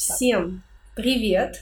Всем 0.00 0.62
привет! 0.96 1.60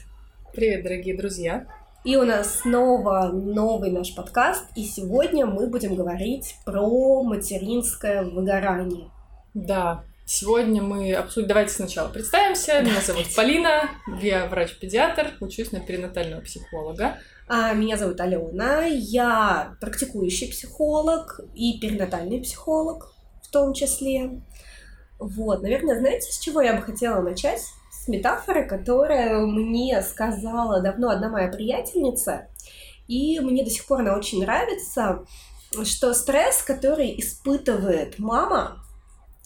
Привет, 0.53 0.83
дорогие 0.83 1.17
друзья! 1.17 1.67
И 2.05 2.15
у 2.15 2.23
нас 2.23 2.61
снова 2.61 3.33
новый 3.33 3.91
наш 3.91 4.15
подкаст, 4.15 4.63
и 4.77 4.85
сегодня 4.85 5.45
мы 5.45 5.67
будем 5.67 5.93
говорить 5.93 6.55
про 6.63 7.21
материнское 7.21 8.23
выгорание. 8.23 9.09
Да, 9.53 10.05
сегодня 10.25 10.81
мы 10.81 11.13
обсудим... 11.15 11.49
Давайте 11.49 11.73
сначала 11.73 12.07
представимся. 12.07 12.81
Меня 12.81 13.01
зовут 13.01 13.25
Полина, 13.35 13.89
я 14.21 14.45
врач-педиатр, 14.45 15.33
учусь 15.41 15.73
на 15.73 15.81
перинатального 15.81 16.39
психолога. 16.39 17.17
А 17.49 17.73
меня 17.73 17.97
зовут 17.97 18.21
Алена, 18.21 18.85
я 18.85 19.75
практикующий 19.81 20.49
психолог 20.49 21.41
и 21.55 21.77
перинатальный 21.81 22.39
психолог 22.39 23.13
в 23.43 23.51
том 23.51 23.73
числе. 23.73 24.41
Вот, 25.19 25.61
наверное, 25.61 25.99
знаете, 25.99 26.31
с 26.31 26.39
чего 26.39 26.61
я 26.61 26.73
бы 26.75 26.81
хотела 26.81 27.21
начать? 27.21 27.63
С 28.09 28.11
метафоры, 28.11 28.65
которая 28.65 29.37
мне 29.41 30.01
сказала 30.01 30.81
давно 30.81 31.09
одна 31.09 31.29
моя 31.29 31.47
приятельница, 31.47 32.47
и 33.07 33.39
мне 33.39 33.63
до 33.63 33.69
сих 33.69 33.85
пор 33.85 33.99
она 33.99 34.17
очень 34.17 34.41
нравится, 34.41 35.25
что 35.83 36.15
стресс, 36.15 36.63
который 36.63 37.19
испытывает 37.19 38.17
мама 38.17 38.83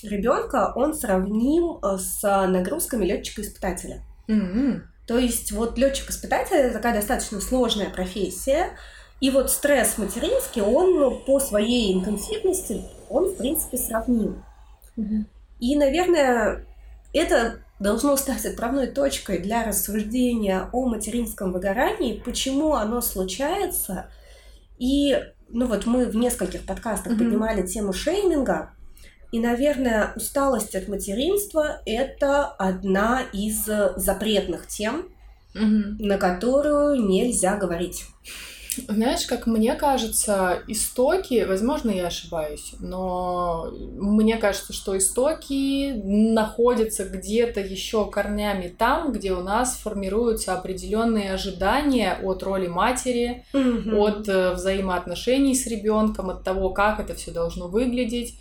ребенка, 0.01 0.71
он 0.77 0.93
сравним 0.93 1.79
э, 1.83 1.97
с 1.97 2.21
нагрузками 2.23 3.03
летчика-испытателя. 3.03 4.01
Mm-hmm. 4.29 4.79
То 5.07 5.17
есть 5.17 5.51
вот 5.51 5.77
летчик-испытатель 5.77 6.55
это 6.55 6.75
такая 6.75 6.95
достаточно 6.95 7.41
сложная 7.41 7.89
профессия, 7.89 8.77
и 9.19 9.29
вот 9.29 9.51
стресс 9.51 9.97
материнский, 9.97 10.61
он 10.61 11.21
по 11.25 11.41
своей 11.41 11.93
интенсивности, 11.93 12.85
он 13.09 13.25
в 13.25 13.35
принципе 13.35 13.77
сравним. 13.77 14.41
Mm-hmm. 14.95 15.25
И, 15.59 15.75
наверное, 15.75 16.65
это 17.11 17.59
должно 17.83 18.15
стать 18.15 18.45
отправной 18.45 18.87
точкой 18.87 19.39
для 19.39 19.63
рассуждения 19.63 20.69
о 20.71 20.87
материнском 20.87 21.51
выгорании, 21.51 22.21
почему 22.23 22.73
оно 22.73 23.01
случается. 23.01 24.09
И, 24.79 25.19
ну 25.49 25.67
вот 25.67 25.85
мы 25.85 26.05
в 26.05 26.15
нескольких 26.15 26.65
подкастах 26.65 27.13
mm-hmm. 27.13 27.17
поднимали 27.17 27.67
тему 27.67 27.91
шейминга, 27.93 28.71
и, 29.33 29.39
наверное, 29.39 30.13
усталость 30.15 30.75
от 30.75 30.87
материнства– 30.87 31.81
это 31.85 32.45
одна 32.45 33.23
из 33.33 33.65
запретных 33.95 34.67
тем, 34.67 35.09
mm-hmm. 35.55 35.95
на 35.99 36.17
которую 36.17 37.05
нельзя 37.05 37.57
говорить. 37.57 38.05
Знаешь, 38.87 39.25
как 39.25 39.47
мне 39.47 39.75
кажется, 39.75 40.61
истоки, 40.67 41.45
возможно, 41.47 41.91
я 41.91 42.07
ошибаюсь, 42.07 42.73
но 42.79 43.71
мне 43.95 44.37
кажется, 44.37 44.73
что 44.73 44.97
истоки 44.97 45.93
находятся 46.03 47.05
где-то 47.05 47.59
еще 47.59 48.09
корнями 48.09 48.67
там, 48.67 49.11
где 49.11 49.33
у 49.33 49.41
нас 49.41 49.77
формируются 49.77 50.53
определенные 50.53 51.33
ожидания 51.33 52.17
от 52.21 52.43
роли 52.43 52.67
матери, 52.67 53.45
mm-hmm. 53.53 53.95
от 53.95 54.27
э, 54.29 54.53
взаимоотношений 54.53 55.55
с 55.55 55.67
ребенком, 55.67 56.29
от 56.29 56.43
того, 56.43 56.69
как 56.69 56.99
это 56.99 57.13
все 57.15 57.31
должно 57.31 57.67
выглядеть. 57.67 58.37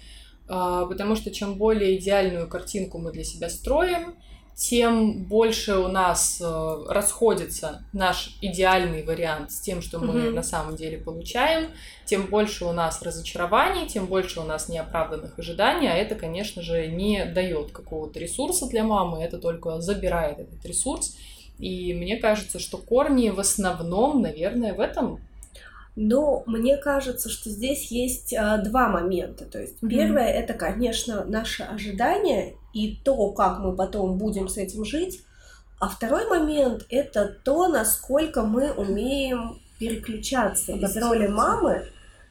А, 0.48 0.86
потому 0.86 1.16
что 1.16 1.30
чем 1.30 1.54
более 1.54 1.98
идеальную 1.98 2.48
картинку 2.48 2.98
мы 2.98 3.12
для 3.12 3.24
себя 3.24 3.48
строим, 3.48 4.14
тем 4.54 5.24
больше 5.24 5.76
у 5.76 5.88
нас 5.88 6.40
э, 6.40 6.84
расходится 6.88 7.84
наш 7.92 8.36
идеальный 8.40 9.02
вариант 9.02 9.50
с 9.52 9.60
тем, 9.60 9.80
что 9.82 9.98
мы 9.98 10.12
Мгм. 10.14 10.34
на 10.34 10.42
самом 10.42 10.76
деле 10.76 10.98
получаем, 10.98 11.70
тем 12.04 12.26
больше 12.26 12.64
у 12.64 12.72
нас 12.72 13.02
разочарований, 13.02 13.88
тем 13.88 14.06
больше 14.06 14.40
у 14.40 14.44
нас 14.44 14.68
неоправданных 14.68 15.38
ожиданий, 15.38 15.88
а 15.88 15.94
это, 15.94 16.14
конечно 16.14 16.62
же, 16.62 16.86
не 16.86 17.24
дает 17.24 17.72
какого-то 17.72 18.18
ресурса 18.18 18.66
для 18.68 18.84
мамы, 18.84 19.22
это 19.22 19.38
только 19.38 19.80
забирает 19.80 20.38
этот 20.38 20.64
ресурс. 20.64 21.16
И 21.58 21.94
мне 21.94 22.16
кажется, 22.16 22.58
что 22.58 22.76
корни 22.76 23.30
в 23.30 23.38
основном, 23.40 24.20
наверное, 24.20 24.74
в 24.74 24.80
этом. 24.80 25.20
Но 25.94 26.42
мне 26.46 26.76
кажется, 26.78 27.28
что 27.28 27.50
здесь 27.50 27.90
есть 27.90 28.32
а, 28.34 28.58
два 28.58 28.88
момента. 28.88 29.44
То 29.44 29.60
есть 29.60 29.82
Мгм. 29.82 29.90
первое 29.90 30.28
это, 30.28 30.54
конечно, 30.54 31.24
наше 31.24 31.64
ожидание 31.64 32.54
и 32.72 32.96
то, 33.04 33.30
как 33.32 33.58
мы 33.58 33.74
потом 33.76 34.16
будем 34.16 34.48
с 34.48 34.56
этим 34.56 34.84
жить. 34.84 35.20
А 35.78 35.88
второй 35.88 36.28
момент 36.28 36.86
это 36.88 37.36
то, 37.44 37.68
насколько 37.68 38.42
мы 38.42 38.72
умеем 38.72 39.58
переключаться 39.78 40.72
из 40.72 40.96
роли 40.96 41.26
мамы 41.26 41.82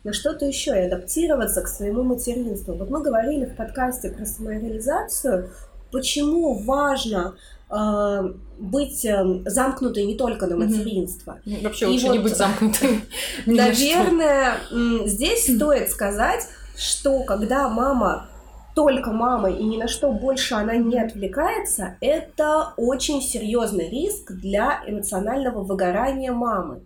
на 0.03 0.13
что-то 0.13 0.45
еще 0.45 0.71
и 0.71 0.85
адаптироваться 0.87 1.61
к 1.61 1.67
своему 1.67 2.03
материнству. 2.03 2.73
Вот 2.73 2.89
мы 2.89 3.03
говорили 3.03 3.45
в 3.45 3.55
подкасте 3.55 4.09
про 4.09 4.25
самореализацию, 4.25 5.51
почему 5.91 6.55
важно 6.55 7.35
а, 7.69 8.23
быть 8.61 9.03
э, 9.05 9.41
замкнутой 9.45 10.05
не 10.05 10.15
только 10.15 10.47
на 10.47 10.55
материнство. 10.55 11.39
Ну, 11.45 11.57
Вообще 11.61 11.85
И 11.85 11.87
лучше 11.89 12.09
не 12.09 12.19
вот, 12.19 12.23
быть 12.23 12.37
замкнутым. 12.37 13.01
ни 13.45 13.57
на 13.57 13.73
что. 13.73 13.83
Наверное, 13.83 14.57
здесь 15.05 15.55
стоит 15.55 15.89
сказать, 15.89 16.47
что 16.77 17.23
когда 17.23 17.67
мама 17.69 18.27
только 18.75 19.11
мама 19.11 19.49
и 19.49 19.63
ни 19.63 19.77
на 19.77 19.87
что 19.87 20.11
больше 20.11 20.55
она 20.55 20.75
не 20.77 20.99
отвлекается, 20.99 21.97
это 21.99 22.73
очень 22.77 23.21
серьезный 23.21 23.89
риск 23.89 24.31
для 24.31 24.81
эмоционального 24.87 25.63
выгорания 25.63 26.31
мамы. 26.31 26.81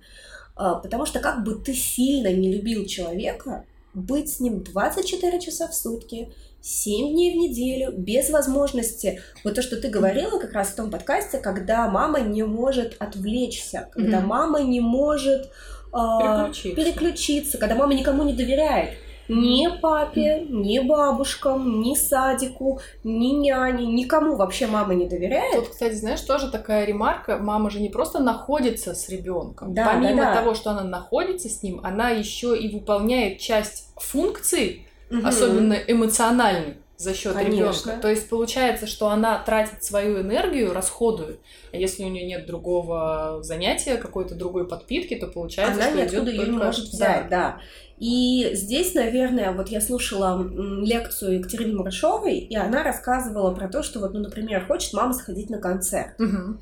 А, 0.56 0.76
Потому 0.76 1.06
что 1.06 1.20
как 1.20 1.44
бы 1.44 1.56
ты 1.56 1.74
сильно 1.74 2.32
не 2.32 2.52
любил 2.52 2.86
человека, 2.86 3.66
быть 3.96 4.32
с 4.32 4.40
ним 4.40 4.64
24 4.64 5.40
часа 5.40 5.68
в 5.68 5.74
сутки, 5.74 6.32
7 6.62 7.12
дней 7.12 7.34
в 7.34 7.38
неделю, 7.38 7.92
без 7.92 8.30
возможности, 8.30 9.22
вот 9.44 9.56
то, 9.56 9.62
что 9.62 9.78
ты 9.78 9.88
говорила 9.88 10.40
как 10.40 10.54
раз 10.54 10.70
в 10.70 10.76
том 10.76 10.90
подкасте, 10.90 11.38
когда 11.38 11.88
мама 11.90 12.22
не 12.22 12.44
может 12.44 12.96
отвлечься, 13.00 13.90
когда 13.92 14.20
мама 14.20 14.62
не 14.62 14.80
может 14.80 15.50
а, 15.92 16.48
Переключиться. 16.48 16.76
переключиться, 16.76 17.58
когда 17.58 17.76
мама 17.76 17.94
никому 17.94 18.24
не 18.24 18.34
доверяет. 18.34 18.98
Ни 19.28 19.68
папе, 19.82 20.46
ни 20.50 20.80
бабушкам, 20.80 21.82
ни 21.82 21.96
садику, 21.96 22.80
ни 23.04 23.32
няне, 23.34 23.86
никому 23.86 24.36
вообще 24.36 24.68
мама 24.68 24.94
не 24.94 25.08
доверяет. 25.08 25.56
Тут, 25.56 25.70
кстати, 25.70 25.94
знаешь, 25.96 26.22
тоже 26.22 26.52
такая 26.52 26.86
ремарка. 26.86 27.38
Мама 27.38 27.70
же 27.70 27.80
не 27.80 27.90
просто 27.90 28.20
находится 28.20 28.94
с 28.94 29.10
ребенком. 29.10 29.74
Да, 29.74 29.90
Помимо 29.94 30.18
да, 30.24 30.34
да. 30.34 30.42
того, 30.42 30.54
что 30.54 30.72
она 30.72 30.84
находится 30.84 31.50
с 31.50 31.64
ним, 31.64 31.82
она 31.84 32.10
еще 32.10 32.58
и 32.58 32.74
выполняет 32.74 33.40
часть 33.40 33.90
функций, 33.98 34.88
Мгм. 35.10 35.26
особенно 35.28 35.74
эмоциональных, 35.74 36.76
за 36.98 37.14
счет 37.14 37.34
Конечно. 37.34 37.90
ребенка. 37.90 38.02
То 38.02 38.10
есть 38.10 38.30
получается, 38.30 38.88
что 38.88 39.10
она 39.10 39.38
тратит 39.40 39.84
свою 39.84 40.22
энергию, 40.22 40.74
расходует. 40.74 41.40
А 41.74 41.78
если 41.78 42.04
у 42.04 42.10
нее 42.10 42.26
нет 42.26 42.46
другого 42.46 43.40
занятия, 43.44 43.98
какой-то 43.98 44.36
другой 44.36 44.68
подпитки, 44.68 45.16
то 45.16 45.28
получается, 45.28 45.74
она 45.74 45.90
что 45.90 45.98
ниоткуда 45.98 46.32
идет 46.32 46.46
ее 46.46 46.52
не 46.52 46.58
может 46.58 46.86
взять, 46.86 47.30
да. 47.30 47.60
И 47.98 48.50
здесь, 48.54 48.94
наверное, 48.94 49.52
вот 49.54 49.70
я 49.70 49.80
слушала 49.80 50.46
лекцию 50.48 51.40
Екатерины 51.40 51.78
Мурашовой, 51.78 52.40
и 52.40 52.56
она 52.56 52.84
рассказывала 52.84 53.54
про 53.54 53.70
то, 53.70 53.84
что 53.84 54.00
вот, 54.00 54.14
ну, 54.14 54.20
например, 54.20 54.66
хочет 54.66 54.94
мама 54.94 55.14
сходить 55.14 55.50
на 55.50 55.60
концерт. 55.60 56.18
Мгм. 56.20 56.62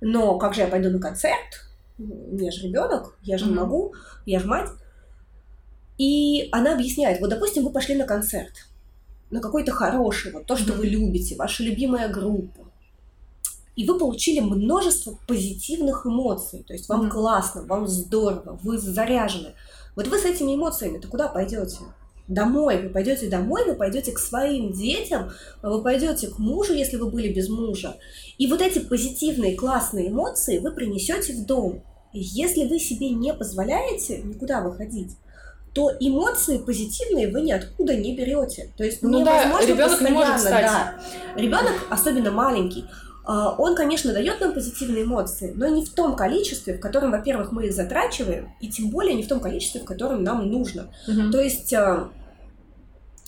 Но 0.00 0.38
как 0.38 0.54
же 0.54 0.62
я 0.62 0.66
пойду 0.68 0.90
на 0.90 1.00
концерт? 1.00 1.66
У 1.98 2.02
меня 2.02 2.50
же 2.50 2.66
ребенок, 2.66 3.18
я 3.22 3.36
же 3.36 3.44
не 3.46 3.50
Мгм. 3.52 3.60
могу, 3.60 3.94
я 4.26 4.38
же 4.38 4.46
мать. 4.46 4.70
И 5.98 6.48
она 6.52 6.74
объясняет, 6.74 7.20
вот, 7.20 7.28
допустим, 7.28 7.64
вы 7.64 7.72
пошли 7.72 7.94
на 7.94 8.06
концерт, 8.06 8.52
на 9.30 9.40
какой-то 9.40 9.72
хороший, 9.72 10.32
вот 10.32 10.46
то, 10.46 10.56
что 10.56 10.72
вы 10.72 10.86
любите, 10.86 11.36
ваша 11.36 11.62
любимая 11.62 12.08
группа. 12.08 12.66
И 13.76 13.86
вы 13.86 13.98
получили 13.98 14.40
множество 14.40 15.18
позитивных 15.26 16.04
эмоций. 16.04 16.64
То 16.66 16.72
есть 16.72 16.88
вам 16.88 17.02
Мгм. 17.02 17.10
классно, 17.10 17.62
вам 17.62 17.86
здорово, 17.86 18.58
вы 18.62 18.78
заряжены. 18.78 19.54
Вот 19.96 20.08
вы 20.08 20.18
с 20.18 20.24
этими 20.24 20.54
эмоциями-то 20.54 21.08
куда 21.08 21.28
пойдете? 21.28 21.78
Домой. 22.28 22.82
Вы 22.82 22.90
пойдете 22.90 23.28
домой, 23.28 23.64
вы 23.64 23.74
пойдете 23.74 24.12
к 24.12 24.18
своим 24.18 24.72
детям, 24.72 25.30
вы 25.62 25.82
пойдете 25.82 26.28
к 26.28 26.38
мужу, 26.38 26.74
если 26.74 26.96
вы 26.96 27.10
были 27.10 27.32
без 27.32 27.48
мужа. 27.48 27.96
И 28.38 28.46
вот 28.46 28.60
эти 28.60 28.78
позитивные, 28.78 29.56
классные 29.56 30.08
эмоции 30.10 30.58
вы 30.58 30.72
принесете 30.72 31.32
в 31.32 31.46
дом. 31.46 31.82
И 32.12 32.20
если 32.20 32.66
вы 32.66 32.78
себе 32.78 33.10
не 33.10 33.32
позволяете 33.34 34.18
никуда 34.22 34.60
выходить, 34.60 35.12
то 35.72 35.90
эмоции 36.00 36.58
позитивные 36.58 37.30
вы 37.30 37.42
ниоткуда 37.42 37.96
не 37.96 38.16
берете. 38.16 38.70
То 38.76 38.84
есть 38.84 39.02
Ну 39.02 39.24
да, 39.24 39.44
невозможно 39.44 40.04
не 40.04 40.10
может 40.10 40.32
постоянно, 40.34 40.68
стать. 40.68 40.94
да. 41.36 41.40
Ребенок, 41.40 41.72
особенно 41.90 42.30
маленький, 42.30 42.86
а, 43.24 43.54
он, 43.56 43.76
конечно, 43.76 44.12
дает 44.12 44.40
нам 44.40 44.52
позитивные 44.52 45.04
эмоции, 45.04 45.52
но 45.54 45.68
не 45.68 45.84
в 45.84 45.94
том 45.94 46.16
количестве, 46.16 46.76
в 46.76 46.80
котором, 46.80 47.12
во-первых, 47.12 47.52
мы 47.52 47.66
их 47.66 47.72
затрачиваем, 47.72 48.52
и 48.60 48.68
тем 48.68 48.90
более 48.90 49.14
не 49.14 49.22
в 49.22 49.28
том 49.28 49.38
количестве, 49.38 49.80
в 49.80 49.84
котором 49.84 50.24
нам 50.24 50.50
нужно. 50.50 50.88
Мгм. 51.06 51.30
То 51.30 51.40
есть, 51.40 51.72
а, 51.72 52.08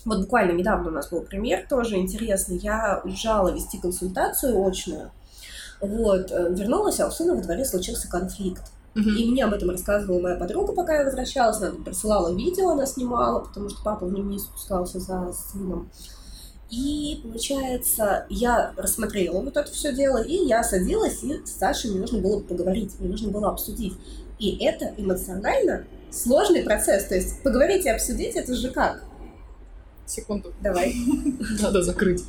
вот 0.03 0.19
буквально 0.19 0.51
недавно 0.51 0.89
у 0.89 0.93
нас 0.93 1.09
был 1.09 1.21
пример 1.21 1.65
тоже 1.69 1.95
интересный. 1.95 2.57
Я 2.57 3.01
уезжала 3.05 3.49
вести 3.49 3.77
консультацию 3.77 4.61
очную, 4.61 5.11
вот, 5.79 6.31
э, 6.31 6.47
вернулась, 6.53 6.99
а 6.99 7.07
у 7.07 7.11
сына 7.11 7.35
во 7.35 7.41
дворе 7.41 7.63
случился 7.63 8.09
конфликт. 8.09 8.63
Мгм. 8.95 9.15
И 9.15 9.31
мне 9.31 9.43
об 9.45 9.53
этом 9.53 9.69
рассказывала 9.71 10.19
моя 10.19 10.35
подруга, 10.35 10.73
пока 10.73 10.97
я 10.97 11.05
возвращалась. 11.05 11.57
Она 11.57 11.71
присылала 11.83 12.33
видео, 12.35 12.69
она 12.69 12.85
снимала, 12.85 13.39
потому 13.39 13.69
что 13.69 13.83
папа 13.83 14.05
в 14.05 14.13
нем 14.13 14.29
не 14.29 14.39
спускался 14.39 14.99
за 14.99 15.33
сыном. 15.33 15.89
И, 16.69 17.19
получается, 17.23 18.25
я 18.29 18.73
рассмотрела 18.77 19.41
вот 19.41 19.57
это 19.57 19.71
все 19.71 19.93
дело, 19.93 20.23
и 20.23 20.33
я 20.47 20.63
садилась, 20.63 21.23
и 21.23 21.45
с 21.45 21.57
Сашей 21.57 21.91
мне 21.91 21.99
нужно 21.99 22.19
было 22.19 22.39
поговорить, 22.39 22.99
мне 22.99 23.09
нужно 23.09 23.29
было 23.29 23.49
обсудить. 23.49 23.93
И 24.39 24.57
это 24.63 24.93
эмоционально 24.97 25.85
сложный 26.11 26.63
процесс. 26.63 27.05
То 27.05 27.15
есть 27.15 27.43
поговорить 27.43 27.85
и 27.85 27.89
обсудить, 27.89 28.35
это 28.35 28.55
же 28.55 28.71
как? 28.71 29.03
Секунду. 30.05 30.53
Давай. 30.61 30.95
Надо 31.61 31.83
закрыть. 31.83 32.23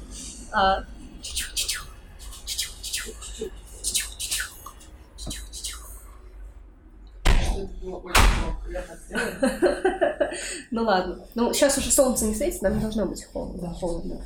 Ну 10.70 10.82
ладно. 10.82 11.26
Ну, 11.34 11.52
сейчас 11.52 11.78
уже 11.78 11.92
солнце 11.92 12.26
не 12.26 12.34
светит, 12.34 12.62
нам 12.62 12.74
не 12.74 12.80
должно 12.80 13.06
быть 13.06 13.24
холодно. 13.24 13.72
холодно. 13.74 14.20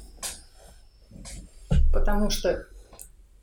Потому 1.93 2.31
что 2.31 2.65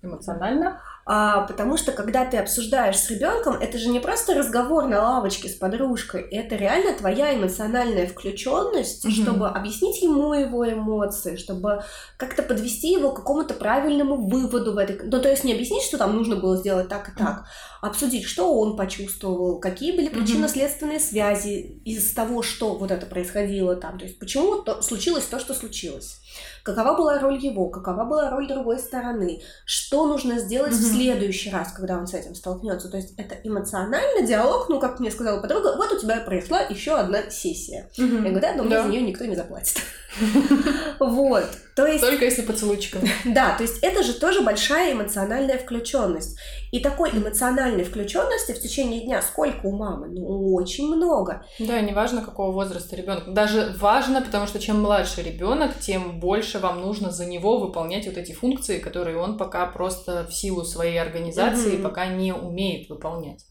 эмоционально 0.01 0.81
а, 1.07 1.41
потому 1.41 1.77
что 1.77 1.91
когда 1.91 2.25
ты 2.25 2.37
обсуждаешь 2.37 2.97
с 2.97 3.11
ребенком, 3.11 3.53
это 3.53 3.77
же 3.77 3.89
не 3.89 3.99
просто 3.99 4.33
разговор 4.33 4.87
на 4.87 5.03
лавочке 5.03 5.47
с 5.47 5.53
подружкой, 5.53 6.21
это 6.23 6.55
реально 6.55 6.97
твоя 6.97 7.35
эмоциональная 7.35 8.07
включенность, 8.07 9.05
mm-hmm. 9.05 9.11
чтобы 9.11 9.47
объяснить 9.47 10.01
ему 10.01 10.33
его 10.33 10.67
эмоции, 10.67 11.35
чтобы 11.35 11.83
как-то 12.17 12.41
подвести 12.41 12.91
его 12.91 13.11
к 13.11 13.17
какому-то 13.17 13.53
правильному 13.53 14.27
выводу 14.27 14.73
в 14.73 14.77
этой. 14.79 14.99
Ну, 15.07 15.21
то 15.21 15.29
есть 15.29 15.43
не 15.43 15.53
объяснить, 15.53 15.83
что 15.83 15.99
там 15.99 16.15
нужно 16.15 16.37
было 16.37 16.57
сделать 16.57 16.89
так 16.89 17.09
и 17.09 17.11
так, 17.15 17.41
mm-hmm. 17.41 17.87
обсудить, 17.87 18.25
что 18.25 18.51
он 18.59 18.75
почувствовал, 18.75 19.59
какие 19.59 19.95
были 19.95 20.09
причинно-следственные 20.09 20.99
связи 20.99 21.81
из 21.85 22.11
того, 22.13 22.41
что 22.41 22.77
вот 22.79 22.89
это 22.89 23.05
происходило 23.05 23.75
там, 23.75 23.99
то 23.99 24.05
есть 24.05 24.17
почему 24.17 24.63
то, 24.63 24.81
случилось 24.81 25.25
то, 25.25 25.39
что 25.39 25.53
случилось 25.53 26.19
какова 26.65 26.97
была 26.97 27.19
роль 27.19 27.37
его, 27.37 27.69
какова 27.69 28.05
была 28.05 28.29
роль 28.31 28.47
другой 28.47 28.79
стороны, 28.79 29.41
что 29.65 30.07
нужно 30.07 30.39
сделать 30.39 30.73
mm-hmm. 30.73 30.91
Следующий 30.95 31.49
раз, 31.49 31.71
когда 31.73 31.97
он 31.97 32.07
с 32.07 32.13
этим 32.13 32.35
столкнется. 32.35 32.89
То 32.89 32.97
есть 32.97 33.13
это 33.17 33.35
эмоциональный 33.43 34.25
диалог, 34.25 34.69
ну, 34.69 34.79
как 34.79 34.99
мне 34.99 35.11
сказала 35.11 35.39
подруга, 35.41 35.75
вот 35.77 35.91
у 35.91 35.99
тебя 35.99 36.19
прошла 36.21 36.61
еще 36.61 36.95
одна 36.95 37.29
сессия. 37.29 37.89
Я 37.95 38.07
говорю, 38.07 38.39
да, 38.39 38.53
но 38.53 38.63
мне 38.63 38.81
за 38.81 38.87
нее 38.87 39.01
никто 39.01 39.25
не 39.25 39.35
заплатит. 39.35 39.77
Вот. 40.99 41.45
То 41.75 41.85
есть... 41.85 42.01
Только 42.01 42.25
если 42.25 42.41
поцелуйчиком. 42.41 43.01
Да, 43.25 43.55
то 43.57 43.63
есть 43.63 43.79
это 43.81 44.03
же 44.03 44.13
тоже 44.13 44.41
большая 44.41 44.93
эмоциональная 44.93 45.57
включенность. 45.57 46.37
И 46.71 46.79
такой 46.79 47.11
эмоциональной 47.11 47.83
включенности 47.83 48.53
в 48.53 48.59
течение 48.61 49.01
дня 49.01 49.21
сколько 49.21 49.65
у 49.65 49.75
мамы? 49.75 50.07
Ну, 50.07 50.53
очень 50.53 50.87
много. 50.87 51.45
Да, 51.59 51.81
неважно, 51.81 52.21
какого 52.21 52.51
возраста 52.51 52.95
ребенок. 52.95 53.33
Даже 53.33 53.75
важно, 53.77 54.21
потому 54.21 54.47
что 54.47 54.59
чем 54.59 54.81
младше 54.81 55.21
ребенок, 55.21 55.77
тем 55.79 56.19
больше 56.19 56.59
вам 56.59 56.81
нужно 56.81 57.11
за 57.11 57.25
него 57.25 57.59
выполнять 57.59 58.05
вот 58.05 58.17
эти 58.17 58.31
функции, 58.31 58.79
которые 58.79 59.17
он 59.17 59.37
пока 59.37 59.65
просто 59.65 60.25
в 60.29 60.33
силу 60.33 60.63
своей 60.63 60.99
организации 60.99 61.73
mm-hmm. 61.73 61.83
пока 61.83 62.07
не 62.07 62.33
умеет 62.33 62.89
выполнять. 62.89 63.45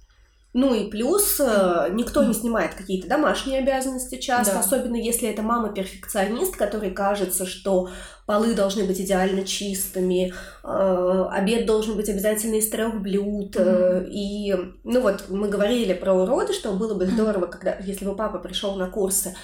Ну 0.54 0.72
и 0.72 0.88
плюс 0.88 1.40
э, 1.40 1.88
никто 1.90 2.22
не 2.22 2.32
снимает 2.32 2.74
какие-то 2.74 3.08
домашние 3.08 3.58
обязанности 3.58 4.18
часто, 4.18 4.54
да. 4.54 4.60
особенно 4.60 4.94
если 4.94 5.28
это 5.28 5.42
мама-перфекционист, 5.42 6.54
которой 6.54 6.92
кажется, 6.92 7.44
что 7.44 7.90
полы 8.24 8.54
должны 8.54 8.84
быть 8.84 9.00
идеально 9.00 9.44
чистыми, 9.44 10.32
э, 10.62 11.24
обед 11.32 11.66
должен 11.66 11.96
быть 11.96 12.08
обязательно 12.08 12.54
из 12.54 12.70
трех 12.70 13.02
блюд. 13.02 13.56
Mm-hmm. 13.56 14.06
И, 14.10 14.54
ну 14.84 15.00
вот, 15.00 15.24
мы 15.28 15.48
говорили 15.48 15.92
про 15.92 16.14
уроды, 16.14 16.52
что 16.52 16.72
было 16.72 16.94
бы 16.94 17.06
здорово, 17.06 17.46
когда, 17.46 17.76
если 17.80 18.04
бы 18.04 18.14
папа 18.14 18.38
пришел 18.38 18.76
на 18.76 18.88
курсы 18.88 19.34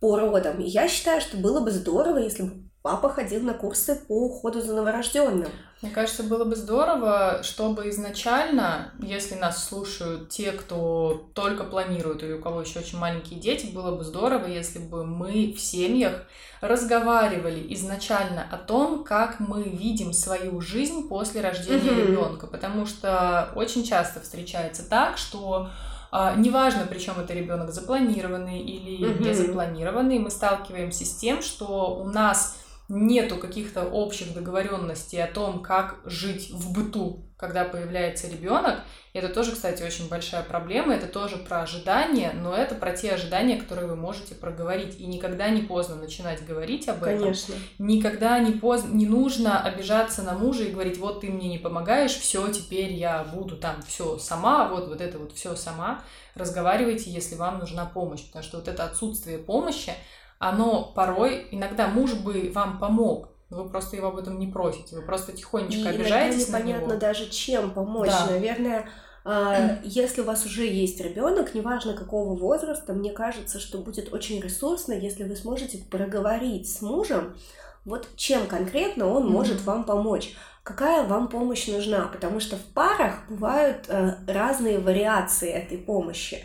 по 0.00 0.18
родам. 0.18 0.60
Я 0.60 0.86
считаю, 0.86 1.22
что 1.22 1.38
было 1.38 1.60
бы 1.60 1.70
здорово, 1.70 2.18
если 2.18 2.42
бы 2.42 2.67
папа 2.88 3.10
ходил 3.10 3.42
на 3.42 3.52
курсы 3.52 3.94
по 3.94 4.24
уходу 4.24 4.62
за 4.62 4.74
новорожденным. 4.74 5.50
Мне 5.82 5.90
кажется, 5.92 6.22
было 6.22 6.44
бы 6.44 6.56
здорово, 6.56 7.40
чтобы 7.42 7.88
изначально, 7.90 8.92
если 8.98 9.34
нас 9.34 9.68
слушают 9.68 10.30
те, 10.30 10.52
кто 10.52 11.28
только 11.34 11.64
планирует 11.64 12.22
или 12.22 12.32
у 12.32 12.40
кого 12.40 12.62
еще 12.62 12.78
очень 12.78 12.98
маленькие 12.98 13.38
дети, 13.38 13.66
было 13.66 13.94
бы 13.94 14.02
здорово, 14.04 14.46
если 14.46 14.78
бы 14.78 15.04
мы 15.04 15.52
в 15.56 15.60
семьях 15.60 16.24
разговаривали 16.62 17.72
изначально 17.74 18.44
о 18.50 18.56
том, 18.56 19.04
как 19.04 19.38
мы 19.38 19.62
видим 19.62 20.12
свою 20.12 20.60
жизнь 20.60 21.08
после 21.08 21.42
рождения 21.42 21.90
mm-hmm. 21.90 22.06
ребенка, 22.06 22.46
потому 22.46 22.86
что 22.86 23.52
очень 23.54 23.84
часто 23.84 24.20
встречается 24.20 24.88
так, 24.88 25.18
что 25.18 25.68
а, 26.10 26.34
неважно, 26.34 26.86
причем 26.88 27.20
это 27.20 27.34
ребенок 27.34 27.70
запланированный 27.70 28.60
или 28.60 29.06
mm-hmm. 29.06 29.22
не 29.22 29.34
запланированный, 29.34 30.18
мы 30.18 30.30
сталкиваемся 30.30 31.04
с 31.04 31.14
тем, 31.14 31.42
что 31.42 31.94
у 31.94 32.08
нас 32.08 32.56
нету 32.88 33.36
каких-то 33.36 33.84
общих 33.84 34.32
договоренностей 34.32 35.18
о 35.18 35.26
том, 35.26 35.62
как 35.62 36.00
жить 36.04 36.50
в 36.50 36.72
быту, 36.72 37.26
когда 37.36 37.64
появляется 37.64 38.28
ребенок. 38.28 38.80
Это 39.12 39.28
тоже, 39.28 39.52
кстати, 39.52 39.82
очень 39.82 40.08
большая 40.08 40.42
проблема. 40.42 40.94
Это 40.94 41.06
тоже 41.06 41.36
про 41.36 41.62
ожидания, 41.62 42.32
но 42.34 42.54
это 42.54 42.74
про 42.74 42.92
те 42.92 43.12
ожидания, 43.12 43.56
которые 43.56 43.88
вы 43.88 43.96
можете 43.96 44.34
проговорить. 44.34 44.98
И 44.98 45.06
никогда 45.06 45.50
не 45.50 45.62
поздно 45.62 45.96
начинать 45.96 46.44
говорить 46.46 46.88
об 46.88 47.02
этом. 47.02 47.20
Конечно. 47.20 47.54
Никогда 47.78 48.38
не 48.38 48.52
поздно, 48.52 48.94
не 48.94 49.06
нужно 49.06 49.62
обижаться 49.62 50.22
на 50.22 50.32
мужа 50.32 50.64
и 50.64 50.70
говорить, 50.70 50.98
вот 50.98 51.20
ты 51.20 51.28
мне 51.28 51.48
не 51.48 51.58
помогаешь, 51.58 52.16
все, 52.16 52.48
теперь 52.48 52.92
я 52.92 53.22
буду 53.22 53.56
там 53.56 53.82
все 53.86 54.18
сама, 54.18 54.68
вот 54.68 54.88
вот 54.88 55.00
это 55.00 55.18
вот 55.18 55.32
все 55.32 55.54
сама. 55.56 56.02
Разговаривайте, 56.34 57.10
если 57.10 57.34
вам 57.34 57.58
нужна 57.58 57.84
помощь, 57.84 58.24
потому 58.24 58.44
что 58.44 58.58
вот 58.58 58.68
это 58.68 58.84
отсутствие 58.84 59.38
помощи, 59.38 59.92
оно 60.38 60.92
порой, 60.94 61.48
иногда 61.50 61.88
муж 61.88 62.14
бы 62.14 62.50
вам 62.54 62.78
помог, 62.78 63.30
вы 63.50 63.68
просто 63.68 63.96
его 63.96 64.08
об 64.08 64.18
этом 64.18 64.38
не 64.38 64.46
просите, 64.46 64.96
вы 64.96 65.02
просто 65.02 65.32
тихонечко 65.32 65.90
и 65.90 65.94
обижаетесь 65.94 66.48
на 66.48 66.58
него. 66.58 66.68
непонятно 66.68 66.96
даже 66.96 67.28
чем 67.30 67.70
помочь. 67.70 68.08
Да. 68.08 68.26
Наверное, 68.30 68.88
а, 69.24 69.78
если 69.82 70.20
у 70.20 70.24
вас 70.24 70.44
уже 70.46 70.66
есть 70.66 71.00
ребенок, 71.00 71.54
неважно 71.54 71.94
какого 71.94 72.34
возраста, 72.34 72.92
мне 72.92 73.12
кажется, 73.12 73.58
что 73.58 73.78
будет 73.78 74.12
очень 74.12 74.40
ресурсно, 74.40 74.92
если 74.92 75.24
вы 75.24 75.36
сможете 75.36 75.78
проговорить 75.90 76.70
с 76.70 76.82
мужем, 76.82 77.36
вот 77.84 78.08
чем 78.16 78.46
конкретно 78.46 79.06
он 79.06 79.24
mm-hmm. 79.24 79.30
может 79.30 79.60
вам 79.62 79.84
помочь, 79.84 80.34
какая 80.62 81.06
вам 81.06 81.28
помощь 81.28 81.66
нужна, 81.66 82.02
потому 82.12 82.40
что 82.40 82.56
в 82.56 82.62
парах 82.74 83.22
бывают 83.28 83.86
э, 83.88 84.14
разные 84.26 84.78
вариации 84.78 85.50
этой 85.50 85.78
помощи. 85.78 86.44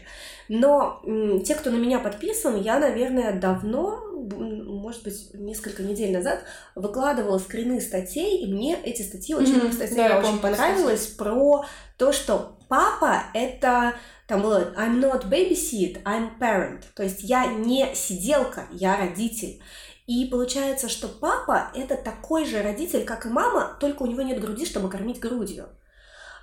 Но 0.49 1.01
те, 1.45 1.55
кто 1.55 1.71
на 1.71 1.77
меня 1.77 1.99
подписан, 1.99 2.59
я, 2.61 2.79
наверное, 2.79 3.39
давно, 3.39 4.01
может 4.13 5.03
быть, 5.03 5.33
несколько 5.33 5.83
недель 5.83 6.13
назад 6.13 6.43
выкладывала 6.75 7.37
скрины 7.37 7.81
статей, 7.81 8.43
и 8.43 8.51
мне 8.51 8.77
эти 8.83 9.01
статьи 9.01 9.35
очень, 9.35 9.57
mm-hmm. 9.57 9.69
кстати, 9.69 9.93
да, 9.93 10.19
очень 10.19 10.39
понравилось 10.39 11.07
про 11.07 11.65
то, 11.97 12.11
что 12.11 12.57
папа 12.69 13.23
это 13.33 13.93
там 14.27 14.41
было 14.41 14.73
I'm 14.77 14.99
not 14.99 15.29
babysit, 15.29 16.01
I'm 16.03 16.39
parent. 16.39 16.83
То 16.95 17.03
есть 17.03 17.21
я 17.21 17.45
не 17.45 17.93
сиделка, 17.93 18.65
я 18.71 18.97
родитель. 18.97 19.61
И 20.07 20.25
получается, 20.25 20.89
что 20.89 21.07
папа 21.07 21.71
это 21.75 21.95
такой 21.95 22.45
же 22.45 22.61
родитель, 22.61 23.05
как 23.05 23.25
и 23.25 23.29
мама, 23.29 23.77
только 23.79 24.03
у 24.03 24.05
него 24.05 24.21
нет 24.21 24.41
груди, 24.41 24.65
чтобы 24.65 24.89
кормить 24.89 25.19
грудью. 25.19 25.69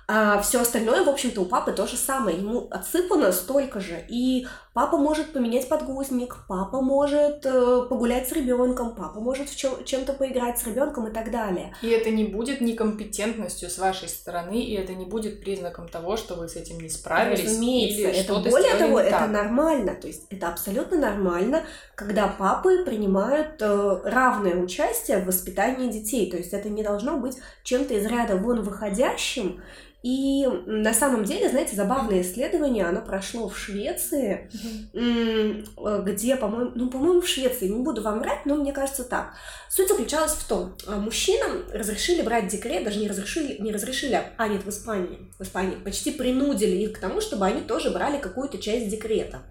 А 0.07 0.41
все 0.41 0.61
остальное, 0.61 1.03
в 1.03 1.09
общем-то, 1.09 1.41
у 1.41 1.45
папы 1.45 1.71
то 1.71 1.87
же 1.87 1.95
самое. 1.95 2.37
Ему 2.37 2.67
отсыпано 2.69 3.31
столько 3.31 3.79
же. 3.79 4.03
И 4.09 4.45
папа 4.73 4.97
может 4.97 5.31
поменять 5.33 5.69
подгузник, 5.69 6.37
папа 6.47 6.81
может 6.81 7.45
э, 7.45 7.85
погулять 7.89 8.27
с 8.27 8.31
ребенком, 8.31 8.95
папа 8.95 9.19
может 9.19 9.49
в 9.49 9.55
чем- 9.55 9.83
чем-то 9.85 10.13
поиграть 10.13 10.59
с 10.59 10.65
ребенком 10.65 11.07
и 11.07 11.13
так 11.13 11.31
далее. 11.31 11.73
И 11.81 11.89
это 11.89 12.09
не 12.09 12.25
будет 12.25 12.61
некомпетентностью 12.61 13.69
с 13.69 13.77
вашей 13.77 14.09
стороны, 14.09 14.61
и 14.61 14.73
это 14.73 14.93
не 14.93 15.05
будет 15.05 15.41
признаком 15.41 15.87
того, 15.87 16.17
что 16.17 16.35
вы 16.35 16.49
с 16.49 16.55
этим 16.55 16.79
не 16.79 16.89
справились. 16.89 17.45
Разумеется, 17.45 18.01
или 18.01 18.19
это 18.19 18.33
более 18.35 18.75
того, 18.75 18.99
это 18.99 19.11
так. 19.11 19.29
нормально. 19.29 19.95
То 19.95 20.07
есть 20.07 20.25
это 20.29 20.49
абсолютно 20.49 20.97
нормально, 20.97 21.63
когда 21.95 22.27
папы 22.27 22.83
принимают 22.83 23.61
э, 23.61 24.01
равное 24.03 24.55
участие 24.55 25.19
в 25.19 25.25
воспитании 25.27 25.89
детей. 25.89 26.29
То 26.29 26.37
есть 26.37 26.53
это 26.53 26.69
не 26.69 26.83
должно 26.83 27.17
быть 27.17 27.37
чем-то 27.63 27.93
из 27.93 28.05
ряда 28.05 28.35
вон 28.35 28.61
выходящим 28.61 29.61
и 30.03 30.47
на 30.65 30.95
самом 30.95 31.25
деле, 31.25 31.47
знаете, 31.49 31.75
забавное 31.75 32.21
исследование, 32.21 32.85
оно 32.85 33.01
прошло 33.01 33.47
в 33.47 33.57
Швеции, 33.57 34.49
mm-hmm. 34.93 36.03
где, 36.03 36.35
по-моему, 36.35 36.71
ну, 36.73 36.89
по-моему, 36.89 37.21
в 37.21 37.27
Швеции, 37.27 37.67
не 37.67 37.83
буду 37.83 38.01
вам 38.01 38.19
врать, 38.19 38.45
но 38.45 38.55
мне 38.55 38.73
кажется 38.73 39.03
так. 39.03 39.33
Суть 39.69 39.89
заключалась 39.89 40.31
в 40.31 40.47
том, 40.47 40.75
а, 40.87 40.97
мужчинам 40.97 41.65
разрешили 41.71 42.23
брать 42.23 42.47
декрет, 42.47 42.83
даже 42.83 42.97
не 42.97 43.07
разрешили, 43.07 43.61
не 43.61 43.71
разрешили, 43.71 44.19
а 44.37 44.47
нет, 44.47 44.63
в 44.63 44.69
Испании, 44.69 45.31
в 45.37 45.43
Испании, 45.43 45.75
почти 45.75 46.09
принудили 46.09 46.77
их 46.77 46.93
к 46.93 46.99
тому, 46.99 47.21
чтобы 47.21 47.45
они 47.45 47.61
тоже 47.61 47.91
брали 47.91 48.17
какую-то 48.19 48.57
часть 48.57 48.89
декрета. 48.89 49.43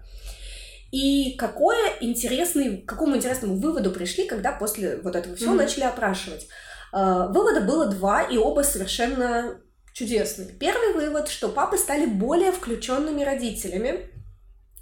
И 0.91 1.37
какое 1.37 1.93
интересный, 2.01 2.79
к 2.79 2.89
какому 2.89 3.15
интересному 3.15 3.55
выводу 3.55 3.91
пришли, 3.91 4.27
когда 4.27 4.51
после 4.51 4.97
вот 4.97 5.15
этого 5.15 5.37
всего 5.37 5.53
mm-hmm. 5.53 5.57
начали 5.57 5.83
опрашивать. 5.85 6.47
А, 6.91 7.27
вывода 7.27 7.61
было 7.61 7.85
два, 7.85 8.23
и 8.23 8.37
оба 8.37 8.63
совершенно 8.63 9.61
чудесный. 9.93 10.53
Первый 10.59 10.93
вывод, 10.93 11.27
что 11.27 11.49
папы 11.49 11.77
стали 11.77 12.05
более 12.05 12.51
включенными 12.51 13.23
родителями, 13.23 14.09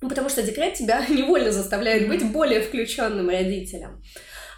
потому 0.02 0.30
что 0.30 0.44
декрет 0.44 0.76
тебя 0.76 1.06
невольно 1.10 1.52
заставляет 1.52 2.08
быть 2.08 2.32
более 2.32 2.62
включенным 2.62 3.30
родителем. 3.30 4.02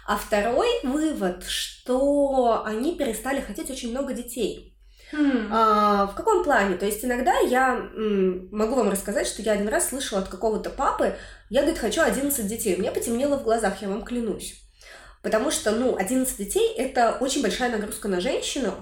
А 0.06 0.16
второй 0.16 0.68
вывод, 0.82 1.44
что 1.44 2.64
они 2.64 2.96
перестали 2.96 3.40
хотеть 3.40 3.70
очень 3.70 3.90
много 3.90 4.12
детей. 4.12 4.76
Хм. 5.12 5.48
А, 5.52 6.06
в 6.06 6.14
каком 6.14 6.42
плане? 6.42 6.76
То 6.76 6.86
есть 6.86 7.04
иногда 7.04 7.38
я 7.38 7.74
м, 7.74 8.48
могу 8.50 8.74
вам 8.74 8.90
рассказать, 8.90 9.26
что 9.26 9.42
я 9.42 9.52
один 9.52 9.68
раз 9.68 9.90
слышала 9.90 10.22
от 10.22 10.28
какого-то 10.28 10.70
папы, 10.70 11.16
я, 11.50 11.60
говорит, 11.60 11.78
хочу 11.78 12.00
11 12.00 12.46
детей. 12.46 12.76
Меня 12.76 12.92
потемнело 12.92 13.36
в 13.38 13.44
глазах, 13.44 13.82
я 13.82 13.88
вам 13.88 14.04
клянусь. 14.04 14.54
Потому 15.22 15.50
что, 15.50 15.70
ну, 15.70 15.96
11 15.96 16.36
детей– 16.36 16.74
это 16.76 17.18
очень 17.20 17.42
большая 17.42 17.70
нагрузка 17.70 18.08
на 18.08 18.20
женщину, 18.20 18.72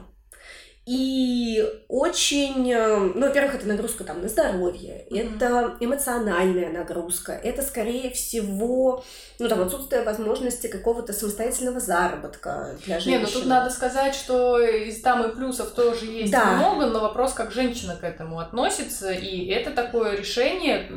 и 0.94 1.64
очень, 1.86 2.68
э, 2.72 2.96
ну, 3.14 3.20
во-первых, 3.28 3.54
это 3.54 3.68
нагрузка 3.68 4.02
там 4.02 4.22
на 4.22 4.28
здоровье, 4.28 5.06
Мгм. 5.08 5.36
это 5.36 5.76
эмоциональная 5.78 6.68
нагрузка, 6.72 7.30
это, 7.32 7.62
скорее 7.62 8.10
всего, 8.10 9.04
ну, 9.38 9.48
там, 9.48 9.60
отсутствие 9.62 10.02
возможности 10.02 10.66
какого-то 10.66 11.12
самостоятельного 11.12 11.78
заработка 11.78 12.74
для 12.84 12.96
Не, 12.96 13.00
женщины. 13.02 13.26
ну 13.26 13.32
тут 13.32 13.46
надо 13.46 13.70
сказать, 13.70 14.16
что 14.16 14.58
из 14.58 15.00
там 15.00 15.22
и 15.30 15.32
плюсов 15.32 15.70
тоже 15.70 16.06
есть 16.06 16.32
Да. 16.32 16.54
много, 16.56 16.86
но 16.86 16.98
вопрос, 16.98 17.34
как 17.34 17.52
женщина 17.52 17.94
к 17.94 18.02
этому 18.02 18.40
относится, 18.40 19.12
и 19.12 19.46
это 19.46 19.70
такое 19.70 20.16
решение 20.16 20.90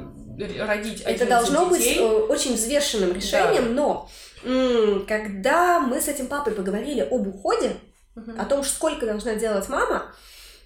родить 0.60 1.02
Это 1.02 1.26
11 1.26 1.30
должно 1.30 1.66
быть 1.68 1.84
детей. 1.84 2.00
э, 2.00 2.04
очень 2.04 2.56
взвешенным 2.56 3.14
решением, 3.14 3.76
но 3.76 4.10
м, 4.44 5.06
когда 5.08 5.80
мы 5.80 6.02
с 6.02 6.08
этим 6.08 6.26
папой 6.26 6.54
поговорили 6.54 7.02
об 7.02 7.28
уходе, 7.28 7.74
Мгм. 8.16 8.40
о 8.40 8.46
том, 8.46 8.64
сколько 8.64 9.06
должна 9.06 9.36
делать 9.36 9.68
мама, 9.70 10.14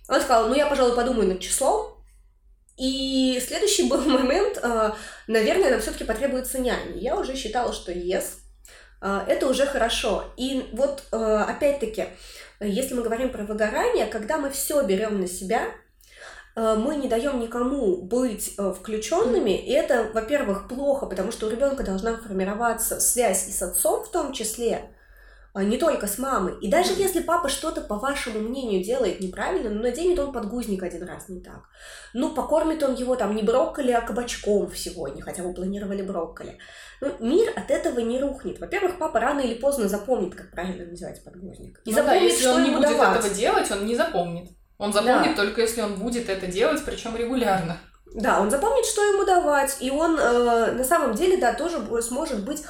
он 0.07 0.21
сказал, 0.21 0.47
ну 0.47 0.55
я, 0.55 0.67
пожалуй, 0.67 0.95
подумаю 0.95 1.27
над 1.27 1.39
числом. 1.39 1.97
И 2.77 3.41
следующий 3.45 3.89
был 3.89 4.01
момент, 4.05 4.59
э, 4.61 4.91
наверное, 5.27 5.71
нам 5.71 5.81
все-таки 5.81 6.03
потребуется 6.03 6.59
няня. 6.59 6.93
Я 6.95 7.17
уже 7.17 7.35
считала, 7.35 7.73
что 7.73 7.91
yes, 7.91 8.25
э, 9.01 9.23
это 9.27 9.47
уже 9.47 9.65
хорошо. 9.65 10.25
И 10.37 10.69
вот 10.73 11.03
э, 11.11 11.17
опять-таки, 11.17 12.05
если 12.59 12.93
мы 12.93 13.01
говорим 13.01 13.31
про 13.31 13.43
выгорание, 13.43 14.05
когда 14.05 14.37
мы 14.37 14.49
все 14.49 14.81
берем 14.83 15.19
на 15.19 15.27
себя, 15.27 15.63
мы 16.55 16.95
не 16.95 17.07
даем 17.07 17.39
никому 17.39 17.97
быть 17.97 18.55
включенными, 18.79 19.51
и 19.51 19.71
это, 19.73 20.09
во-первых, 20.11 20.67
плохо, 20.67 21.05
потому 21.05 21.31
что 21.31 21.45
у 21.45 21.51
ребенка 21.51 21.83
должна 21.83 22.17
формироваться 22.17 22.99
связь 22.99 23.47
и 23.47 23.51
с 23.51 23.61
отцом 23.61 24.03
в 24.03 24.09
том 24.09 24.33
числе, 24.33 24.89
не 25.55 25.77
только 25.77 26.07
с 26.07 26.17
мамой. 26.17 26.53
И 26.61 26.69
даже 26.69 26.93
если 26.93 27.21
папа 27.21 27.49
что-то, 27.49 27.81
по 27.81 27.95
вашему 27.95 28.39
мнению, 28.39 28.83
делает 28.83 29.19
неправильно, 29.19 29.69
ну, 29.69 29.81
наденет 29.81 30.19
он 30.19 30.31
подгузник 30.31 30.83
один 30.83 31.03
раз 31.03 31.29
не 31.29 31.41
так. 31.41 31.61
Ну, 32.13 32.33
покормит 32.33 32.83
он 32.83 32.95
его 32.95 33.15
там 33.15 33.35
не 33.35 33.43
брокколи, 33.43 33.91
а 33.91 34.01
кабачком 34.01 34.73
сегодня, 34.75 35.21
хотя 35.23 35.43
вы 35.43 35.53
планировали 35.53 36.01
брокколи. 36.01 36.57
Ну, 37.01 37.11
мир 37.19 37.51
от 37.55 37.71
этого 37.71 37.99
не 37.99 38.19
рухнет. 38.19 38.59
Во-первых, 38.59 38.97
папа 38.97 39.19
рано 39.19 39.39
или 39.39 39.55
поздно 39.55 39.87
запомнит, 39.87 40.35
как 40.35 40.51
правильно 40.51 40.85
надевать 40.85 41.23
подгузник. 41.23 41.81
И 41.85 41.89
Ну 41.91 41.95
да, 41.95 42.03
запомнит, 42.03 42.31
если 42.31 42.41
что 42.41 42.53
он 42.53 42.63
не 42.63 42.71
будет 42.71 42.89
давать. 42.89 43.19
этого 43.19 43.33
делать, 43.33 43.71
он 43.71 43.85
не 43.85 43.95
запомнит. 43.95 44.49
Он 44.77 44.93
запомнит 44.93 45.35
только 45.35 45.61
если 45.61 45.81
он 45.81 45.95
будет 45.95 46.29
это 46.29 46.47
делать, 46.47 46.83
причем 46.85 47.15
регулярно. 47.15 47.77
Да, 48.13 48.39
он 48.39 48.49
запомнит, 48.49 48.85
что 48.85 49.03
ему 49.03 49.25
давать, 49.25 49.77
и 49.81 49.91
он 49.91 50.17
э, 50.17 50.71
на 50.71 50.83
самом 50.83 51.13
деле, 51.13 51.37
да, 51.37 51.53
тоже 51.53 51.77
сможет 52.01 52.43
быть 52.45 52.63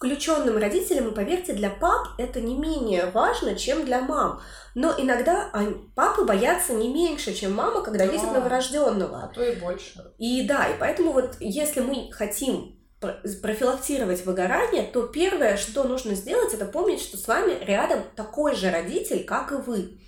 включенным 0.00 0.56
родителем, 0.56 1.08
и 1.08 1.14
поверьте, 1.14 1.52
для 1.52 1.68
пап 1.68 2.08
это 2.16 2.40
не 2.40 2.56
менее 2.56 3.10
важно, 3.10 3.54
чем 3.54 3.84
для 3.84 4.00
мам. 4.00 4.40
Но 4.74 4.94
иногда 4.96 5.52
папы 5.94 6.24
боятся 6.24 6.72
не 6.72 6.88
меньше, 6.88 7.34
чем 7.34 7.52
мама, 7.52 7.82
когда 7.82 8.06
Да. 8.06 8.10
видят 8.12 8.28
А 8.30 8.32
новорожденного. 8.32 9.30
то 9.34 9.44
и 9.44 9.56
больше. 9.56 10.02
И 10.16 10.46
да, 10.48 10.68
и 10.68 10.78
поэтому 10.80 11.12
вот 11.12 11.36
если 11.38 11.80
мы 11.80 12.10
хотим 12.12 12.78
про- 12.98 13.20
профилактировать 13.42 14.24
выгорание, 14.24 14.84
то 14.84 15.02
первое, 15.02 15.58
что 15.58 15.84
нужно 15.84 16.14
сделать, 16.14 16.54
это 16.54 16.64
помнить, 16.64 17.02
что 17.02 17.18
с 17.18 17.28
вами 17.28 17.62
рядом 17.62 18.00
такой 18.16 18.54
же 18.56 18.70
родитель, 18.70 19.24
как 19.24 19.52
и 19.52 19.56
вы. 19.56 20.00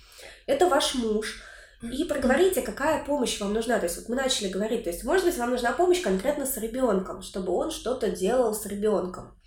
Это 0.47 0.67
ваш 0.69 0.95
муж. 0.95 1.39
И 1.83 2.03
проговорите, 2.05 2.61
какая 2.61 3.03
помощь 3.05 3.39
вам 3.39 3.53
нужна. 3.53 3.77
То 3.77 3.85
есть 3.85 3.97
вот 3.97 4.09
мы 4.09 4.15
начали 4.15 4.47
говорить, 4.47 4.85
то 4.85 4.89
есть 4.89 5.03
может 5.03 5.25
быть 5.25 5.37
вам 5.37 5.51
нужна 5.51 5.71
помощь 5.73 6.01
конкретно 6.01 6.47
с 6.47 6.57
ребенком, 6.57 7.21
чтобы 7.21 7.51
он 7.53 7.69
что-то 7.69 8.09
делал 8.09 8.55
с 8.55 8.65
ребенком. 8.65 9.37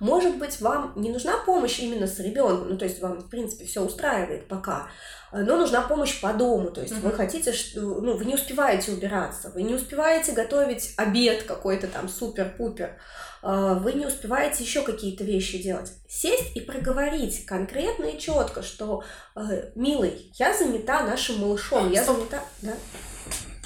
Может 0.00 0.38
быть, 0.38 0.60
вам 0.60 0.92
не 0.96 1.10
нужна 1.10 1.38
помощь 1.38 1.78
именно 1.78 2.06
с 2.06 2.18
ребенком, 2.18 2.68
ну 2.70 2.76
то 2.78 2.84
есть 2.84 3.00
вам, 3.00 3.20
в 3.20 3.30
принципе, 3.30 3.64
все 3.64 3.80
устраивает 3.82 4.46
пока, 4.48 4.88
э, 5.32 5.42
но 5.42 5.56
нужна 5.56 5.80
помощь 5.82 6.20
по 6.20 6.32
дому. 6.32 6.70
То 6.70 6.82
есть 6.82 6.94
вы 6.94 7.08
Мгм. 7.08 7.16
хотите, 7.16 7.52
что, 7.52 7.80
ну, 7.80 8.16
вы 8.16 8.24
не 8.26 8.34
успеваете 8.34 8.92
убираться, 8.92 9.50
вы 9.54 9.62
не 9.62 9.74
успеваете 9.74 10.32
готовить 10.32 10.92
обед 10.96 11.44
какой-то 11.44 11.86
там 11.86 12.08
супер-пупер, 12.08 12.98
э, 13.42 13.78
вы 13.80 13.92
не 13.94 14.06
успеваете 14.06 14.64
еще 14.64 14.82
какие-то 14.82 15.24
вещи 15.24 15.62
делать. 15.62 15.92
Сесть 16.08 16.54
и 16.56 16.60
проговорить 16.60 17.46
конкретно 17.46 18.04
и 18.04 18.18
четко, 18.18 18.62
что, 18.62 19.02
э, 19.34 19.70
милый, 19.74 20.30
я 20.34 20.56
занята 20.56 21.02
нашим 21.04 21.38
малышом, 21.40 21.90
я 21.90 22.02
Стоп. 22.02 22.18
занята... 22.18 22.40
Да? 22.62 22.72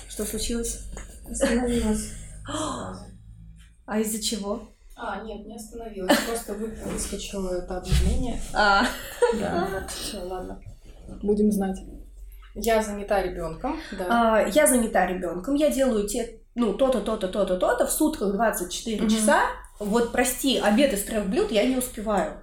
Что 0.09 0.25
случилось? 0.25 0.81
Остановилась. 1.29 2.13
А 3.87 3.99
из-за 3.99 4.23
чего? 4.23 4.73
А, 5.03 5.23
нет, 5.23 5.47
не 5.47 5.57
остановилась. 5.57 6.17
Просто 6.27 6.55
вы- 6.55 6.75
выскочило 6.87 7.55
это 7.55 7.79
объявление. 7.79 8.41
А, 8.53 8.85
Да. 9.39 9.87
Все, 9.89 10.19
ладно. 10.19 10.61
Будем 11.23 11.51
знать. 11.51 11.79
Я 12.55 12.83
занята 12.83 13.23
ребенком, 13.23 13.79
да. 13.93 14.07
а, 14.37 14.49
я 14.49 14.67
занята 14.67 15.07
ребенком, 15.07 15.55
я 15.55 15.71
делаю 15.71 16.07
те, 16.09 16.41
ну, 16.57 16.75
то-то, 16.75 17.01
то-то, 17.01 17.29
то-то, 17.29 17.57
то-то, 17.57 17.87
в 17.87 17.91
сутках 17.93 18.33
24 18.33 19.03
Мгм. 19.03 19.09
часа, 19.09 19.43
вот, 19.79 20.11
прости, 20.13 20.59
обед 20.59 20.93
из 20.93 21.05
трех 21.05 21.27
блюд 21.27 21.53
я 21.53 21.65
не 21.65 21.77
успеваю. 21.77 22.43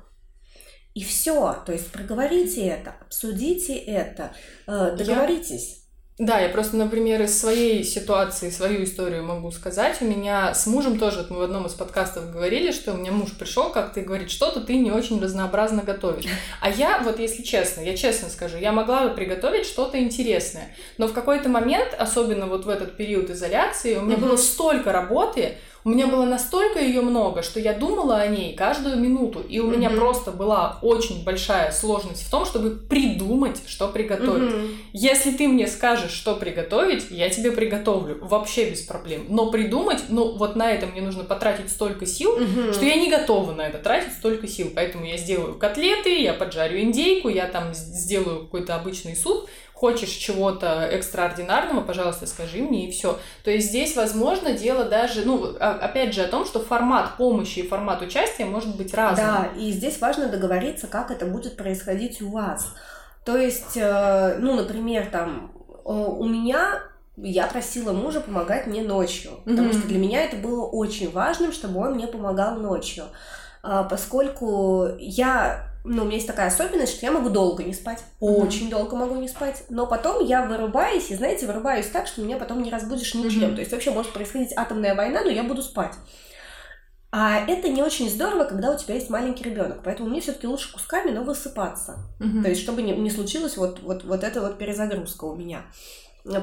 И 0.93 1.03
все, 1.03 1.61
то 1.65 1.73
есть 1.73 1.91
проговорите 1.91 2.61
это, 2.65 2.95
обсудите 3.01 3.75
это, 3.75 4.31
э, 4.65 4.95
договоритесь. 4.97 5.87
Да, 6.19 6.39
я 6.39 6.50
просто, 6.50 6.77
например, 6.77 7.21
из 7.21 7.39
своей 7.39 7.83
ситуации, 7.83 8.50
свою 8.50 8.83
историю 8.86 9.24
могу 9.24 9.51
сказать. 9.51 9.97
У 10.01 10.05
меня 10.05 10.55
с 10.55 10.65
мужем 10.65 10.97
тоже, 10.97 11.19
вот 11.19 11.29
мы 11.29 11.38
в 11.38 11.41
одном 11.43 11.67
из 11.67 11.74
подкастов 11.74 12.31
говорили, 12.31 12.71
что 12.71 12.93
у 12.93 12.97
меня 12.97 13.12
муж 13.12 13.29
пришел 13.38 13.69
как-то 13.69 14.00
и 14.00 14.03
говорит, 14.03 14.31
что-то 14.31 14.62
ты 14.62 14.77
не 14.77 14.89
очень 14.91 15.21
разнообразно 15.21 15.83
готовишь. 15.83 16.25
А 16.59 16.71
я, 16.71 17.01
вот 17.03 17.19
если 17.19 17.43
честно, 17.43 17.81
я 17.81 17.95
честно 17.95 18.29
скажу, 18.29 18.57
я 18.57 18.71
могла 18.71 19.07
бы 19.07 19.13
приготовить 19.13 19.67
что-то 19.67 20.00
интересное. 20.00 20.75
Но 20.97 21.05
в 21.07 21.13
какой-то 21.13 21.50
момент, 21.50 21.95
особенно 21.95 22.47
вот 22.47 22.65
в 22.65 22.69
этот 22.69 22.97
период 22.97 23.29
изоляции, 23.29 23.93
у 23.95 24.01
меня 24.01 24.17
Мгм. 24.17 24.29
было 24.29 24.38
столько 24.38 24.91
работы, 24.91 25.59
у 25.84 25.89
меня 25.89 26.07
было 26.07 26.25
настолько 26.25 26.79
ее 26.79 27.01
много, 27.01 27.41
что 27.41 27.60
я 27.60 27.74
думала 27.74 28.17
о 28.17 28.27
ней 28.27 28.53
каждую 28.55 28.98
минуту. 28.98 29.39
И 29.48 29.60
у 29.60 29.67
меня 29.67 29.89
Мгм. 29.89 30.00
просто 30.00 30.31
была 30.31 30.79
очень 30.81 31.24
большая 31.24 31.72
сложность 31.72 32.24
в 32.27 32.29
том, 32.29 32.46
чтобы 32.46 32.72
придумать, 32.72 33.62
что 33.67 33.88
приготовить. 33.88 34.53
Мгм. 34.53 34.67
Если 34.93 35.31
ты 35.31 35.48
мне 35.48 35.67
скажешь, 35.67 36.12
что 36.12 36.36
приготовить, 36.36 37.07
я 37.10 37.29
тебе 37.29 37.51
приготовлю. 37.51 38.17
Вообще 38.22 38.69
без 38.69 38.81
проблем. 38.81 39.25
Но 39.29 39.50
придумать, 39.51 40.03
ну 40.10 40.36
вот 40.38 40.55
на 40.55 40.72
это 40.72 40.88
мне 40.88 41.01
нужно 41.01 41.24
потратить 41.24 41.69
столько 41.69 42.05
сил, 42.05 42.38
Мгм. 42.38 42.74
что 42.74 42.84
я 42.86 42.96
не 42.96 43.10
готова 43.10 43.53
на 43.53 43.62
это 43.67 43.77
тратить 43.77 44.13
столько 44.13 44.48
сил. 44.48 44.72
Поэтому 44.75 45.05
я 45.05 45.17
сделаю 45.17 45.53
котлеты, 45.55 46.22
я 46.22 46.34
поджарю 46.34 46.79
индейку, 46.81 47.29
я 47.29 47.46
там 47.48 47.74
сделаю 47.74 48.41
какой-то 48.41 48.75
обычный 48.75 49.15
суп. 49.15 49.48
Хочешь 49.77 50.10
чего-то 50.10 50.88
экстраординарного, 50.91 51.81
пожалуйста, 51.81 52.25
скажи 52.25 52.63
мне, 52.63 52.88
и 52.88 52.91
все. 52.91 53.19
То 53.43 53.51
есть 53.51 53.67
здесь, 53.67 53.96
возможно, 53.96 54.53
дело 54.53 54.86
даже, 54.86 55.24
ну, 55.24 55.55
а- 55.60 55.74
опять 55.79 56.15
же, 56.15 56.24
о 56.24 56.27
том, 56.27 56.46
что 56.46 56.60
формат 56.60 57.15
помощи 57.17 57.60
и 57.60 57.67
формат 57.67 58.01
участия 58.01 58.46
может 58.46 58.75
быть 58.75 58.91
разным. 58.96 59.27
Да, 59.27 59.50
и 59.55 59.72
здесь 59.72 60.01
важно 60.01 60.29
договориться, 60.29 60.88
как 60.88 61.12
это 61.12 61.27
будет 61.27 61.57
происходить 61.57 62.24
у 62.24 62.31
вас. 62.31 62.74
То 63.24 63.38
есть, 63.38 63.75
э, 63.77 64.38
ну, 64.39 64.55
например, 64.55 65.10
там, 65.12 65.51
э, 65.86 65.89
у 65.91 66.25
меня 66.25 66.81
я 67.17 67.46
просила 67.46 67.93
мужа 67.93 68.19
помогать 68.22 68.65
мне 68.65 68.81
ночью, 68.81 69.31
потому 69.46 69.69
Мгм. 69.69 69.74
что 69.77 69.88
для 69.88 70.00
меня 70.00 70.24
это 70.24 70.38
было 70.38 70.65
очень 70.65 71.12
важным, 71.12 71.51
чтобы 71.51 71.81
он 71.81 71.93
мне 71.96 72.07
помогал 72.07 72.55
ночью, 72.55 73.03
А, 73.63 73.84
поскольку 73.84 74.88
я, 75.00 75.66
ну, 75.88 76.03
у 76.03 76.06
меня 76.06 76.15
есть 76.15 76.27
такая 76.27 76.48
особенность, 76.48 76.96
что 76.96 77.06
я 77.06 77.12
могу 77.12 77.29
долго 77.29 77.63
не 77.63 77.74
спать, 77.74 78.03
очень 78.20 78.70
долго 78.70 78.96
могу 78.96 79.15
не 79.15 79.27
спать, 79.27 79.63
но 79.70 79.88
потом 79.88 80.24
я 80.24 80.46
вырубаюсь, 80.46 81.10
и, 81.10 81.15
знаете, 81.15 81.48
вырубаюсь 81.48 81.88
так, 81.88 82.08
что 82.08 82.22
меня 82.22 82.38
потом 82.38 82.62
не 82.62 82.70
разбудишь 82.70 83.13
ничем, 83.15 83.48
Мгм. 83.48 83.56
то 83.56 83.62
есть 83.62 83.72
вообще 83.72 83.91
может 83.91 84.12
происходить 84.13 84.53
атомная 84.56 84.96
война, 84.96 85.22
но 85.24 85.29
я 85.29 85.44
буду 85.44 85.62
спать. 85.62 85.94
А 87.10 87.39
это 87.48 87.70
не 87.70 87.82
очень 87.82 88.10
здорово, 88.10 88.44
когда 88.44 88.72
у 88.72 88.77
тебя 88.77 88.96
есть 88.96 89.10
маленький 89.10 89.46
ребенок. 89.46 89.82
Поэтому 89.84 90.10
мне 90.10 90.20
все-таки 90.20 90.46
лучше 90.46 90.74
кусками, 90.74 91.10
но 91.12 91.24
высыпаться. 91.24 92.00
Мгм. 92.20 92.44
То 92.44 92.50
есть, 92.50 92.62
чтобы 92.62 92.82
не, 92.82 92.91
не 92.91 93.10
случилась 93.10 93.56
вот, 93.56 93.79
вот, 93.82 94.03
вот 94.03 94.24
эта 94.24 94.41
вот 94.41 94.58
перезагрузка 94.58 95.24
у 95.24 95.36
меня. 95.36 95.65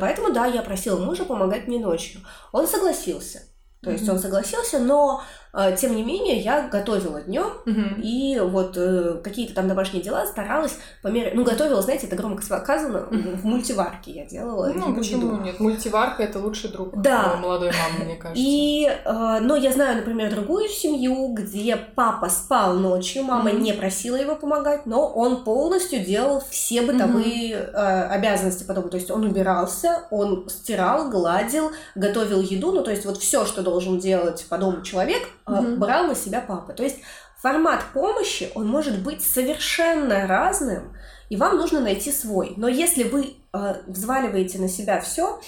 Поэтому, 0.00 0.32
да, 0.32 0.46
я 0.46 0.62
просила 0.62 0.98
мужа 0.98 1.26
помогать 1.26 1.66
мне 1.66 1.78
ночью. 1.78 2.22
Он 2.52 2.66
согласился. 2.66 3.42
То 3.84 3.90
есть 3.90 4.08
он 4.08 4.18
согласился, 4.18 4.78
но 4.78 5.22
э, 5.52 5.76
тем 5.78 5.94
не 5.94 6.02
менее 6.02 6.38
я 6.38 6.68
готовила 6.68 7.20
днем 7.20 7.46
Мгм. 7.66 8.00
и 8.02 8.38
вот 8.40 8.76
э, 8.76 9.20
какие-то 9.22 9.54
там 9.54 9.68
домашние 9.68 10.02
дела 10.02 10.26
старалась 10.26 10.76
по 11.02 11.08
мере, 11.08 11.32
ну 11.34 11.44
готовила, 11.44 11.80
знаете, 11.82 12.06
это 12.06 12.16
громко 12.16 12.42
сказано, 12.42 13.06
в 13.10 13.44
мультиварке 13.44 14.10
я 14.12 14.24
делала. 14.26 14.72
Ну, 14.74 14.88
еду. 14.90 14.94
почему 14.94 15.36
нет? 15.42 15.60
Мультиварка 15.60 16.22
это 16.22 16.38
лучший 16.38 16.70
друг 16.70 17.00
Да. 17.00 17.36
молодой 17.40 17.68
мамы, 17.70 18.04
мне 18.04 18.16
кажется. 18.16 18.42
И, 18.44 18.86
э, 18.86 19.38
но 19.40 19.56
я 19.56 19.72
знаю, 19.72 19.96
например, 19.96 20.30
другую 20.30 20.68
семью, 20.68 21.28
где 21.34 21.76
папа 21.76 22.28
спал 22.28 22.74
ночью, 22.74 23.22
мама 23.22 23.50
Мгм. 23.50 23.62
не 23.62 23.72
просила 23.74 24.16
его 24.16 24.36
помогать, 24.36 24.86
но 24.86 25.06
он 25.06 25.44
полностью 25.44 26.00
делал 26.04 26.42
все 26.50 26.82
бытовые 26.82 27.52
э, 27.54 28.02
обязанности 28.08 28.64
по 28.64 28.72
дому. 28.74 28.88
То 28.88 28.96
есть 28.96 29.10
он 29.10 29.24
убирался, 29.24 30.04
он 30.10 30.48
стирал, 30.48 31.10
гладил, 31.10 31.70
готовил 31.94 32.40
еду, 32.40 32.72
ну 32.72 32.82
то 32.82 32.90
есть 32.90 33.04
вот 33.04 33.18
все, 33.18 33.44
что 33.44 33.62
должен 33.62 33.73
делать 33.98 34.46
по 34.48 34.58
дому 34.58 34.82
человек, 34.82 35.22
Мгм. 35.46 35.78
брал 35.78 36.06
на 36.06 36.14
себя 36.14 36.40
папа. 36.40 36.72
То 36.72 36.82
есть 36.82 36.98
формат 37.40 37.84
помощи, 37.92 38.50
он 38.54 38.66
может 38.68 39.02
быть 39.02 39.22
совершенно 39.22 40.26
разным, 40.26 40.96
и 41.28 41.36
вам 41.36 41.56
нужно 41.56 41.80
найти 41.80 42.12
свой. 42.12 42.54
Но 42.56 42.68
если 42.68 43.04
вы 43.04 43.34
э, 43.52 43.74
взваливаете 43.86 44.58
на 44.58 44.68
себя 44.68 45.00
все, 45.00 45.40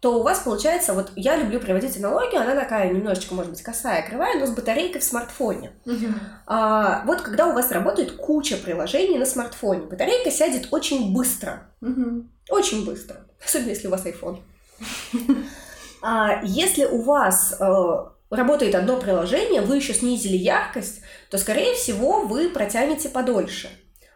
то 0.00 0.18
у 0.18 0.22
вас 0.22 0.40
получается, 0.40 0.92
вот 0.92 1.12
я 1.16 1.34
люблю 1.36 1.58
приводить 1.60 1.96
аналогию, 1.96 2.42
она 2.42 2.54
такая 2.54 2.90
немножечко, 2.92 3.34
может 3.34 3.52
быть, 3.52 3.62
косая, 3.62 4.06
кривая, 4.06 4.38
но 4.38 4.44
с 4.46 4.50
батарейкой 4.50 5.00
в 5.00 5.04
смартфоне. 5.04 5.72
Мгм. 5.86 6.20
А, 6.46 7.02
вот 7.06 7.22
когда 7.22 7.46
у 7.46 7.54
вас 7.54 7.72
работает 7.72 8.12
куча 8.12 8.58
приложений 8.58 9.16
на 9.18 9.24
смартфоне, 9.24 9.86
батарейка 9.86 10.30
сядет 10.30 10.68
очень 10.72 11.14
быстро. 11.14 11.70
Мгм. 11.80 12.30
Очень 12.50 12.84
быстро. 12.84 13.16
Особенно 13.42 13.70
если 13.70 13.86
у 13.88 13.90
вас 13.90 14.04
iPhone. 14.04 14.40
А 16.06 16.42
если 16.44 16.84
у 16.84 17.00
вас 17.00 17.56
э, 17.58 17.64
работает 18.28 18.74
одно 18.74 19.00
приложение, 19.00 19.62
вы 19.62 19.76
еще 19.76 19.94
снизили 19.94 20.36
яркость, 20.36 21.00
то, 21.30 21.38
скорее 21.38 21.74
всего, 21.74 22.26
вы 22.26 22.50
протянете 22.50 23.08
подольше. 23.08 23.70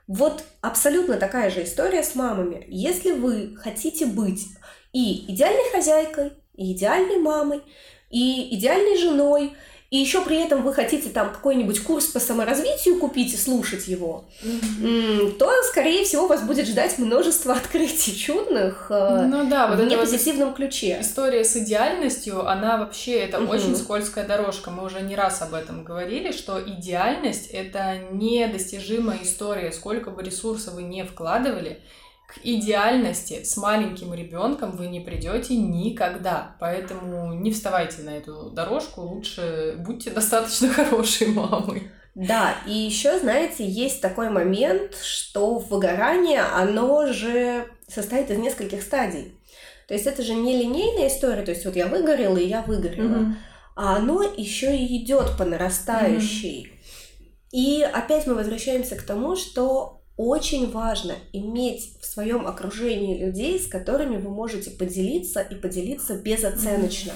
Вот 0.06 0.44
абсолютно 0.60 1.16
такая 1.16 1.48
же 1.48 1.64
история 1.64 2.02
с 2.02 2.14
мамами. 2.14 2.62
Если 2.68 3.12
вы 3.12 3.56
хотите 3.56 4.04
быть 4.04 4.48
и 4.92 5.32
идеальной 5.32 5.70
хозяйкой, 5.72 6.34
и 6.54 6.74
идеальной 6.74 7.20
мамой, 7.20 7.62
и 8.10 8.54
идеальной 8.54 8.98
женой, 8.98 9.56
и 9.90 9.96
еще 9.96 10.20
при 10.22 10.36
этом 10.36 10.62
вы 10.62 10.74
хотите 10.74 11.08
там 11.08 11.30
какой-нибудь 11.32 11.80
курс 11.82 12.06
по 12.06 12.20
саморазвитию 12.20 12.98
купить 12.98 13.32
и 13.32 13.36
слушать 13.38 13.88
его, 13.88 14.26
м, 14.42 15.32
то, 15.38 15.50
скорее 15.62 16.04
всего, 16.04 16.26
вас 16.26 16.42
будет 16.42 16.66
ждать 16.66 16.98
множество 16.98 17.54
открытий 17.56 18.14
чудных 18.16 18.88
э, 18.90 19.24
Ну 19.26 19.48
да, 19.48 19.66
вот 19.68 19.76
в 19.76 19.80
эта 19.80 19.88
вот 19.88 19.90
непозитивном 20.04 20.52
ключе. 20.54 20.98
история 21.00 21.42
с 21.44 21.56
идеальностью, 21.56 22.46
она 22.46 22.76
вообще, 22.76 23.12
это 23.20 23.40
Мгм. 23.40 23.50
очень 23.50 23.76
скользкая 23.76 24.26
дорожка. 24.26 24.70
Мы 24.70 24.84
уже 24.84 25.00
не 25.00 25.16
раз 25.16 25.40
об 25.42 25.54
этом 25.54 25.84
говорили, 25.84 26.32
что 26.32 26.62
идеальность— 26.62 27.46
это 27.52 27.96
недостижимая 28.12 29.20
история. 29.22 29.72
Сколько 29.72 30.10
бы 30.10 30.22
ресурсов 30.22 30.74
вы 30.74 30.82
не 30.82 31.04
вкладывали, 31.04 31.80
к 32.28 32.34
идеальности 32.44 33.42
с 33.42 33.56
маленьким 33.56 34.12
ребенком 34.12 34.76
вы 34.76 34.88
не 34.88 35.00
придете 35.00 35.56
никогда. 35.56 36.56
Поэтому 36.60 37.32
не 37.32 37.50
вставайте 37.50 38.02
на 38.02 38.10
эту 38.10 38.50
дорожку, 38.50 39.00
лучше 39.00 39.76
будьте 39.78 40.10
достаточно 40.10 40.68
хорошей 40.74 41.28
мамой. 41.28 41.90
Да, 42.14 42.54
и 42.66 42.72
еще, 42.72 43.18
знаете, 43.18 43.66
есть 43.66 44.02
такой 44.02 44.28
момент, 44.28 44.94
что 44.96 45.58
выгорание, 45.58 46.42
оно 46.42 47.06
же 47.12 47.66
состоит 47.86 48.30
из 48.30 48.38
нескольких 48.38 48.82
стадий. 48.82 49.34
То 49.86 49.94
есть 49.94 50.06
это 50.06 50.22
же 50.22 50.34
не 50.34 50.54
линейная 50.54 51.08
история, 51.08 51.42
то 51.42 51.52
есть 51.52 51.64
вот 51.64 51.76
я 51.76 51.86
выгорела, 51.86 52.36
и 52.36 52.46
я 52.46 52.60
выгорела. 52.62 53.34
а 53.74 53.96
оно 53.96 54.22
еще 54.22 54.76
и 54.76 55.02
идет 55.02 55.38
по 55.38 55.44
нарастающей. 55.44 56.72
И 57.52 57.82
опять 57.82 58.26
мы 58.26 58.34
возвращаемся 58.34 58.96
к 58.96 59.02
тому, 59.02 59.36
что 59.36 59.97
очень 60.18 60.70
важно 60.72 61.14
иметь 61.32 61.96
в 62.00 62.04
своем 62.04 62.46
окружении 62.46 63.24
людей, 63.24 63.58
с 63.58 63.68
которыми 63.68 64.16
вы 64.16 64.30
можете 64.30 64.70
поделиться 64.70 65.40
и 65.40 65.54
поделиться 65.54 66.16
безоценочно. 66.16 67.12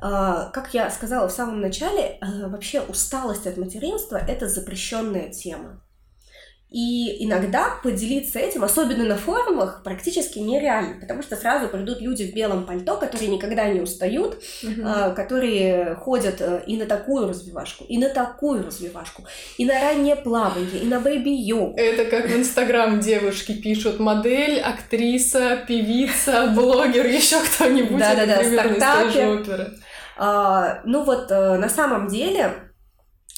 А, 0.00 0.50
Как 0.50 0.72
я 0.72 0.88
сказала 0.90 1.28
в 1.28 1.32
самом 1.32 1.60
начале, 1.60 2.18
э, 2.20 2.48
вообще 2.48 2.80
усталость 2.80 3.46
от 3.48 3.56
материнства– 3.56 4.16
это 4.28 4.48
запрещенная 4.48 5.30
тема. 5.30 5.82
И 6.72 7.24
иногда 7.24 7.74
поделиться 7.82 8.38
этим, 8.38 8.64
особенно 8.64 9.04
на 9.04 9.16
форумах, 9.16 9.82
практически 9.84 10.38
нереально, 10.38 10.98
потому 11.00 11.22
что 11.22 11.36
сразу 11.36 11.68
придут 11.68 12.00
люди 12.00 12.24
в 12.24 12.34
белом 12.34 12.64
пальто, 12.64 12.96
которые 12.96 13.28
никогда 13.28 13.68
не 13.68 13.80
устают, 13.80 14.42
а, 14.82 15.10
которые 15.10 15.94
ходят 15.96 16.40
э, 16.40 16.62
и 16.66 16.76
на 16.76 16.86
такую 16.86 17.28
развивашку, 17.28 17.84
и 17.84 17.98
на 17.98 18.08
такую 18.08 18.64
развивашку, 18.64 19.24
и 19.58 19.66
на 19.66 19.74
раннее 19.74 20.16
плавание, 20.16 20.80
и 20.82 20.86
на 20.86 20.98
бэйби-йогу. 20.98 21.74
Это 21.76 22.04
как 22.06 22.28
в 22.28 22.36
Инстаграм 22.36 23.00
девушки 23.00 23.52
пишут 23.52 23.98
модель, 24.00 24.58
актриса, 24.58 25.62
певица, 25.68 26.52
блогер, 26.54 27.06
еще 27.06 27.36
кто-нибудь. 27.40 27.98
Да-да-да, 27.98 28.42
стартапер. 28.44 29.72
А, 30.16 30.80
ну 30.84 31.04
вот 31.04 31.30
э, 31.30 31.56
на 31.56 31.68
самом 31.68 32.08
деле 32.08 32.71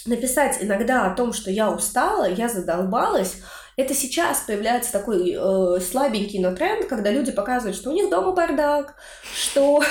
написать 0.06 0.58
иногда 0.60 1.06
о 1.06 1.14
том, 1.14 1.32
что 1.32 1.50
я 1.50 1.70
устала, 1.70 2.28
я 2.28 2.48
задолбалась, 2.48 3.36
это 3.76 3.92
сейчас 3.92 4.40
появляется 4.46 4.92
такой 4.92 5.32
э, 5.36 5.80
слабенький, 5.80 6.38
но 6.38 6.54
тренд, 6.54 6.86
когда 6.86 7.10
люди 7.10 7.32
показывают, 7.32 7.76
что 7.76 7.90
у 7.90 7.92
них 7.92 8.08
дома 8.08 8.30
бардак, 8.32 8.94
что, 9.34 9.82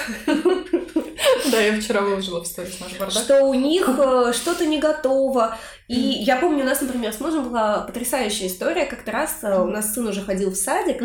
Да, 1.52 1.60
я 1.60 1.80
вчера 1.80 2.02
выложила 2.02 2.42
в 2.42 2.48
сторис 2.48 2.80
наш 2.80 2.98
бардак. 2.98 3.24
что 3.24 3.44
у 3.44 3.54
них 3.54 3.90
э, 3.90 4.32
что-то 4.34 4.66
не 4.66 4.80
готово. 4.80 5.58
И 5.90 6.00
я 6.00 6.38
помню, 6.38 6.64
у 6.64 6.66
нас, 6.66 6.80
например, 6.80 7.12
с 7.14 7.20
мужем 7.20 7.50
была 7.50 7.82
потрясающая 7.82 8.48
история. 8.48 8.86
Как-то 8.86 9.12
раз 9.12 9.40
э, 9.44 9.60
у 9.60 9.68
нас 9.68 9.94
сын 9.94 10.08
уже 10.08 10.22
ходил 10.22 10.52
в 10.52 10.56
садик. 10.56 11.02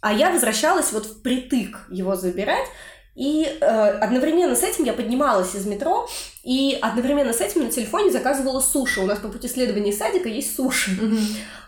А 0.00 0.12
я 0.12 0.30
возвращалась 0.30 0.92
вот 0.92 1.06
впритык 1.06 1.86
его 1.88 2.16
забирать. 2.16 2.66
И 3.14 3.44
э, 3.44 3.64
одновременно 3.64 4.56
с 4.56 4.62
этим 4.62 4.84
я 4.84 4.94
поднималась 4.94 5.54
из 5.54 5.66
метро, 5.66 6.08
и 6.42 6.78
одновременно 6.80 7.32
с 7.32 7.40
этим 7.40 7.64
на 7.64 7.70
телефоне 7.70 8.10
заказывала 8.10 8.60
суши. 8.60 9.00
У 9.00 9.06
нас 9.06 9.18
по 9.18 9.28
пути 9.28 9.48
следования 9.48 9.92
садика 9.92 10.28
есть 10.28 10.56
суши. 10.56 10.92
Мгм. 10.92 11.18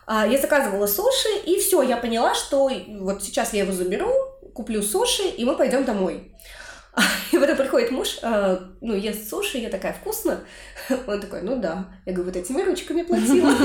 А, 0.07 0.26
я 0.26 0.38
заказывала 0.38 0.87
суши, 0.87 1.28
и 1.44 1.59
все, 1.59 1.83
я 1.83 1.96
поняла, 1.98 2.35
что 2.35 2.70
вот 3.00 3.22
сейчас 3.22 3.52
я 3.52 3.64
его 3.64 3.72
заберу, 3.72 4.11
куплю 4.54 4.83
суши, 4.83 5.24
и 5.24 5.44
мы 5.44 5.57
пойдем 5.57 5.85
домой. 5.85 6.30
И 7.33 7.38
потом 7.38 7.57
приходит 7.57 7.90
муж, 7.90 8.18
э, 8.22 8.59
ну, 8.80 8.94
ест 8.94 9.28
суши, 9.28 9.59
я 9.59 9.68
такая, 9.68 9.92
вкусно? 9.92 10.40
Он 11.07 11.20
такой, 11.20 11.42
ну 11.42 11.57
да. 11.57 11.87
Я 12.07 12.12
говорю, 12.12 12.30
вот 12.30 12.37
этими 12.40 12.62
ручками 12.62 13.02
платила. 13.02 13.52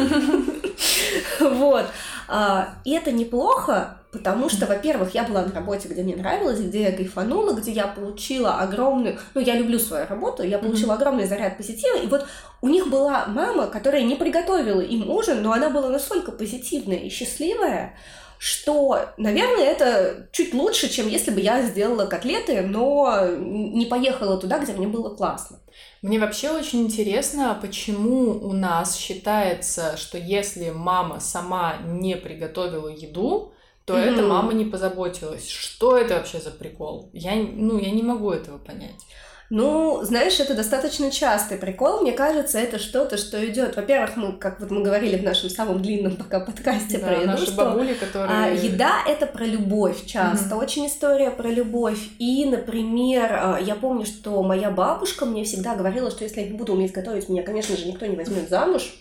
Вот. 1.39 1.85
А, 2.27 2.79
И 2.85 2.91
это 2.91 3.11
неплохо, 3.11 3.98
потому 4.11 4.49
что, 4.49 4.65
во-первых, 4.65 5.13
я 5.13 5.23
была 5.23 5.43
на 5.43 5.53
работе, 5.53 5.87
где 5.87 6.01
мне 6.01 6.15
нравилось, 6.15 6.59
где 6.59 6.83
я 6.83 6.91
кайфанула, 6.91 7.53
где 7.53 7.71
я 7.71 7.87
получила 7.87 8.55
огромную... 8.55 9.19
Ну, 9.35 9.41
я 9.41 9.55
люблю 9.55 9.77
свою 9.77 10.07
работу, 10.07 10.43
я 10.43 10.57
получила 10.57 10.95
огромный 10.95 11.27
заряд 11.27 11.57
позитива. 11.57 11.97
И 11.97 12.07
вот 12.07 12.25
у 12.61 12.69
них 12.69 12.89
была 12.89 13.25
мама, 13.27 13.67
которая 13.67 14.01
не 14.01 14.15
приготовила 14.15 14.81
им 14.81 15.09
ужин, 15.09 15.43
но 15.43 15.51
она 15.51 15.69
была 15.69 15.89
настолько 15.89 16.31
позитивная 16.31 16.97
и 16.97 17.09
счастливая, 17.09 17.95
что, 18.39 18.99
наверное, 19.17 19.65
это 19.65 20.29
чуть 20.31 20.53
лучше, 20.53 20.89
чем 20.89 21.07
если 21.07 21.29
бы 21.29 21.41
я 21.41 21.61
сделала 21.61 22.05
котлеты, 22.05 22.61
но 22.61 23.27
не 23.27 23.85
поехала 23.85 24.39
туда, 24.39 24.59
где 24.59 24.71
мне 24.73 24.87
было 24.87 25.13
классно. 25.13 25.59
Мне 26.01 26.19
вообще 26.19 26.49
очень 26.49 26.83
интересно, 26.83 27.57
почему 27.61 28.31
у 28.31 28.53
нас 28.53 28.95
считается, 28.95 29.97
что 29.97 30.17
если 30.17 30.69
мама 30.69 31.19
сама 31.19 31.77
не 31.85 32.15
приготовила 32.15 32.87
еду, 32.87 33.53
то 33.89 33.97
Мгм. 33.97 34.03
эта 34.13 34.21
мама 34.21 34.53
не 34.53 34.65
позаботилась. 34.65 35.47
Что 35.49 35.97
это 35.97 36.13
вообще 36.13 36.39
за 36.39 36.51
прикол? 36.51 37.09
Я, 37.11 37.31
ну, 37.35 37.79
я 37.79 37.89
не 37.89 38.03
могу 38.03 38.29
этого 38.29 38.59
понять. 38.59 39.01
Ну, 39.49 40.01
знаешь, 40.03 40.39
это 40.39 40.53
достаточно 40.53 41.09
частый 41.09 41.57
прикол. 41.57 42.01
Мне 42.01 42.11
кажется, 42.11 42.59
это 42.59 42.77
что-то, 42.77 43.17
что 43.17 43.43
идет. 43.49 43.75
Во-первых, 43.77 44.15
мы, 44.15 44.33
как 44.37 44.59
вот 44.59 44.69
мы 44.69 44.83
говорили 44.83 45.17
в 45.17 45.23
нашем 45.23 45.49
самом 45.49 45.81
длинном 45.81 46.17
пока 46.17 46.39
подкасте 46.39 46.99
Да, 46.99 47.07
про 47.07 47.15
еду, 47.15 47.25
наши 47.25 47.45
что 47.47 47.55
бабули, 47.55 47.95
которые... 47.95 48.29
а, 48.31 48.47
еда 48.49 48.91
это 49.07 49.25
про 49.25 49.45
любовь 49.45 50.05
часто, 50.05 50.53
Мгм. 50.53 50.63
очень 50.63 50.85
история 50.85 51.31
про 51.31 51.47
любовь. 51.49 51.97
И, 52.19 52.45
например, 52.45 53.27
а, 53.31 53.59
я 53.59 53.73
помню, 53.73 54.05
что 54.05 54.43
моя 54.43 54.69
бабушка 54.69 55.25
мне 55.25 55.43
всегда 55.43 55.73
говорила, 55.75 56.11
что 56.11 56.23
если 56.25 56.41
я 56.41 56.47
не 56.47 56.53
буду 56.55 56.73
уметь 56.73 56.91
готовить, 56.91 57.27
меня, 57.27 57.41
конечно 57.41 57.75
же, 57.75 57.87
никто 57.87 58.05
не 58.05 58.15
возьмет 58.15 58.47
замуж. 58.49 58.93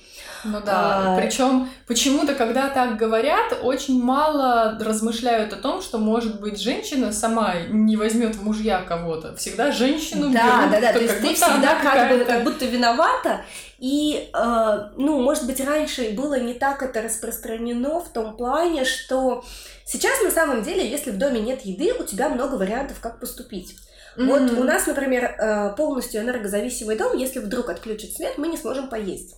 Ну 0.44 0.60
да, 0.60 1.14
а... 1.14 1.20
причем 1.20 1.68
почему-то, 1.86 2.34
когда 2.34 2.68
так 2.68 2.96
говорят, 2.96 3.58
очень 3.62 4.02
мало 4.02 4.78
размышляют 4.80 5.52
о 5.52 5.56
том, 5.56 5.82
что, 5.82 5.98
может 5.98 6.40
быть, 6.40 6.60
женщина 6.60 7.12
сама 7.12 7.54
не 7.68 7.96
возьмет 7.96 8.36
в 8.36 8.44
мужья 8.44 8.82
кого-то. 8.82 9.34
Всегда 9.36 9.72
женщину 9.72 10.30
Да, 10.32 10.66
берут, 10.66 10.70
да, 10.72 10.80
да, 10.80 10.92
то 10.92 11.00
есть 11.00 11.20
ты 11.20 11.34
всегда 11.34 11.76
как 11.82 12.10
бы 12.10 12.24
как 12.24 12.44
будто 12.44 12.66
виновата, 12.66 13.42
и, 13.78 14.28
э, 14.32 14.78
ну, 14.96 15.20
может 15.20 15.46
быть, 15.46 15.60
раньше 15.60 16.10
было 16.10 16.38
не 16.38 16.54
так 16.54 16.82
это 16.82 17.00
распространено 17.00 18.00
в 18.00 18.08
том 18.08 18.36
плане, 18.36 18.84
что 18.84 19.44
сейчас 19.84 20.20
на 20.22 20.30
самом 20.30 20.62
деле, 20.62 20.88
если 20.88 21.12
в 21.12 21.18
доме 21.18 21.40
нет 21.40 21.62
еды, 21.62 21.94
у 21.94 22.02
тебя 22.02 22.28
много 22.28 22.56
вариантов, 22.56 22.98
как 23.00 23.20
поступить. 23.20 23.76
Mm-hmm. 24.16 24.26
Вот 24.26 24.58
у 24.58 24.64
нас, 24.64 24.86
например, 24.86 25.24
э, 25.24 25.74
полностью 25.76 26.20
энергозависимый 26.22 26.96
дом, 26.96 27.16
если 27.16 27.38
вдруг 27.38 27.68
отключат 27.70 28.10
свет, 28.10 28.36
мы 28.36 28.48
не 28.48 28.56
сможем 28.56 28.88
поесть. 28.88 29.36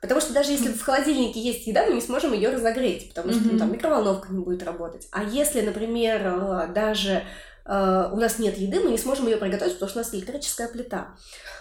Потому 0.00 0.20
что 0.20 0.32
даже 0.32 0.52
если 0.52 0.72
в 0.72 0.82
холодильнике 0.82 1.40
есть 1.40 1.66
еда, 1.66 1.86
мы 1.86 1.94
не 1.94 2.00
сможем 2.00 2.32
ее 2.32 2.50
разогреть, 2.50 3.08
потому 3.08 3.32
что 3.32 3.42
ну, 3.44 3.58
там 3.58 3.72
микроволновка 3.72 4.32
не 4.32 4.42
будет 4.42 4.62
работать. 4.62 5.06
А 5.10 5.22
если, 5.22 5.60
например, 5.60 6.22
э, 6.24 6.72
даже 6.72 7.22
э, 7.66 8.08
у 8.10 8.16
нас 8.16 8.38
нет 8.38 8.56
еды, 8.56 8.80
мы 8.80 8.90
не 8.90 8.98
сможем 8.98 9.26
ее 9.26 9.36
приготовить, 9.36 9.74
потому 9.74 9.90
что 9.90 9.98
у 9.98 10.02
нас 10.02 10.14
электрическая 10.14 10.68
плита. 10.68 11.08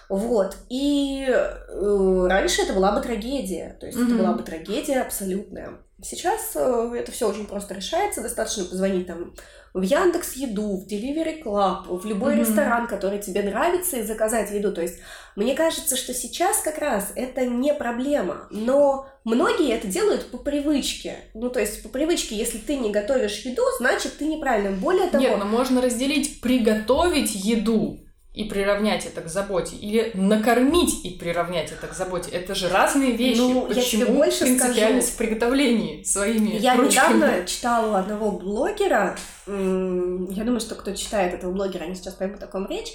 Вот. 0.07 0.55
И 0.69 1.25
э, 1.27 2.27
раньше 2.29 2.61
это 2.61 2.73
была 2.73 2.93
бы 2.93 3.01
трагедия. 3.01 3.75
То 3.79 3.87
есть 3.87 3.97
mm-hmm. 3.97 4.05
это 4.05 4.15
была 4.15 4.33
бы 4.33 4.43
трагедия 4.43 5.01
абсолютная. 5.01 5.77
Сейчас 6.01 6.51
э, 6.55 6.93
это 6.95 7.11
все 7.11 7.29
очень 7.29 7.45
просто 7.45 7.73
решается. 7.73 8.21
Достаточно 8.21 8.65
позвонить 8.65 9.07
там 9.07 9.33
в 9.73 9.81
Яндекс 9.81 10.33
Еду, 10.33 10.77
в 10.77 10.87
Delivery 10.87 11.43
Club, 11.43 11.99
в 11.99 12.05
любой 12.05 12.35
mm-hmm. 12.35 12.39
ресторан, 12.39 12.87
который 12.87 13.19
тебе 13.19 13.43
нравится, 13.43 13.97
и 13.97 14.03
заказать 14.03 14.51
еду. 14.51 14.71
То 14.71 14.81
есть 14.81 14.99
мне 15.35 15.55
кажется, 15.55 15.95
что 15.95 16.13
сейчас 16.13 16.61
как 16.61 16.79
раз 16.79 17.11
это 17.15 17.45
не 17.45 17.73
проблема, 17.73 18.47
но 18.49 19.07
многие 19.23 19.73
это 19.73 19.87
делают 19.87 20.31
по 20.31 20.37
привычке. 20.37 21.17
Ну, 21.33 21.49
то 21.49 21.59
есть 21.59 21.83
по 21.83 21.89
привычке, 21.89 22.35
если 22.35 22.57
ты 22.57 22.77
не 22.77 22.91
готовишь 22.91 23.41
еду, 23.41 23.63
значит 23.77 24.17
ты 24.17 24.25
неправильно. 24.25 24.71
Более 24.71 25.09
того... 25.09 25.23
Нет, 25.23 25.37
но 25.37 25.45
можно 25.45 25.81
разделить 25.81 26.41
приготовить 26.41 27.35
еду 27.35 27.99
и 28.33 28.43
приравнять 28.43 29.05
это 29.05 29.21
к 29.21 29.27
заботе, 29.27 29.75
или 29.75 30.11
накормить 30.13 31.03
и 31.03 31.09
приравнять 31.09 31.71
это 31.71 31.87
к 31.87 31.93
заботе. 31.93 32.29
Это 32.31 32.53
же 32.55 32.69
разные 32.69 33.11
вещи. 33.13 33.39
Ну, 33.39 33.61
Почему 33.63 33.81
я 34.01 34.05
тебе 34.05 34.05
больше 34.05 34.39
принципиальность 34.41 35.07
скажу. 35.07 35.15
в 35.15 35.17
приготовлении 35.17 36.03
своими 36.03 36.55
Я 36.57 36.75
ручками? 36.75 37.15
недавно 37.17 37.45
читала 37.47 37.91
у 37.91 37.95
одного 37.95 38.31
блогера, 38.31 39.17
я 39.47 40.43
думаю, 40.43 40.59
что 40.59 40.75
кто 40.75 40.93
читает 40.93 41.33
этого 41.33 41.51
блогера, 41.51 41.83
они 41.85 41.95
сейчас 41.95 42.13
поймут, 42.13 42.41
о 42.43 42.47
ком 42.47 42.67
речь, 42.69 42.93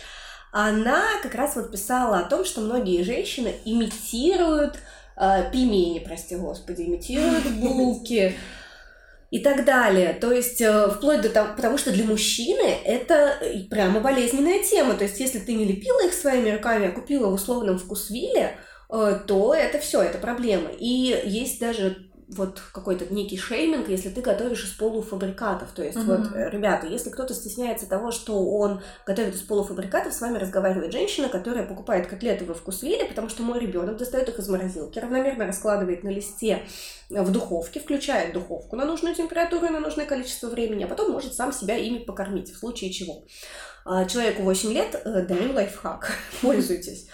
она 0.53 1.03
как 1.23 1.35
раз 1.35 1.57
вот 1.57 1.73
писала 1.73 2.19
о 2.21 2.23
том, 2.29 2.45
что 2.45 2.61
многие 2.61 3.03
женщины 3.03 3.55
имитируют 3.65 4.79
э, 5.17 5.51
пельмени, 5.51 5.99
прости 5.99 6.37
господи, 6.37 6.83
имитируют 6.83 7.45
булки, 7.57 8.37
и 9.31 9.41
так 9.41 9.65
далее. 9.65 10.13
То 10.13 10.33
есть 10.33 10.61
э, 10.61 10.89
вплоть 10.91 11.21
до 11.21 11.29
того, 11.29 11.55
потому 11.57 11.79
что 11.79 11.91
для 11.91 12.05
мужчины 12.05 12.79
это 12.85 13.39
прямо 13.71 14.01
болезненная 14.01 14.63
тема. 14.63 14.95
То 14.95 15.05
есть 15.05 15.19
если 15.21 15.39
ты 15.39 15.55
не 15.55 15.65
лепила 15.65 16.07
их 16.07 16.13
своими 16.13 16.51
руками, 16.51 16.89
а 16.89 16.93
купила 16.93 17.29
в 17.29 17.35
условном 17.35 17.79
вкусвиле, 17.79 18.59
э, 18.91 19.21
то 19.27 19.55
это 19.55 19.79
все, 19.79 20.03
это 20.03 20.19
проблема. 20.19 20.71
И 20.79 21.21
есть 21.25 21.61
даже 21.61 22.11
вот 22.29 22.61
какой-то 22.73 23.13
некий 23.13 23.37
шейминг, 23.37 23.89
если 23.89 24.09
ты 24.09 24.21
готовишь 24.21 24.65
из 24.65 24.71
полуфабрикатов. 24.71 25.71
То 25.73 25.83
есть, 25.83 25.99
mm-hmm. 25.99 26.05
вот, 26.05 26.37
э, 26.37 26.51
ребята, 26.51 26.87
если 26.87 27.11
кто-то 27.11 27.35
стесняется 27.35 27.89
того, 27.89 28.11
что 28.11 28.45
он 28.45 28.81
готовит 29.07 29.35
из 29.35 29.43
полуфабрикатов, 29.43 30.13
с 30.13 30.21
вами 30.21 30.39
разговаривает 30.39 30.93
женщина, 30.93 31.29
которая 31.29 31.67
покупает 31.67 32.07
котлеты 32.07 32.45
во 32.45 32.55
вкусвиле, 32.55 33.05
потому 33.05 33.29
что 33.29 33.43
мой 33.43 33.61
ребенок 33.61 33.97
достает 33.97 34.29
их 34.29 34.39
из 34.39 34.49
морозилки, 34.49 34.99
равномерно 34.99 35.47
раскладывает 35.47 36.05
на 36.05 36.09
листе 36.09 36.63
в 37.11 37.31
духовке, 37.31 37.81
включает 37.81 38.33
духовку 38.33 38.77
на 38.77 38.85
нужную 38.85 39.15
температуру 39.15 39.67
и 39.67 39.71
на 39.71 39.81
нужное 39.81 40.07
количество 40.07 40.49
времени, 40.49 40.85
а 40.85 40.89
потом 40.89 41.13
может 41.13 41.35
сам 41.35 41.53
себя 41.53 41.77
ими 41.77 41.99
покормить, 41.99 42.53
в 42.53 42.59
случае 42.59 42.93
чего. 42.93 43.25
А, 43.85 44.07
человеку 44.07 44.43
8 44.43 44.73
лет 44.73 45.01
э, 45.05 45.23
дарю 45.27 45.53
лайфхак, 45.53 46.11
пользуйтесь. 46.43 47.09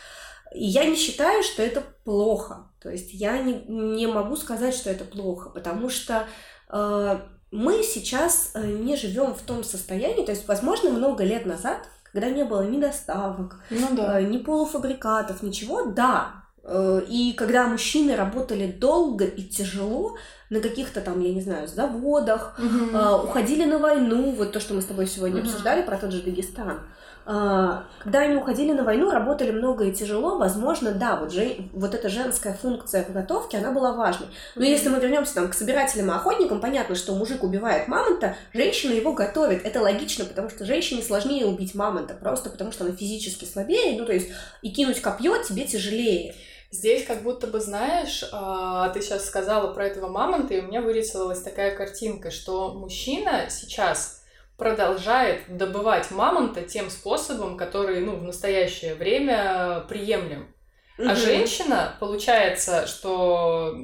И 0.54 0.64
я 0.64 0.84
не 0.84 0.96
считаю, 0.96 1.42
что 1.42 1.62
это 1.62 1.82
плохо. 2.04 2.69
То 2.82 2.90
есть 2.90 3.12
я 3.12 3.38
не, 3.38 3.64
не 3.68 4.06
могу 4.06 4.36
сказать, 4.36 4.74
что 4.74 4.90
это 4.90 5.04
плохо, 5.04 5.50
потому 5.50 5.90
что 5.90 6.26
э, 6.70 7.20
мы 7.50 7.82
сейчас 7.82 8.52
э, 8.54 8.66
не 8.66 8.96
живем 8.96 9.34
в 9.34 9.42
том 9.42 9.64
состоянии, 9.64 10.24
то 10.24 10.32
есть, 10.32 10.48
возможно, 10.48 10.90
много 10.90 11.24
лет 11.24 11.46
назад, 11.46 11.88
когда 12.04 12.30
не 12.30 12.44
было 12.44 12.66
ни 12.66 12.80
доставок, 12.80 13.62
ну, 13.70 13.88
да. 13.92 14.20
э, 14.20 14.24
ни 14.24 14.38
полуфабрикатов, 14.38 15.42
ничего, 15.42 15.86
да. 15.86 16.44
Э, 16.62 17.02
и 17.08 17.32
когда 17.32 17.66
мужчины 17.66 18.16
работали 18.16 18.70
долго 18.70 19.24
и 19.24 19.42
тяжело 19.42 20.16
на 20.50 20.60
каких-то 20.60 21.00
там, 21.00 21.20
я 21.20 21.32
не 21.32 21.40
знаю, 21.40 21.68
заводах, 21.68 22.58
угу. 22.58 22.96
э, 22.96 23.22
уходили 23.24 23.64
на 23.64 23.78
войну, 23.78 24.32
вот 24.32 24.52
то, 24.52 24.60
что 24.60 24.74
мы 24.74 24.82
с 24.82 24.86
тобой 24.86 25.06
сегодня 25.06 25.40
угу. 25.40 25.46
обсуждали 25.48 25.82
про 25.82 25.96
тот 25.96 26.12
же 26.12 26.22
Дагестан. 26.22 26.80
А, 27.26 27.84
когда 28.02 28.20
они 28.20 28.34
уходили 28.34 28.72
на 28.72 28.82
войну, 28.82 29.10
работали 29.10 29.52
много 29.52 29.84
и 29.84 29.92
тяжело, 29.92 30.38
возможно, 30.38 30.90
да, 30.92 31.16
вот, 31.16 31.32
же, 31.32 31.68
вот 31.72 31.94
эта 31.94 32.08
женская 32.08 32.54
функция 32.54 33.04
в 33.04 33.12
готовке, 33.12 33.58
она 33.58 33.70
была 33.70 33.92
важной. 33.92 34.26
Но 34.56 34.64
если 34.64 34.88
мы 34.88 34.98
вернемся 34.98 35.34
там 35.34 35.48
к 35.48 35.54
собирателям 35.54 36.10
и 36.10 36.14
охотникам, 36.14 36.60
понятно, 36.60 36.96
что 36.96 37.14
мужик 37.14 37.44
убивает 37.44 37.86
мамонта, 37.86 38.36
женщина 38.52 38.92
его 38.92 39.12
готовит. 39.12 39.64
Это 39.64 39.80
логично, 39.80 40.24
потому 40.24 40.50
что 40.50 40.64
женщине 40.64 41.02
сложнее 41.02 41.46
убить 41.46 41.74
мамонта, 41.76 42.14
просто 42.14 42.50
потому 42.50 42.72
что 42.72 42.84
она 42.84 42.96
физически 42.96 43.44
слабее, 43.44 43.96
ну 43.98 44.06
то 44.06 44.12
есть 44.12 44.30
и 44.62 44.70
кинуть 44.70 45.00
копье 45.00 45.40
тебе 45.44 45.66
тяжелее. 45.66 46.34
Здесь 46.70 47.04
как 47.04 47.22
будто 47.22 47.48
бы, 47.48 47.58
знаешь, 47.58 48.24
а, 48.30 48.90
ты 48.90 49.02
сейчас 49.02 49.26
сказала 49.26 49.72
про 49.72 49.86
этого 49.86 50.08
мамонта, 50.08 50.54
и 50.54 50.60
у 50.60 50.62
меня 50.68 50.80
вырисовалась 50.80 51.42
такая 51.42 51.74
картинка, 51.74 52.30
что 52.30 52.74
мужчина 52.74 53.46
сейчас 53.50 54.24
продолжает 54.56 55.40
добывать 55.48 56.12
мамонта 56.12 56.62
тем 56.62 56.90
способом, 56.90 57.56
который 57.56 58.00
ну, 58.00 58.14
в 58.14 58.22
настоящее 58.22 58.94
время 58.94 59.84
приемлем. 59.88 60.54
А 60.98 61.16
женщина, 61.16 61.96
получается, 61.98 62.86
что, 62.86 63.74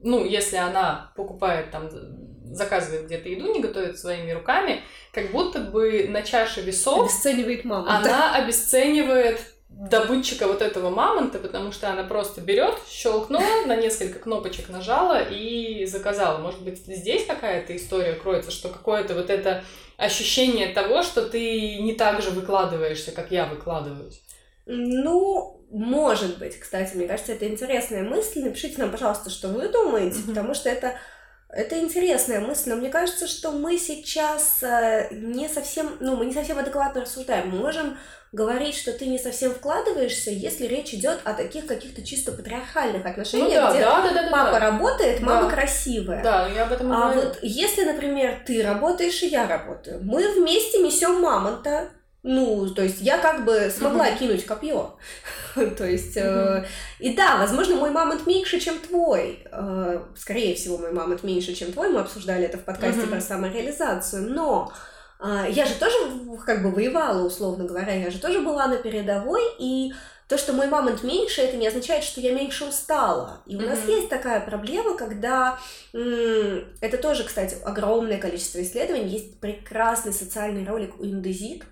ну, 0.00 0.24
если 0.24 0.56
она 0.56 1.12
покупает 1.16 1.70
там, 1.70 1.90
заказывает 2.54 3.06
где-то 3.06 3.28
еду, 3.28 3.52
не 3.52 3.60
готовит 3.60 3.98
своими 3.98 4.30
руками, 4.30 4.80
как 5.12 5.32
будто 5.32 5.60
бы 5.60 6.06
на 6.08 6.22
чаше 6.22 6.62
весов... 6.62 7.10
Обесценивает 7.10 7.64
мамонта. 7.64 7.96
Она 7.96 8.36
обесценивает 8.36 9.40
добытчика 9.68 10.46
вот 10.46 10.62
этого 10.62 10.90
мамонта, 10.90 11.38
потому 11.38 11.72
что 11.72 11.90
она 11.90 12.04
просто 12.04 12.40
берет, 12.40 12.74
щелкнула, 12.88 13.66
на 13.66 13.76
несколько 13.76 14.18
кнопочек 14.18 14.68
нажала 14.68 15.22
и 15.22 15.84
заказала. 15.86 16.38
Может 16.38 16.62
быть, 16.62 16.78
здесь 16.78 17.26
какая-то 17.26 17.76
история 17.76 18.14
кроется, 18.14 18.50
что 18.50 18.68
какое-то 18.68 19.14
вот 19.14 19.28
это 19.28 19.64
ощущение 19.96 20.68
того, 20.68 21.02
что 21.02 21.22
ты 21.22 21.78
не 21.78 21.94
так 21.94 22.22
же 22.22 22.30
выкладываешься, 22.30 23.12
как 23.12 23.30
я 23.30 23.46
выкладываюсь. 23.46 24.22
Ну, 24.66 25.64
может 25.70 26.38
быть, 26.38 26.58
кстати, 26.58 26.96
мне 26.96 27.06
кажется, 27.06 27.32
это 27.32 27.46
интересная 27.48 28.02
мысль. 28.02 28.40
Напишите 28.40 28.78
нам, 28.78 28.90
пожалуйста, 28.90 29.30
что 29.30 29.48
вы 29.48 29.68
думаете, 29.68 30.18
mm-hmm. 30.18 30.28
потому 30.28 30.54
что 30.54 30.68
это 30.68 30.94
это 31.56 31.78
интересная 31.78 32.40
мысль, 32.40 32.70
но 32.70 32.76
мне 32.76 32.90
кажется, 32.90 33.26
что 33.26 33.50
мы 33.50 33.78
сейчас 33.78 34.62
э, 34.62 35.08
не 35.10 35.48
совсем, 35.48 35.96
ну, 36.00 36.14
мы 36.14 36.26
не 36.26 36.34
совсем 36.34 36.58
адекватно 36.58 37.00
рассуждаем. 37.00 37.50
Мы 37.50 37.58
можем 37.58 37.96
говорить, 38.32 38.76
что 38.76 38.92
ты 38.92 39.06
не 39.06 39.18
совсем 39.18 39.54
вкладываешься, 39.54 40.30
если 40.30 40.66
речь 40.66 40.92
идет 40.92 41.20
о 41.24 41.32
таких 41.32 41.66
каких-то 41.66 42.04
чисто 42.04 42.32
патриархальных 42.32 43.06
отношениях, 43.06 43.48
ну, 43.48 43.54
да, 43.54 43.70
где 43.70 43.80
да, 43.80 44.02
да, 44.02 44.22
да, 44.22 44.28
папа 44.30 44.52
да. 44.52 44.58
работает, 44.60 45.20
мама 45.20 45.48
да. 45.48 45.56
красивая. 45.56 46.22
Да, 46.22 46.48
я 46.48 46.64
об 46.64 46.72
этом 46.72 46.92
А 46.92 47.12
говорю. 47.12 47.28
вот 47.28 47.38
если, 47.42 47.84
например, 47.84 48.42
ты 48.46 48.62
работаешь 48.62 49.22
и 49.22 49.28
я 49.28 49.48
работаю, 49.48 50.00
мы 50.02 50.30
вместе 50.34 50.78
несем 50.82 51.20
мамонта, 51.22 51.88
ну, 52.28 52.68
то 52.70 52.82
есть 52.82 53.00
я 53.02 53.18
как 53.18 53.44
бы 53.44 53.70
смогла 53.70 54.08
uh-huh. 54.08 54.18
кинуть 54.18 54.46
копье. 54.46 54.96
то 55.54 55.86
есть, 55.86 56.16
uh-huh. 56.16 56.64
э, 56.64 56.66
и 56.98 57.14
да, 57.14 57.36
возможно, 57.36 57.76
мой 57.76 57.90
мамонт 57.90 58.26
меньше, 58.26 58.58
чем 58.58 58.80
твой. 58.80 59.46
Э, 59.52 60.02
скорее 60.16 60.56
всего, 60.56 60.76
мой 60.76 60.92
мамонт 60.92 61.22
меньше, 61.22 61.54
чем 61.54 61.72
твой. 61.72 61.88
Мы 61.88 62.00
обсуждали 62.00 62.44
это 62.44 62.58
в 62.58 62.64
подкасте 62.64 63.02
uh-huh. 63.02 63.10
про 63.10 63.20
самореализацию. 63.20 64.28
Но 64.28 64.72
э, 65.20 65.46
я 65.50 65.66
же 65.66 65.74
тоже 65.76 65.94
как 66.44 66.64
бы 66.64 66.72
воевала, 66.72 67.24
условно 67.24 67.62
говоря. 67.62 67.94
Я 67.94 68.10
же 68.10 68.18
тоже 68.18 68.40
была 68.40 68.66
на 68.66 68.78
передовой. 68.78 69.42
И 69.60 69.94
то, 70.26 70.36
что 70.36 70.52
мой 70.52 70.66
мамонт 70.66 71.04
меньше, 71.04 71.42
это 71.42 71.56
не 71.56 71.68
означает, 71.68 72.02
что 72.02 72.20
я 72.20 72.34
меньше 72.34 72.64
устала. 72.64 73.38
И 73.46 73.54
у 73.54 73.60
mm-hmm. 73.60 73.68
нас 73.68 73.78
есть 73.86 74.08
такая 74.08 74.40
проблема, 74.40 74.96
когда 74.96 75.60
это 75.92 76.98
тоже, 76.98 77.22
кстати, 77.22 77.56
огромное 77.64 78.18
количество 78.18 78.60
исследований. 78.60 79.10
Есть 79.10 79.38
прекрасный 79.38 80.12
социальный 80.12 80.66
ролик 80.66 80.98
у 80.98 81.04
Индезит 81.04 81.62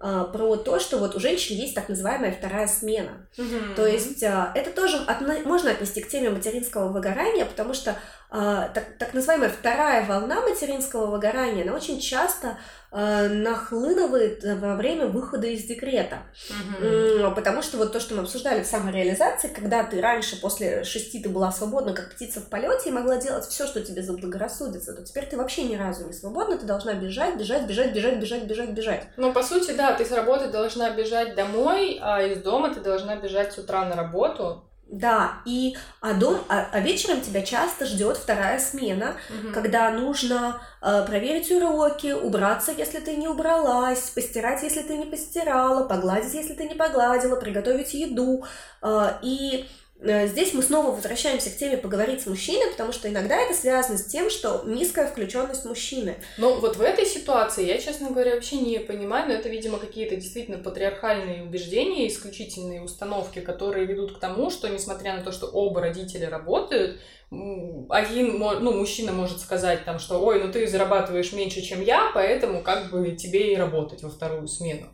про 0.00 0.56
то, 0.56 0.80
что 0.80 0.98
вот 0.98 1.14
у 1.14 1.20
женщин 1.20 1.56
есть 1.56 1.74
так 1.74 1.88
называемая 1.88 2.32
вторая 2.32 2.66
смена. 2.66 3.28
Mm-hmm. 3.36 3.74
То 3.74 3.86
есть 3.86 4.22
а, 4.22 4.50
это 4.54 4.70
тоже 4.70 4.96
отно- 5.06 5.44
можно 5.44 5.70
отнести 5.70 6.00
к 6.00 6.08
теме 6.08 6.30
материнского 6.30 6.88
выгорания, 6.88 7.44
потому 7.44 7.74
что 7.74 7.90
а, 7.90 7.96
так, 8.30 8.84
так 8.96 9.12
называемая 9.12 9.50
вторая 9.50 10.06
волна 10.06 10.40
материнского 10.40 11.06
выгорания, 11.06 11.64
она 11.64 11.74
очень 11.74 11.98
часто 11.98 12.58
э, 12.92 13.28
нахлынывает 13.28 14.44
во 14.44 14.76
время 14.76 15.08
выхода 15.08 15.48
из 15.48 15.64
декрета. 15.64 16.18
Угу. 16.48 17.34
Потому 17.34 17.60
что 17.60 17.76
вот 17.76 17.92
то, 17.92 17.98
что 17.98 18.14
мы 18.14 18.22
обсуждали 18.22 18.62
в 18.62 18.66
самореализации, 18.66 19.48
когда 19.48 19.82
ты 19.82 20.00
раньше, 20.00 20.40
после 20.40 20.84
шести, 20.84 21.20
ты 21.20 21.28
была 21.28 21.50
свободна, 21.50 21.92
как 21.92 22.14
птица 22.14 22.40
в 22.40 22.48
полете, 22.48 22.90
и 22.90 22.92
могла 22.92 23.16
делать 23.16 23.46
все, 23.46 23.66
что 23.66 23.80
тебе 23.80 24.00
заблагорассудится, 24.00 24.94
то 24.94 25.02
теперь 25.02 25.26
ты 25.26 25.36
вообще 25.36 25.64
ни 25.64 25.74
разу 25.74 26.06
не 26.06 26.12
свободна, 26.12 26.56
ты 26.56 26.66
должна 26.66 26.94
бежать, 26.94 27.36
бежать, 27.36 27.66
бежать, 27.66 27.92
бежать, 27.92 28.20
бежать, 28.20 28.44
бежать, 28.44 28.70
бежать. 28.70 29.06
Ну, 29.16 29.32
по 29.32 29.42
сути, 29.42 29.72
да, 29.72 29.92
ты 29.94 30.04
с 30.04 30.12
работы 30.12 30.48
должна 30.48 30.90
бежать 30.90 31.34
домой, 31.34 31.98
а 32.00 32.22
из 32.22 32.42
дома 32.42 32.72
ты 32.72 32.80
должна 32.80 33.16
бежать 33.16 33.52
с 33.52 33.58
утра 33.58 33.84
на 33.86 33.96
работу, 33.96 34.69
да, 34.90 35.40
и 35.44 35.76
а, 36.00 36.14
дом, 36.14 36.40
а, 36.48 36.66
а 36.72 36.80
вечером 36.80 37.20
тебя 37.20 37.42
часто 37.42 37.86
ждет 37.86 38.16
вторая 38.16 38.58
смена, 38.58 39.14
угу. 39.28 39.52
когда 39.54 39.90
нужно 39.90 40.60
э, 40.82 41.04
проверить 41.06 41.50
уроки, 41.52 42.12
убраться, 42.12 42.72
если 42.76 42.98
ты 42.98 43.14
не 43.16 43.28
убралась, 43.28 44.10
постирать, 44.10 44.62
если 44.62 44.82
ты 44.82 44.96
не 44.96 45.06
постирала, 45.06 45.86
погладить, 45.86 46.34
если 46.34 46.54
ты 46.54 46.68
не 46.68 46.74
погладила, 46.74 47.36
приготовить 47.36 47.94
еду. 47.94 48.44
Э, 48.82 49.12
и 49.22 49.68
здесь 50.02 50.54
мы 50.54 50.62
снова 50.62 50.92
возвращаемся 50.92 51.50
к 51.50 51.56
теме 51.56 51.76
поговорить 51.76 52.22
с 52.22 52.26
мужчиной, 52.26 52.70
потому 52.70 52.92
что 52.92 53.08
иногда 53.08 53.36
это 53.36 53.54
связано 53.54 53.98
с 53.98 54.06
тем, 54.06 54.30
что 54.30 54.62
низкая 54.64 55.06
включенность 55.06 55.64
мужчины. 55.64 56.16
Ну, 56.38 56.58
вот 56.58 56.76
в 56.76 56.80
этой 56.80 57.04
ситуации 57.04 57.66
я, 57.66 57.78
честно 57.78 58.10
говоря, 58.10 58.34
вообще 58.34 58.56
не 58.56 58.78
понимаю, 58.78 59.28
но 59.28 59.34
это, 59.34 59.48
видимо, 59.48 59.78
какие-то 59.78 60.16
действительно 60.16 60.58
патриархальные 60.58 61.42
убеждения, 61.42 62.08
исключительные 62.08 62.82
установки, 62.82 63.40
которые 63.40 63.86
ведут 63.86 64.16
к 64.16 64.20
тому, 64.20 64.50
что, 64.50 64.68
несмотря 64.68 65.16
на 65.16 65.22
то, 65.22 65.32
что 65.32 65.46
оба 65.46 65.80
родителя 65.80 66.30
работают, 66.30 67.00
один, 67.30 68.38
ну, 68.38 68.72
мужчина 68.72 69.12
может 69.12 69.38
сказать 69.38 69.84
там, 69.84 70.00
что, 70.00 70.18
ой, 70.18 70.42
ну 70.42 70.50
ты 70.50 70.66
зарабатываешь 70.66 71.32
меньше, 71.32 71.60
чем 71.60 71.80
я, 71.80 72.10
поэтому 72.12 72.62
как 72.62 72.90
бы 72.90 73.12
тебе 73.12 73.52
и 73.52 73.56
работать 73.56 74.02
во 74.02 74.10
вторую 74.10 74.48
смену. 74.48 74.88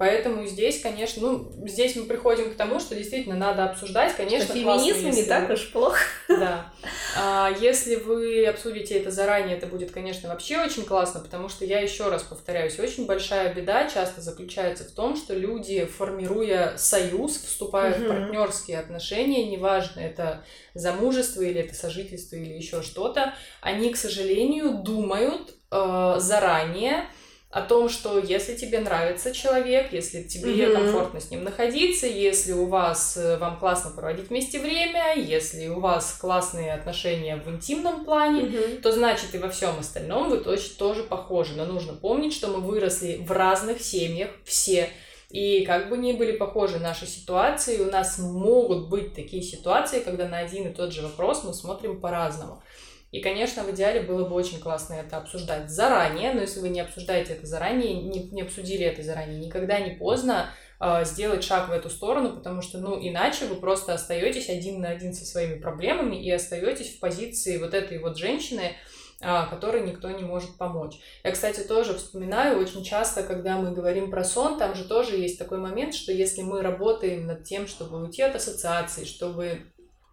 Поэтому 0.00 0.46
здесь, 0.46 0.80
конечно, 0.80 1.20
ну, 1.20 1.52
здесь 1.66 1.94
мы 1.94 2.04
приходим 2.04 2.50
к 2.50 2.56
тому, 2.56 2.80
что 2.80 2.94
действительно 2.94 3.36
надо 3.36 3.66
обсуждать, 3.66 4.16
конечно, 4.16 4.46
что 4.46 4.54
феминизм 4.54 5.02
классно, 5.02 5.20
не 5.20 5.24
так 5.24 5.50
уж 5.50 5.70
плохо. 5.72 6.00
Да. 6.26 6.72
А 7.18 7.50
если 7.60 7.96
вы 7.96 8.46
обсудите 8.46 8.94
это 8.94 9.10
заранее, 9.10 9.58
это 9.58 9.66
будет, 9.66 9.90
конечно, 9.90 10.30
вообще 10.30 10.58
очень 10.58 10.84
классно, 10.84 11.20
потому 11.20 11.50
что 11.50 11.66
я 11.66 11.80
еще 11.80 12.08
раз 12.08 12.22
повторяюсь, 12.22 12.78
очень 12.78 13.04
большая 13.04 13.52
беда 13.52 13.90
часто 13.90 14.22
заключается 14.22 14.84
в 14.84 14.92
том, 14.92 15.16
что 15.16 15.34
люди, 15.34 15.84
формируя 15.84 16.78
союз, 16.78 17.32
вступая 17.36 17.92
угу. 17.92 18.04
в 18.04 18.08
партнерские 18.08 18.78
отношения, 18.78 19.44
неважно, 19.50 20.00
это 20.00 20.42
замужество 20.72 21.42
или 21.42 21.60
это 21.60 21.74
сожительство 21.74 22.36
или 22.36 22.54
еще 22.54 22.80
что-то, 22.80 23.34
они, 23.60 23.92
к 23.92 23.98
сожалению, 23.98 24.78
думают 24.82 25.56
э, 25.70 26.14
заранее, 26.20 27.04
о 27.50 27.62
том, 27.62 27.88
что 27.88 28.18
если 28.20 28.54
тебе 28.54 28.78
нравится 28.78 29.32
человек, 29.32 29.92
если 29.92 30.22
тебе 30.22 30.52
mm-hmm. 30.52 30.72
комфортно 30.72 31.20
с 31.20 31.30
ним 31.32 31.42
находиться, 31.42 32.06
если 32.06 32.52
у 32.52 32.66
вас 32.66 33.16
э, 33.16 33.38
вам 33.38 33.58
классно 33.58 33.90
проводить 33.90 34.28
вместе 34.28 34.60
время, 34.60 35.16
если 35.16 35.66
у 35.66 35.80
вас 35.80 36.16
классные 36.20 36.72
отношения 36.72 37.36
в 37.36 37.50
интимном 37.50 38.04
плане, 38.04 38.42
mm-hmm. 38.42 38.80
то 38.82 38.92
значит 38.92 39.34
и 39.34 39.38
во 39.38 39.48
всем 39.48 39.76
остальном 39.80 40.30
вы 40.30 40.38
точно 40.38 40.76
тоже 40.78 41.02
похожи. 41.02 41.54
Но 41.56 41.64
нужно 41.64 41.94
помнить, 41.94 42.32
что 42.32 42.48
мы 42.48 42.60
выросли 42.60 43.16
в 43.26 43.32
разных 43.32 43.80
семьях 43.82 44.30
все. 44.44 44.88
И 45.30 45.64
как 45.64 45.88
бы 45.88 45.96
ни 45.96 46.12
были 46.12 46.32
похожи 46.32 46.78
наши 46.78 47.06
ситуации, 47.06 47.80
у 47.80 47.90
нас 47.90 48.18
могут 48.18 48.88
быть 48.88 49.14
такие 49.14 49.42
ситуации, 49.42 50.00
когда 50.00 50.28
на 50.28 50.38
один 50.38 50.68
и 50.68 50.72
тот 50.72 50.92
же 50.92 51.02
вопрос 51.02 51.42
мы 51.44 51.52
смотрим 51.52 52.00
по-разному. 52.00 52.62
И, 53.10 53.20
конечно, 53.20 53.64
в 53.64 53.70
идеале 53.72 54.02
было 54.02 54.28
бы 54.28 54.36
очень 54.36 54.60
классно 54.60 54.94
это 54.94 55.16
обсуждать 55.16 55.68
заранее, 55.68 56.32
но 56.32 56.42
если 56.42 56.60
вы 56.60 56.68
не 56.68 56.80
обсуждаете 56.80 57.32
это 57.32 57.46
заранее, 57.46 57.94
не, 57.94 58.30
не 58.30 58.42
обсудили 58.42 58.84
это 58.84 59.02
заранее, 59.02 59.40
никогда 59.40 59.80
не 59.80 59.96
поздно 59.96 60.50
э, 60.78 61.04
сделать 61.04 61.42
шаг 61.42 61.68
в 61.68 61.72
эту 61.72 61.90
сторону, 61.90 62.36
потому 62.36 62.62
что, 62.62 62.78
ну, 62.78 62.96
иначе 63.00 63.46
вы 63.46 63.56
просто 63.56 63.94
остаетесь 63.94 64.48
один 64.48 64.80
на 64.80 64.90
один 64.90 65.12
со 65.12 65.24
своими 65.24 65.58
проблемами 65.58 66.22
и 66.22 66.30
остаетесь 66.30 66.94
в 66.94 67.00
позиции 67.00 67.58
вот 67.58 67.74
этой 67.74 67.98
вот 67.98 68.16
женщины, 68.16 68.76
а, 69.22 69.46
которой 69.46 69.82
никто 69.82 70.08
не 70.10 70.22
может 70.22 70.56
помочь. 70.56 70.98
Я, 71.24 71.32
кстати, 71.32 71.60
тоже 71.60 71.94
вспоминаю 71.94 72.58
очень 72.58 72.82
часто, 72.82 73.22
когда 73.22 73.58
мы 73.58 73.72
говорим 73.72 74.10
про 74.10 74.24
сон, 74.24 74.56
там 74.56 74.74
же 74.74 74.84
тоже 74.84 75.16
есть 75.16 75.38
такой 75.38 75.58
момент, 75.58 75.94
что 75.94 76.10
если 76.10 76.40
мы 76.40 76.62
работаем 76.62 77.26
над 77.26 77.44
тем, 77.44 77.66
чтобы 77.66 78.02
уйти 78.02 78.22
от 78.22 78.36
ассоциации, 78.36 79.04
чтобы 79.04 79.66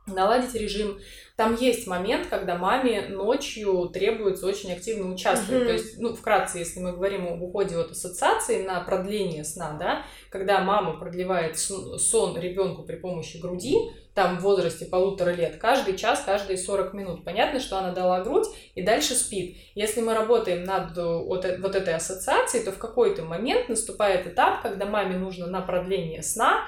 наладить 0.07 0.53
режим. 0.55 0.99
Там 1.35 1.55
есть 1.55 1.85
момент, 1.85 2.27
когда 2.27 2.57
маме 2.57 3.09
ночью 3.09 3.89
требуется 3.93 4.47
очень 4.47 4.73
активно 4.73 5.13
участвовать. 5.13 5.63
Mm-hmm. 5.63 5.67
То 5.67 5.73
есть, 5.73 5.99
ну, 5.99 6.15
вкратце, 6.15 6.57
если 6.57 6.79
мы 6.79 6.93
говорим 6.93 7.27
об 7.27 7.41
уходе 7.43 7.77
от 7.77 7.91
ассоциации 7.91 8.65
на 8.65 8.79
продление 8.81 9.43
сна, 9.43 9.77
да, 9.79 10.03
когда 10.31 10.61
мама 10.61 10.97
продлевает 10.97 11.59
сон 11.59 12.39
ребенку 12.39 12.83
при 12.83 12.95
помощи 12.95 13.37
груди, 13.37 13.77
там 14.15 14.39
в 14.39 14.41
возрасте 14.41 14.85
полутора 14.85 15.29
лет, 15.29 15.57
каждый 15.57 15.95
час, 15.95 16.23
каждые 16.25 16.57
40 16.57 16.93
минут. 16.95 17.23
Понятно, 17.23 17.59
что 17.59 17.77
она 17.77 17.91
дала 17.91 18.21
грудь 18.23 18.47
и 18.73 18.81
дальше 18.81 19.13
спит. 19.13 19.57
Если 19.75 20.01
мы 20.01 20.15
работаем 20.15 20.63
над 20.63 20.97
вот, 20.97 21.45
вот 21.59 21.75
этой 21.75 21.93
ассоциацией, 21.93 22.65
то 22.65 22.71
в 22.71 22.79
какой-то 22.79 23.21
момент 23.21 23.69
наступает 23.69 24.25
этап, 24.25 24.63
когда 24.63 24.87
маме 24.87 25.17
нужно 25.17 25.45
на 25.45 25.61
продление 25.61 26.23
сна 26.23 26.67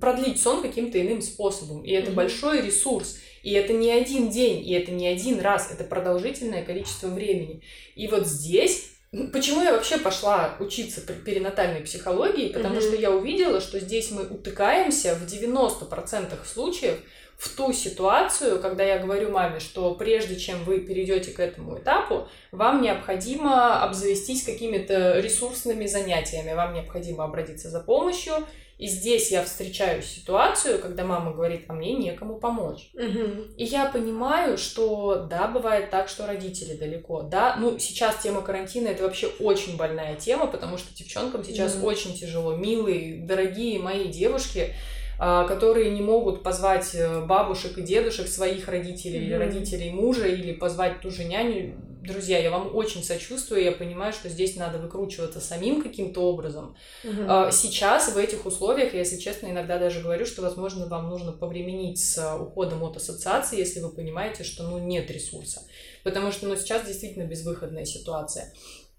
продлить 0.00 0.40
сон 0.40 0.62
каким-то 0.62 1.00
иным 1.00 1.22
способом. 1.22 1.82
И 1.84 1.90
это 1.90 2.10
mm-hmm. 2.10 2.14
большой 2.14 2.60
ресурс. 2.60 3.18
И 3.42 3.52
это 3.52 3.72
не 3.72 3.90
один 3.92 4.28
день, 4.28 4.66
и 4.66 4.72
это 4.72 4.90
не 4.90 5.06
один 5.06 5.38
раз, 5.38 5.70
это 5.70 5.84
продолжительное 5.84 6.64
количество 6.64 7.08
времени. 7.08 7.62
И 7.94 8.08
вот 8.08 8.26
здесь 8.26 8.90
Почему 9.32 9.62
я 9.62 9.72
вообще 9.72 9.98
пошла 9.98 10.56
учиться 10.58 11.00
перинатальной 11.00 11.80
психологии? 11.80 12.52
Потому 12.52 12.76
mm-hmm. 12.76 12.88
что 12.88 12.96
я 12.96 13.12
увидела, 13.12 13.60
что 13.60 13.78
здесь 13.78 14.10
мы 14.10 14.24
утыкаемся 14.24 15.14
в 15.14 15.24
90% 15.24 16.34
случаев 16.44 16.98
в 17.38 17.54
ту 17.54 17.72
ситуацию, 17.72 18.60
когда 18.60 18.82
я 18.82 18.98
говорю 18.98 19.30
маме, 19.30 19.60
что 19.60 19.94
прежде 19.94 20.36
чем 20.36 20.64
вы 20.64 20.80
перейдете 20.80 21.30
к 21.32 21.40
этому 21.40 21.78
этапу, 21.78 22.28
вам 22.50 22.82
необходимо 22.82 23.82
обзавестись 23.82 24.42
какими-то 24.42 25.20
ресурсными 25.20 25.86
занятиями, 25.86 26.54
вам 26.54 26.74
необходимо 26.74 27.24
обратиться 27.24 27.68
за 27.68 27.80
помощью, 27.80 28.34
и 28.78 28.86
здесь 28.88 29.30
я 29.30 29.42
встречаю 29.42 30.02
ситуацию, 30.02 30.78
когда 30.78 31.04
мама 31.04 31.32
говорит, 31.32 31.64
а 31.68 31.72
мне 31.72 31.94
некому 31.94 32.36
помочь. 32.36 32.90
Угу. 32.92 33.54
И 33.56 33.64
я 33.64 33.86
понимаю, 33.86 34.58
что 34.58 35.26
да, 35.30 35.48
бывает 35.48 35.90
так, 35.90 36.08
что 36.08 36.26
родители 36.26 36.76
далеко. 36.76 37.22
Да, 37.22 37.56
ну 37.58 37.78
сейчас 37.78 38.16
тема 38.22 38.42
карантина 38.42 38.88
это 38.88 39.04
вообще 39.04 39.28
очень 39.40 39.76
больная 39.78 40.16
тема, 40.16 40.46
потому 40.46 40.76
что 40.76 40.94
девчонкам 40.94 41.42
сейчас 41.42 41.76
угу. 41.76 41.86
очень 41.86 42.14
тяжело. 42.14 42.54
Милые, 42.54 43.24
дорогие 43.24 43.78
мои 43.78 44.08
девушки, 44.08 44.74
а, 45.18 45.44
которые 45.44 45.90
не 45.90 46.02
могут 46.02 46.42
позвать 46.42 46.94
э, 46.94 47.24
бабушек 47.24 47.78
и 47.78 47.82
дедушек 47.82 48.28
своих 48.28 48.68
родителей 48.68 49.20
mm-hmm. 49.20 49.24
или 49.24 49.32
родителей 49.32 49.90
мужа 49.90 50.26
или 50.26 50.52
позвать 50.52 51.00
ту 51.00 51.10
же 51.10 51.24
няню. 51.24 51.74
Друзья, 52.06 52.38
я 52.38 52.50
вам 52.50 52.74
очень 52.74 53.02
сочувствую, 53.02 53.62
я 53.62 53.72
понимаю, 53.72 54.12
что 54.12 54.28
здесь 54.28 54.56
надо 54.56 54.78
выкручиваться 54.78 55.40
самим 55.40 55.82
каким-то 55.82 56.20
образом. 56.20 56.76
Mm-hmm. 57.04 57.50
Сейчас 57.52 58.12
в 58.12 58.16
этих 58.16 58.46
условиях, 58.46 58.94
я, 58.94 59.00
если 59.00 59.16
честно, 59.16 59.48
иногда 59.48 59.78
даже 59.78 60.00
говорю, 60.00 60.24
что, 60.24 60.42
возможно, 60.42 60.86
вам 60.86 61.08
нужно 61.08 61.32
повременить 61.32 61.98
с 61.98 62.36
уходом 62.36 62.82
от 62.84 62.96
ассоциации, 62.96 63.58
если 63.58 63.80
вы 63.80 63.90
понимаете, 63.90 64.44
что 64.44 64.62
ну, 64.62 64.78
нет 64.78 65.10
ресурса. 65.10 65.62
Потому 66.04 66.30
что 66.30 66.46
ну, 66.46 66.56
сейчас 66.56 66.86
действительно 66.86 67.24
безвыходная 67.24 67.84
ситуация. 67.84 68.52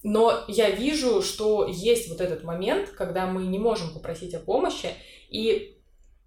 Но 0.04 0.44
я 0.48 0.70
вижу, 0.70 1.22
что 1.22 1.68
есть 1.68 2.10
вот 2.10 2.22
этот 2.22 2.44
момент, 2.44 2.90
когда 2.90 3.26
мы 3.26 3.44
не 3.44 3.60
можем 3.60 3.94
попросить 3.94 4.34
о 4.34 4.40
помощи, 4.40 4.90
и 5.30 5.78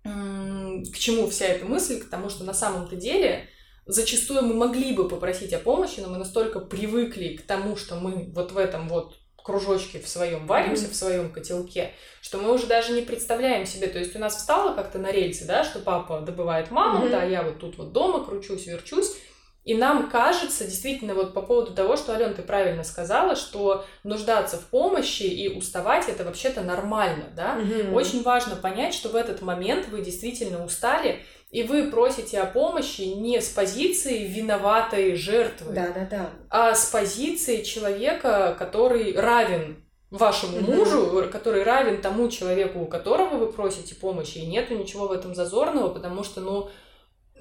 к 0.03 0.99
чему 0.99 1.29
вся 1.29 1.47
эта 1.47 1.67
мысль? 1.67 2.01
К 2.01 2.09
тому, 2.09 2.31
что 2.31 2.45
на 2.45 2.55
самом-то 2.55 2.97
деле 2.97 3.49
зачастую 3.93 4.43
мы 4.43 4.55
могли 4.55 4.93
бы 4.93 5.09
попросить 5.09 5.53
о 5.53 5.59
помощи, 5.59 6.01
но 6.01 6.09
мы 6.09 6.19
настолько 6.19 6.61
привыкли 6.61 7.37
к 7.37 7.43
тому, 7.43 7.77
что 7.77 7.97
мы 7.97 8.31
вот 8.35 8.53
в 8.53 8.59
этом 8.59 8.89
вот 8.89 9.17
кружочке 9.43 10.01
в 10.01 10.09
своем 10.09 10.47
варимся, 10.47 10.87
mm-hmm. 10.87 10.91
в 10.91 10.97
своем 10.97 11.33
котелке, 11.33 11.93
что 12.21 12.39
мы 12.39 12.53
уже 12.53 12.67
даже 12.67 12.93
не 12.93 13.03
представляем 13.03 13.67
себе, 13.67 13.89
то 13.89 13.99
есть 13.99 14.15
у 14.15 14.19
нас 14.19 14.37
встало 14.37 14.75
как-то 14.75 14.99
на 14.99 15.11
рельсы, 15.11 15.47
да, 15.47 15.65
что 15.65 15.79
папа 15.79 16.21
добывает 16.21 16.71
маму, 16.71 17.07
mm-hmm. 17.07 17.11
да, 17.11 17.25
я 17.25 17.43
вот 17.43 17.59
тут 17.59 17.79
вот 17.79 17.93
дома 17.93 18.25
кручусь, 18.25 18.67
верчусь, 18.67 19.17
и 19.65 19.75
нам 19.75 20.09
кажется, 20.09 20.65
действительно, 20.65 21.15
вот 21.15 21.35
по 21.35 21.43
поводу 21.43 21.75
того, 21.75 21.97
что, 21.97 22.15
Ален, 22.15 22.35
ты 22.35 22.43
правильно 22.43 22.83
сказала, 22.83 23.37
что 23.37 23.85
нуждаться 24.05 24.57
в 24.57 24.65
помощи 24.67 25.25
и 25.25 25.49
уставать 25.49 26.09
это 26.09 26.25
вообще-то 26.25 26.63
нормально, 26.63 27.27
да? 27.37 27.59
Угу. 27.59 27.95
Очень 27.95 28.23
важно 28.23 28.57
понять, 28.57 28.95
что 28.95 29.11
в 29.11 29.17
этот 29.17 29.43
момент 29.43 29.89
вы 29.89 30.01
действительно 30.01 30.65
устали, 30.65 31.23
и 31.51 31.63
вы 31.63 31.91
просите 31.91 32.41
о 32.41 32.47
помощи 32.47 33.03
не 33.03 33.41
с 33.41 33.49
позиции 33.49 34.27
виноватой 34.27 35.17
жертвы, 35.17 35.73
да, 35.75 35.89
да, 35.89 36.07
да. 36.11 36.31
а 36.49 36.75
с 36.75 36.87
позиции 36.87 37.63
человека, 37.63 38.55
который 38.59 39.15
равен 39.15 39.85
вашему 40.11 40.61
мужу, 40.61 41.29
который 41.31 41.63
равен 41.63 42.01
тому 42.01 42.29
человеку, 42.29 42.81
у 42.81 42.87
которого 42.87 43.37
вы 43.37 43.53
просите 43.53 43.95
помощи, 43.95 44.39
и 44.39 44.47
нету 44.47 44.75
ничего 44.75 45.09
в 45.09 45.13
этом 45.13 45.35
зазорного, 45.35 45.89
потому 45.89 46.25
что, 46.25 46.41
ну, 46.41 46.71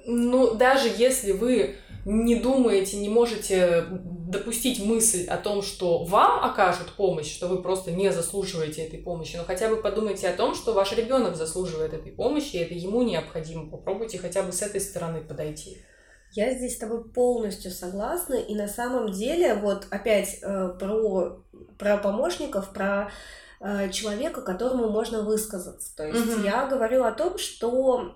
Ну, 0.06 0.54
даже 0.54 0.88
если 0.96 1.32
вы 1.32 1.76
не 2.04 2.36
думаете, 2.36 2.96
не 2.96 3.08
можете 3.08 3.84
допустить 3.90 4.82
мысль 4.84 5.26
о 5.26 5.36
том, 5.36 5.62
что 5.62 6.04
вам 6.04 6.44
окажут 6.44 6.92
помощь, 6.96 7.30
что 7.30 7.48
вы 7.48 7.62
просто 7.62 7.90
не 7.90 8.12
заслуживаете 8.12 8.86
этой 8.86 8.98
помощи, 8.98 9.36
но 9.36 9.44
хотя 9.44 9.68
бы 9.68 9.76
подумайте 9.76 10.28
о 10.28 10.36
том, 10.36 10.54
что 10.54 10.72
ваш 10.72 10.92
ребенок 10.92 11.36
заслуживает 11.36 11.92
этой 11.92 12.12
помощи, 12.12 12.56
и 12.56 12.60
это 12.60 12.74
ему 12.74 13.02
необходимо. 13.02 13.70
Попробуйте 13.70 14.18
хотя 14.18 14.42
бы 14.42 14.52
с 14.52 14.62
этой 14.62 14.80
стороны 14.80 15.20
подойти. 15.20 15.78
Я 16.32 16.54
здесь 16.54 16.76
с 16.76 16.78
тобой 16.78 17.04
полностью 17.04 17.72
согласна, 17.72 18.34
и 18.34 18.54
на 18.54 18.68
самом 18.68 19.10
деле, 19.10 19.54
вот 19.54 19.88
опять 19.90 20.38
э, 20.42 20.76
про, 20.78 21.42
про 21.76 21.96
помощников, 21.96 22.72
про 22.72 23.10
человека, 23.92 24.40
которому 24.40 24.88
можно 24.88 25.22
высказаться. 25.22 25.94
То 25.94 26.06
есть 26.06 26.36
угу. 26.36 26.44
я 26.44 26.66
говорю 26.66 27.04
о 27.04 27.12
том, 27.12 27.36
что 27.36 28.14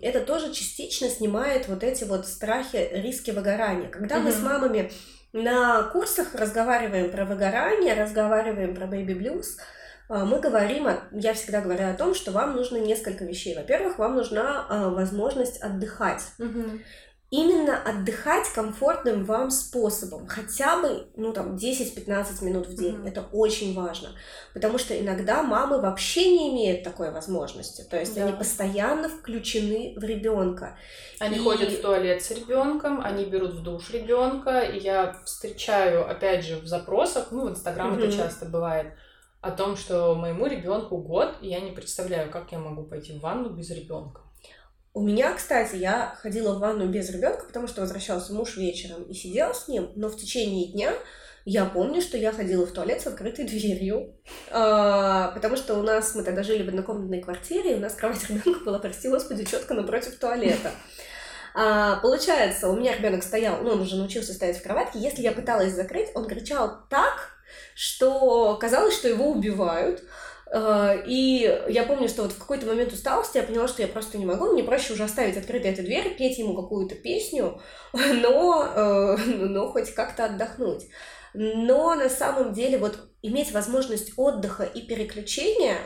это 0.00 0.20
тоже 0.20 0.52
частично 0.52 1.08
снимает 1.10 1.68
вот 1.68 1.84
эти 1.84 2.04
вот 2.04 2.26
страхи, 2.26 2.88
риски 2.92 3.30
выгорания. 3.30 3.88
Когда 3.88 4.16
угу. 4.16 4.24
мы 4.24 4.32
с 4.32 4.40
мамами 4.40 4.90
на 5.32 5.82
курсах 5.84 6.34
разговариваем 6.34 7.10
про 7.10 7.24
выгорание, 7.24 7.94
разговариваем 7.94 8.74
про 8.74 8.86
baby 8.86 9.14
blues, 9.18 9.58
э, 10.08 10.24
мы 10.24 10.40
говорим, 10.40 10.88
я 11.12 11.34
всегда 11.34 11.60
говорю 11.60 11.90
о 11.90 11.94
том, 11.94 12.14
что 12.14 12.32
вам 12.32 12.56
нужно 12.56 12.78
несколько 12.78 13.24
вещей. 13.24 13.54
Во-первых, 13.54 13.98
вам 13.98 14.16
нужна 14.16 14.66
э, 14.70 14.88
возможность 14.88 15.60
отдыхать. 15.60 16.22
Угу 16.38 16.80
именно 17.30 17.76
отдыхать 17.82 18.48
комфортным 18.54 19.24
вам 19.24 19.50
способом, 19.50 20.26
хотя 20.26 20.80
бы, 20.80 21.08
ну, 21.14 21.32
там, 21.32 21.56
10-15 21.56 22.42
минут 22.42 22.66
в 22.66 22.74
день. 22.74 22.96
Mm-hmm. 22.96 23.08
Это 23.08 23.26
очень 23.32 23.74
важно, 23.74 24.10
потому 24.54 24.78
что 24.78 24.98
иногда 24.98 25.42
мамы 25.42 25.80
вообще 25.80 26.30
не 26.30 26.50
имеют 26.50 26.84
такой 26.84 27.10
возможности, 27.10 27.82
то 27.82 27.98
есть 27.98 28.14
да. 28.14 28.24
они 28.24 28.32
постоянно 28.32 29.10
включены 29.10 29.94
в 29.96 30.04
ребенка. 30.04 30.78
Они 31.18 31.36
и... 31.36 31.40
ходят 31.40 31.70
в 31.70 31.82
туалет 31.82 32.22
с 32.22 32.30
ребенком, 32.30 33.02
они 33.02 33.26
берут 33.26 33.52
в 33.52 33.62
душ 33.62 33.90
ребенка, 33.90 34.60
и 34.60 34.78
я 34.80 35.14
встречаю, 35.24 36.10
опять 36.10 36.46
же, 36.46 36.56
в 36.56 36.66
запросах, 36.66 37.30
ну, 37.30 37.46
в 37.46 37.50
Инстаграм 37.50 37.94
mm-hmm. 37.94 38.04
это 38.04 38.16
часто 38.16 38.46
бывает, 38.46 38.94
о 39.42 39.50
том, 39.50 39.76
что 39.76 40.14
моему 40.14 40.46
ребенку 40.46 40.96
год, 40.96 41.36
и 41.42 41.48
я 41.48 41.60
не 41.60 41.72
представляю, 41.72 42.30
как 42.30 42.50
я 42.52 42.58
могу 42.58 42.84
пойти 42.84 43.12
в 43.12 43.20
ванну 43.20 43.50
без 43.50 43.70
ребенка. 43.70 44.22
У 44.94 45.00
меня, 45.00 45.32
кстати, 45.34 45.76
я 45.76 46.16
ходила 46.20 46.54
в 46.54 46.60
ванну 46.60 46.88
без 46.88 47.10
ребенка, 47.10 47.44
потому 47.46 47.68
что 47.68 47.82
возвращался 47.82 48.32
муж 48.32 48.56
вечером 48.56 49.04
и 49.04 49.14
сидела 49.14 49.52
с 49.52 49.68
ним, 49.68 49.92
но 49.96 50.08
в 50.08 50.16
течение 50.16 50.72
дня 50.72 50.92
я 51.44 51.64
помню, 51.64 52.00
что 52.02 52.18
я 52.18 52.32
ходила 52.32 52.66
в 52.66 52.72
туалет 52.72 53.00
с 53.00 53.06
открытой 53.06 53.44
дверью, 53.46 54.14
а, 54.50 55.28
потому 55.32 55.56
что 55.56 55.78
у 55.78 55.82
нас, 55.82 56.14
мы 56.14 56.22
тогда 56.22 56.42
жили 56.42 56.62
в 56.62 56.68
однокомнатной 56.68 57.22
квартире, 57.22 57.72
и 57.72 57.74
у 57.76 57.80
нас 57.80 57.94
кровать 57.94 58.22
ребенка 58.28 58.64
была, 58.64 58.78
прости 58.78 59.08
господи, 59.08 59.44
четко 59.44 59.74
напротив 59.74 60.18
туалета. 60.18 60.72
А, 61.54 61.96
получается, 61.96 62.68
у 62.68 62.76
меня 62.76 62.96
ребенок 62.96 63.22
стоял, 63.22 63.62
ну, 63.62 63.70
он 63.70 63.80
уже 63.82 63.96
научился 63.96 64.32
стоять 64.32 64.58
в 64.58 64.62
кроватке, 64.62 64.98
если 64.98 65.22
я 65.22 65.32
пыталась 65.32 65.74
закрыть, 65.74 66.10
он 66.14 66.26
кричал 66.26 66.80
так, 66.90 67.38
что 67.74 68.56
казалось, 68.56 68.94
что 68.94 69.08
его 69.08 69.30
убивают. 69.30 70.02
Э, 70.52 71.02
и 71.06 71.62
я 71.68 71.84
помню, 71.84 72.08
что 72.08 72.22
вот 72.22 72.32
в 72.32 72.38
какой-то 72.38 72.66
момент 72.66 72.92
усталости 72.92 73.38
я 73.38 73.42
поняла, 73.42 73.68
что 73.68 73.82
я 73.82 73.88
просто 73.88 74.18
не 74.18 74.26
могу, 74.26 74.52
мне 74.52 74.62
проще 74.62 74.94
уже 74.94 75.04
оставить 75.04 75.36
открытой 75.36 75.72
эту 75.72 75.82
дверь, 75.82 76.16
петь 76.16 76.38
ему 76.38 76.54
какую-то 76.54 76.94
песню, 76.94 77.60
но, 77.92 78.64
э, 78.64 79.16
но 79.16 79.68
хоть 79.68 79.94
как-то 79.94 80.26
отдохнуть. 80.26 80.86
Но 81.34 81.94
на 81.94 82.08
самом 82.08 82.52
деле 82.54 82.78
вот 82.78 82.98
иметь 83.22 83.52
возможность 83.52 84.12
отдыха 84.16 84.64
и 84.64 84.80
переключения, 84.82 85.76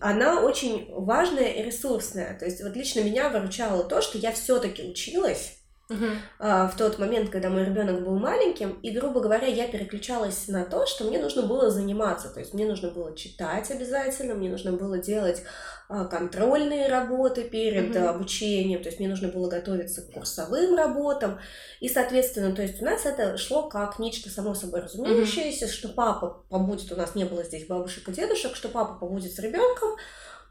она 0.00 0.40
очень 0.42 0.86
важная 0.88 1.48
и 1.48 1.62
ресурсная. 1.62 2.38
То 2.38 2.44
есть 2.44 2.62
вот 2.62 2.76
лично 2.76 3.00
меня 3.00 3.28
выручало 3.28 3.82
то, 3.82 4.00
что 4.00 4.18
я 4.18 4.30
все-таки 4.30 4.84
училась, 4.84 5.58
Uh-huh. 5.88 6.68
в 6.68 6.76
тот 6.76 6.98
момент, 6.98 7.30
когда 7.30 7.48
мой 7.48 7.64
ребенок 7.64 8.04
был 8.04 8.18
маленьким, 8.18 8.72
и, 8.82 8.90
грубо 8.90 9.20
говоря, 9.20 9.46
я 9.46 9.68
переключалась 9.68 10.48
на 10.48 10.64
то, 10.64 10.84
что 10.84 11.04
мне 11.04 11.20
нужно 11.20 11.42
было 11.42 11.70
заниматься. 11.70 12.28
То 12.28 12.40
есть 12.40 12.54
мне 12.54 12.66
нужно 12.66 12.90
было 12.90 13.16
читать 13.16 13.70
обязательно, 13.70 14.34
мне 14.34 14.50
нужно 14.50 14.72
было 14.72 14.98
делать 14.98 15.44
а, 15.88 16.06
контрольные 16.06 16.88
работы 16.88 17.44
перед 17.44 17.94
uh-huh. 17.94 18.08
обучением, 18.08 18.82
то 18.82 18.88
есть 18.88 18.98
мне 18.98 19.08
нужно 19.08 19.28
было 19.28 19.48
готовиться 19.48 20.02
к 20.02 20.10
курсовым 20.10 20.76
работам. 20.76 21.38
И, 21.78 21.88
соответственно, 21.88 22.52
то 22.52 22.62
есть 22.62 22.82
у 22.82 22.84
нас 22.84 23.06
это 23.06 23.38
шло 23.38 23.68
как 23.68 24.00
нечто 24.00 24.28
само 24.28 24.56
собой 24.56 24.80
разумеющееся, 24.80 25.66
uh-huh. 25.66 25.70
что 25.70 25.88
папа 25.90 26.42
побудет, 26.48 26.90
у 26.90 26.96
нас 26.96 27.14
не 27.14 27.24
было 27.24 27.44
здесь 27.44 27.68
бабушек 27.68 28.08
и 28.08 28.12
дедушек, 28.12 28.56
что 28.56 28.68
папа 28.68 28.94
побудет 28.94 29.32
с 29.32 29.38
ребенком, 29.38 29.96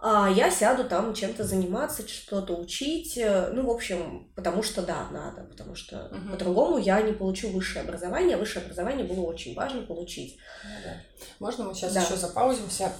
а 0.07 0.29
я 0.29 0.51
сяду 0.51 0.83
там 0.83 1.15
чем-то 1.15 1.43
заниматься, 1.43 2.07
что-то 2.07 2.55
учить, 2.55 3.17
э, 3.17 3.49
ну, 3.53 3.65
в 3.65 3.71
общем, 3.71 4.31
потому 4.35 4.61
что 4.61 4.83
да, 4.83 5.07
надо, 5.09 5.41
потому 5.45 5.73
что 5.73 6.11
угу. 6.11 6.33
по-другому 6.33 6.77
я 6.77 7.01
не 7.01 7.11
получу 7.11 7.49
высшее 7.49 7.83
образование, 7.83 8.37
высшее 8.37 8.63
образование 8.63 9.03
было 9.07 9.21
очень 9.21 9.55
важно 9.55 9.81
получить. 9.81 10.37
Ну, 10.63 10.69
да. 10.83 10.91
Можно 11.39 11.63
мы 11.63 11.73
сейчас 11.73 11.93
да. 11.93 12.03
еще 12.03 12.17
запаузимся? 12.17 12.93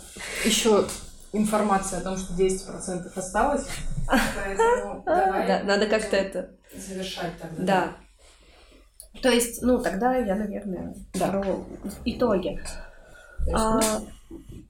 Еще 0.44 0.88
информация 1.32 2.00
о 2.00 2.02
том, 2.02 2.18
что 2.18 2.34
10% 2.34 3.12
осталось, 3.16 3.68
поэтому 4.08 5.04
давай. 5.06 5.48
Да, 5.48 5.62
надо 5.64 5.86
как-то 5.86 6.16
это... 6.16 6.56
Завершать 6.76 7.34
тогда. 7.40 7.64
Да. 9.14 9.22
То 9.22 9.30
есть, 9.30 9.62
ну, 9.62 9.78
тогда 9.80 10.16
я, 10.18 10.34
наверное, 10.34 10.96
да. 11.14 11.28
про 11.28 11.66
итоги. 12.04 12.60
А, 13.54 13.80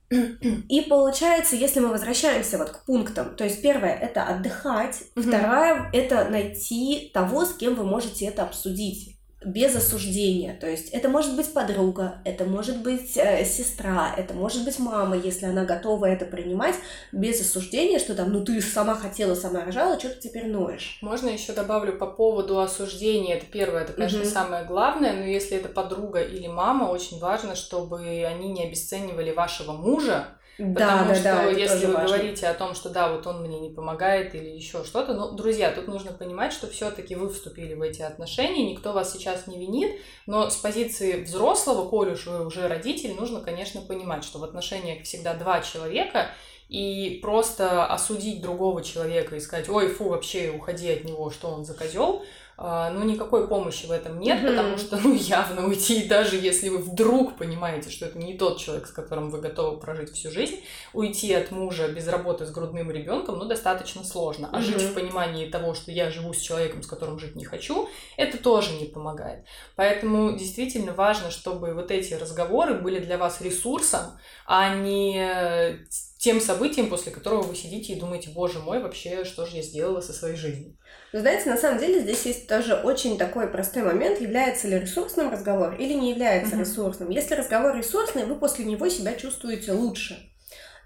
и 0.68 0.80
получается, 0.82 1.56
если 1.56 1.80
мы 1.80 1.88
возвращаемся 1.88 2.58
вот 2.58 2.70
к 2.70 2.84
пунктам, 2.84 3.34
то 3.34 3.44
есть 3.44 3.60
первое 3.60 3.94
это 3.94 4.22
отдыхать, 4.24 5.02
угу. 5.16 5.22
второе 5.22 5.90
это 5.92 6.28
найти 6.28 7.10
того, 7.12 7.44
с 7.44 7.54
кем 7.54 7.74
вы 7.74 7.84
можете 7.84 8.26
это 8.26 8.44
обсудить 8.44 9.15
без 9.44 9.76
осуждения. 9.76 10.56
То 10.58 10.68
есть 10.68 10.88
это 10.90 11.08
может 11.08 11.36
быть 11.36 11.52
подруга, 11.52 12.16
это 12.24 12.44
может 12.44 12.82
быть 12.82 13.16
э, 13.16 13.44
сестра, 13.44 14.14
это 14.16 14.32
может 14.32 14.64
быть 14.64 14.78
мама, 14.78 15.16
если 15.16 15.44
она 15.44 15.64
готова 15.64 16.06
это 16.06 16.24
принимать 16.24 16.74
без 17.12 17.40
осуждения, 17.40 17.98
что 17.98 18.14
там, 18.14 18.32
ну 18.32 18.42
ты 18.42 18.60
сама 18.62 18.94
хотела, 18.94 19.34
сама 19.34 19.64
рожала, 19.64 19.98
что 19.98 20.08
ты 20.08 20.28
теперь 20.28 20.46
ноешь. 20.46 20.98
Можно 21.02 21.28
еще 21.28 21.52
добавлю 21.52 21.98
по 21.98 22.06
поводу 22.06 22.60
осуждения. 22.60 23.36
Это 23.36 23.46
первое, 23.46 23.82
это, 23.82 23.92
конечно, 23.92 24.20
угу. 24.20 24.28
самое 24.28 24.64
главное, 24.64 25.12
но 25.12 25.24
если 25.24 25.58
это 25.58 25.68
подруга 25.68 26.22
или 26.22 26.46
мама, 26.46 26.84
очень 26.84 27.18
важно, 27.18 27.54
чтобы 27.54 28.24
они 28.24 28.48
не 28.48 28.64
обесценивали 28.64 29.32
вашего 29.32 29.72
мужа, 29.72 30.28
Потому 30.56 31.08
да, 31.08 31.14
что 31.14 31.24
да, 31.24 31.50
если 31.50 31.86
вы 31.86 31.94
важно. 31.94 32.16
говорите 32.16 32.46
о 32.46 32.54
том, 32.54 32.74
что 32.74 32.88
да, 32.88 33.12
вот 33.12 33.26
он 33.26 33.42
мне 33.42 33.60
не 33.60 33.70
помогает 33.70 34.34
или 34.34 34.48
еще 34.48 34.84
что-то, 34.84 35.12
ну, 35.12 35.32
друзья, 35.32 35.70
тут 35.70 35.86
нужно 35.86 36.12
понимать, 36.12 36.52
что 36.52 36.66
все-таки 36.66 37.14
вы 37.14 37.28
вступили 37.28 37.74
в 37.74 37.82
эти 37.82 38.00
отношения, 38.00 38.70
никто 38.70 38.92
вас 38.92 39.12
сейчас 39.12 39.46
не 39.46 39.58
винит, 39.58 40.00
но 40.26 40.48
с 40.48 40.56
позиции 40.56 41.22
взрослого, 41.22 41.86
коль 41.88 42.12
уж 42.12 42.26
вы 42.26 42.46
уже 42.46 42.68
родитель, 42.68 43.14
нужно, 43.14 43.40
конечно, 43.42 43.82
понимать, 43.82 44.24
что 44.24 44.38
в 44.38 44.44
отношениях 44.44 45.02
всегда 45.02 45.34
два 45.34 45.60
человека, 45.60 46.30
и 46.68 47.20
просто 47.22 47.86
осудить 47.86 48.42
другого 48.42 48.82
человека 48.82 49.36
и 49.36 49.40
сказать, 49.40 49.68
ой, 49.68 49.88
фу, 49.88 50.08
вообще 50.08 50.50
уходи 50.50 50.90
от 50.90 51.04
него, 51.04 51.30
что 51.30 51.48
он 51.48 51.64
за 51.64 51.74
козел, 51.74 52.24
ну, 52.58 53.04
никакой 53.04 53.48
помощи 53.48 53.84
в 53.84 53.90
этом 53.90 54.18
нет, 54.18 54.42
mm-hmm. 54.42 54.48
потому 54.48 54.78
что, 54.78 54.96
ну, 54.96 55.14
явно 55.14 55.66
уйти, 55.66 56.04
даже 56.08 56.36
если 56.36 56.70
вы 56.70 56.78
вдруг 56.78 57.36
понимаете, 57.36 57.90
что 57.90 58.06
это 58.06 58.18
не 58.18 58.34
тот 58.34 58.58
человек, 58.58 58.86
с 58.86 58.92
которым 58.92 59.30
вы 59.30 59.40
готовы 59.40 59.78
прожить 59.78 60.12
всю 60.12 60.30
жизнь, 60.30 60.60
уйти 60.94 61.34
от 61.34 61.50
мужа 61.50 61.88
без 61.88 62.08
работы 62.08 62.46
с 62.46 62.50
грудным 62.50 62.90
ребенком, 62.90 63.38
ну, 63.38 63.44
достаточно 63.44 64.04
сложно. 64.04 64.48
А 64.52 64.58
mm-hmm. 64.58 64.62
жить 64.62 64.82
в 64.82 64.94
понимании 64.94 65.50
того, 65.50 65.74
что 65.74 65.92
я 65.92 66.10
живу 66.10 66.32
с 66.32 66.40
человеком, 66.40 66.82
с 66.82 66.86
которым 66.86 67.18
жить 67.18 67.36
не 67.36 67.44
хочу, 67.44 67.88
это 68.16 68.38
тоже 68.38 68.72
не 68.74 68.86
помогает. 68.86 69.44
Поэтому 69.74 70.36
действительно 70.36 70.92
важно, 70.92 71.30
чтобы 71.30 71.74
вот 71.74 71.90
эти 71.90 72.14
разговоры 72.14 72.74
были 72.74 73.00
для 73.00 73.18
вас 73.18 73.42
ресурсом, 73.42 74.18
а 74.46 74.74
не 74.74 75.84
тем 76.18 76.40
событием, 76.40 76.88
после 76.88 77.12
которого 77.12 77.42
вы 77.42 77.54
сидите 77.54 77.92
и 77.92 78.00
думаете, 78.00 78.30
боже 78.30 78.58
мой, 78.58 78.82
вообще, 78.82 79.24
что 79.24 79.44
же 79.44 79.56
я 79.56 79.62
сделала 79.62 80.00
со 80.00 80.12
своей 80.12 80.36
жизнью. 80.36 80.76
Но 81.16 81.22
знаете, 81.22 81.48
на 81.48 81.56
самом 81.56 81.78
деле 81.78 82.02
здесь 82.02 82.26
есть 82.26 82.46
тоже 82.46 82.74
очень 82.74 83.16
такой 83.16 83.46
простой 83.46 83.82
момент, 83.82 84.20
является 84.20 84.68
ли 84.68 84.78
ресурсным 84.78 85.30
разговор 85.30 85.74
или 85.76 85.94
не 85.94 86.10
является 86.10 86.56
mm-hmm. 86.56 86.60
ресурсным. 86.60 87.08
Если 87.08 87.32
разговор 87.32 87.74
ресурсный, 87.74 88.26
вы 88.26 88.34
после 88.34 88.66
него 88.66 88.86
себя 88.90 89.14
чувствуете 89.14 89.72
лучше. 89.72 90.18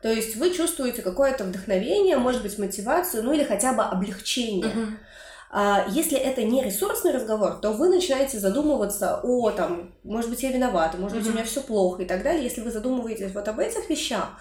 То 0.03 0.09
есть 0.09 0.37
вы 0.37 0.55
чувствуете 0.55 1.03
какое-то 1.03 1.43
вдохновение, 1.43 2.17
может 2.17 2.43
быть, 2.43 2.57
мотивацию, 2.61 3.25
ну 3.25 3.33
или 3.33 3.43
хотя 3.43 3.73
бы 3.73 3.83
облегчение. 3.83 4.71
Mm-hmm. 5.53 5.91
Если 5.91 6.17
это 6.17 6.45
не 6.45 6.63
ресурсный 6.63 7.11
разговор, 7.11 7.59
то 7.61 7.73
вы 7.73 7.89
начинаете 7.89 8.39
задумываться 8.39 9.19
о, 9.25 9.51
там, 9.51 9.97
может 10.05 10.31
быть, 10.31 10.45
я 10.45 10.53
виновата, 10.53 10.97
может 10.97 11.17
быть, 11.19 11.27
mm-hmm. 11.27 11.31
у 11.31 11.35
меня 11.35 11.45
все 11.45 11.61
плохо 11.61 12.03
и 12.03 12.07
так 12.07 12.23
далее. 12.23 12.45
Если 12.45 12.61
вы 12.61 12.71
задумываетесь 12.71 13.35
вот 13.35 13.49
об 13.49 13.59
этих 13.59 13.91
вещах, 13.91 14.39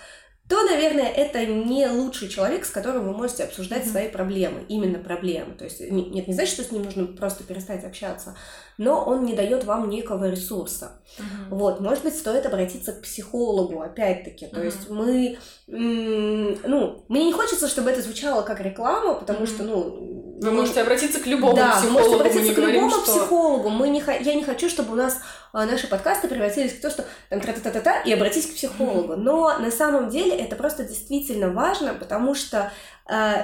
то, 0.49 0.63
наверное, 0.63 1.07
это 1.07 1.45
не 1.45 1.87
лучший 1.87 2.27
человек, 2.27 2.65
с 2.65 2.71
которым 2.71 3.05
вы 3.05 3.15
можете 3.15 3.43
обсуждать 3.43 3.85
mm-hmm. 3.85 3.91
свои 3.91 4.09
проблемы, 4.09 4.65
именно 4.67 4.97
проблемы. 4.97 5.53
То 5.53 5.65
есть, 5.65 5.79
нет, 5.79 6.27
не 6.27 6.33
значит, 6.33 6.55
что 6.55 6.63
с 6.63 6.71
ним 6.71 6.81
нужно 6.81 7.05
просто 7.05 7.43
перестать 7.43 7.83
общаться, 7.83 8.35
но 8.79 9.03
он 9.03 9.25
не 9.25 9.33
дает 9.33 9.65
вам 9.65 9.89
некого 9.89 10.29
ресурса. 10.29 10.93
Мгм. 11.17 11.57
Вот, 11.57 11.81
может 11.81 12.03
быть, 12.03 12.17
стоит 12.17 12.45
обратиться 12.45 12.93
к 12.93 13.01
психологу, 13.01 13.81
опять-таки. 13.81 14.47
То 14.47 14.55
Мгм. 14.55 14.65
есть 14.65 14.89
мы, 14.89 15.37
ну, 15.67 17.03
мне 17.09 17.25
не 17.25 17.33
хочется, 17.33 17.67
чтобы 17.67 17.91
это 17.91 18.01
звучало 18.01 18.41
как 18.41 18.61
реклама, 18.61 19.15
потому 19.15 19.41
Мгм. 19.41 19.47
что, 19.47 19.63
ну... 19.63 20.15
Вы 20.41 20.51
можете 20.51 20.79
обратиться 20.79 21.19
к 21.19 21.27
любому 21.27 21.53
да, 21.53 21.75
вы 21.75 21.81
психологу, 21.81 21.93
можете 21.93 22.15
мы 22.15 22.21
обратиться 22.21 22.53
к 22.53 22.55
говорим, 22.55 22.85
любому 22.85 23.03
что... 23.03 23.11
психологу. 23.11 23.69
Мы 23.69 23.89
не, 23.89 24.03
я 24.21 24.35
не 24.35 24.43
хочу, 24.45 24.69
чтобы 24.69 24.93
у 24.93 24.95
нас 24.95 25.19
а, 25.51 25.65
наши 25.65 25.87
подкасты 25.87 26.29
превратились 26.29 26.71
в 26.71 26.81
то, 26.81 26.89
что 26.89 27.03
там 27.29 27.41
тра-та-та-та 27.41 28.03
и 28.03 28.13
обратись 28.13 28.45
к 28.45 28.53
психологу. 28.53 29.17
Но 29.17 29.59
на 29.59 29.71
самом 29.71 30.09
деле 30.09 30.37
это 30.37 30.55
просто 30.55 30.85
действительно 30.85 31.49
важно, 31.49 31.93
потому 31.93 32.33
что 32.35 32.71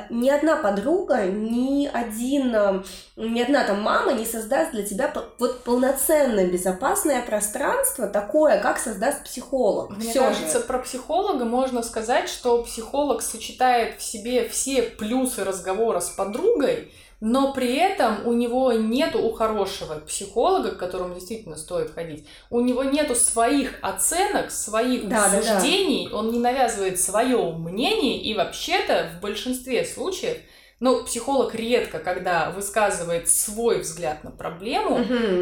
ни 0.09 0.29
одна 0.29 0.57
подруга, 0.57 1.23
ни 1.25 1.87
один, 1.87 2.83
ни 3.15 3.41
одна 3.41 3.63
там 3.63 3.81
мама 3.81 4.13
не 4.13 4.25
создаст 4.25 4.71
для 4.71 4.83
тебя 4.83 5.11
вот 5.39 5.63
полноценное 5.63 6.45
безопасное 6.45 7.21
пространство 7.23 8.07
такое, 8.07 8.61
как 8.61 8.77
создаст 8.77 9.23
психолог. 9.23 9.89
Мне 9.89 10.09
Всё 10.09 10.21
кажется, 10.21 10.59
же. 10.59 10.65
про 10.65 10.79
психолога 10.79 11.45
можно 11.45 11.81
сказать, 11.81 12.29
что 12.29 12.63
психолог 12.63 13.21
сочетает 13.21 13.99
в 13.99 14.03
себе 14.03 14.47
все 14.47 14.83
плюсы 14.83 15.43
разговора 15.43 15.99
с 15.99 16.09
подругой, 16.09 16.91
но 17.19 17.53
при 17.53 17.75
этом 17.75 18.25
у 18.27 18.33
него 18.33 18.71
нету 18.73 19.19
у 19.19 19.31
хорошего 19.31 19.95
психолога, 19.99 20.71
к 20.71 20.77
которому 20.77 21.15
действительно 21.15 21.55
стоит 21.55 21.91
ходить, 21.91 22.27
у 22.49 22.61
него 22.61 22.83
нету 22.83 23.15
своих 23.15 23.79
оценок, 23.81 24.51
своих 24.51 25.07
Да, 25.07 25.29
да, 25.29 25.41
да. 25.41 25.59
суждений, 25.59 26.09
он 26.11 26.31
не 26.31 26.39
навязывает 26.39 26.99
свое 26.99 27.51
мнение, 27.51 28.21
и 28.21 28.35
вообще-то 28.35 29.11
в 29.17 29.21
большинстве 29.21 29.85
случаев, 29.85 30.37
ну, 30.81 31.03
психолог 31.05 31.55
редко, 31.55 31.99
когда 31.99 32.51
высказывает 32.51 33.29
свой 33.29 33.79
взгляд 33.79 34.23
на 34.25 34.31
проблему, 34.31 34.99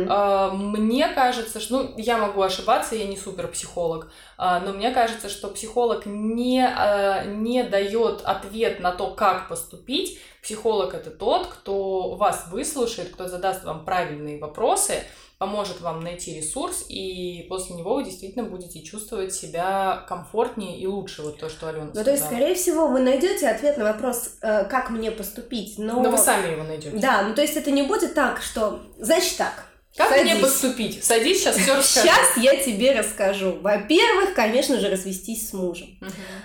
а, 0.10 0.52
Мне 0.52 1.08
кажется, 1.10 1.60
что, 1.60 1.84
ну, 1.84 1.94
я 1.98 2.18
могу 2.18 2.42
ошибаться, 2.42 2.96
я 2.96 3.06
не 3.06 3.18
супер 3.18 3.48
психолог, 3.48 4.12
а, 4.38 4.60
но 4.60 4.74
мне 4.74 4.92
кажется, 4.92 5.30
что 5.30 5.48
психолог 5.48 6.06
не, 6.06 6.64
а, 6.64 7.24
не 7.26 7.64
дает 7.64 8.22
ответ 8.24 8.80
на 8.80 8.92
то, 8.92 9.12
как 9.12 9.50
поступить. 9.50 10.20
Психолог 10.44 10.94
это 10.94 11.10
тот, 11.10 11.48
кто 11.48 12.16
вас 12.16 12.48
выслушает, 12.52 13.10
кто 13.10 13.28
задаст 13.28 13.64
вам 13.64 13.86
правильные 13.86 14.40
вопросы, 14.40 15.04
поможет 15.38 15.82
вам 15.82 16.00
найти 16.00 16.36
ресурс, 16.36 16.86
и 16.88 17.46
после 17.50 17.76
него 17.76 17.96
вы 17.96 18.06
действительно 18.06 18.46
будете 18.46 18.82
чувствовать 18.82 19.34
себя 19.34 20.06
комфортнее 20.08 20.78
и 20.80 20.88
лучше, 20.88 21.22
вот 21.22 21.38
то, 21.38 21.50
что 21.50 21.68
Алена 21.68 21.92
Ну, 21.94 22.04
то 22.04 22.12
есть, 22.12 22.24
сказала. 22.24 22.40
скорее 22.40 22.56
всего, 22.56 22.88
вы 22.88 23.02
найдете 23.02 23.50
ответ 23.50 23.78
на 23.78 23.84
вопрос, 23.84 24.38
э, 24.42 24.64
как 24.66 24.90
мне 24.90 25.12
поступить, 25.12 25.23
но... 25.78 26.02
Но 26.02 26.10
вы 26.12 26.18
сами 26.18 26.52
его 26.52 26.64
найдете. 26.64 26.98
Да, 26.98 27.24
ну 27.24 27.34
то 27.34 27.42
есть 27.42 27.56
это 27.56 27.72
не 27.72 27.84
будет 27.84 28.14
так, 28.14 28.42
что... 28.42 28.82
Значит 28.98 29.38
так, 29.38 29.66
Как 29.96 30.12
мне 30.12 30.34
садись. 30.36 30.42
поступить? 30.42 31.04
Садись, 31.04 31.40
сейчас 31.40 31.56
все 31.58 31.76
расскажу. 31.76 32.08
Сейчас 32.08 32.38
я 32.38 32.56
тебе 32.56 32.98
расскажу. 32.98 33.58
Во-первых, 33.62 34.34
конечно 34.34 34.80
же, 34.80 34.90
развестись 34.90 35.50
с 35.50 35.54
мужем. 35.54 35.88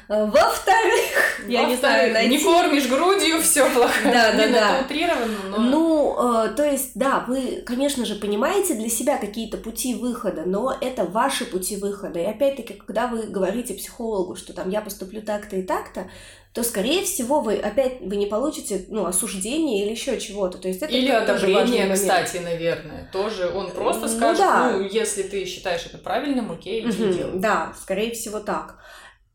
А, 0.08 0.26
Во-вторых, 0.26 1.38
я 1.48 1.64
не 1.64 1.76
знаю, 1.76 2.12
найти... 2.12 2.30
не 2.30 2.38
кормишь 2.42 2.86
грудью, 2.86 3.40
все 3.42 3.68
плохо. 3.70 3.94
Да, 4.04 4.32
да, 4.32 4.48
да. 4.48 4.76
это 4.78 4.84
утрированно, 4.84 5.38
но... 5.50 5.58
Ну, 5.58 6.44
э, 6.44 6.54
то 6.54 6.64
есть, 6.64 6.92
да, 6.94 7.24
вы, 7.26 7.62
конечно 7.64 8.04
же, 8.04 8.14
понимаете 8.16 8.74
для 8.74 8.88
себя 8.88 9.18
какие-то 9.18 9.56
пути 9.56 9.94
выхода, 9.94 10.42
но 10.44 10.76
это 10.80 11.04
ваши 11.04 11.44
пути 11.44 11.76
выхода. 11.76 12.18
И 12.18 12.24
опять-таки, 12.24 12.74
когда 12.74 13.06
вы 13.06 13.24
говорите 13.24 13.74
психологу, 13.74 14.36
что 14.36 14.52
там 14.52 14.70
я 14.70 14.80
поступлю 14.80 15.22
так-то 15.22 15.56
и 15.56 15.62
так-то, 15.62 16.10
то, 16.55 16.62
скорее 16.62 17.05
всего, 17.05 17.40
вы 17.40 17.57
опять 17.57 18.01
вы 18.01 18.16
не 18.16 18.26
получите 18.26 18.86
ну, 18.88 19.07
осуждение 19.07 19.84
или 19.84 19.90
еще 19.92 20.18
чего-то. 20.18 20.59
То 20.59 20.68
есть 20.68 20.82
это 20.82 20.92
Или 20.92 21.11
одобрение, 21.11 21.92
кстати, 21.94 22.38
наверное. 22.38 23.09
Тоже 23.12 23.49
он 23.49 23.70
просто 23.70 24.03
Ну 24.03 24.09
скажет, 24.09 24.38
да. 24.44 24.72
ну, 24.72 24.80
если 24.82 25.22
ты 25.22 25.44
считаешь 25.44 25.86
это 25.86 25.99
правильным, 25.99 26.51
окей, 26.51 26.82
иди 26.82 27.12
делай. 27.12 27.38
Да, 27.38 27.72
скорее 27.80 28.12
всего 28.12 28.40
так. 28.40 28.78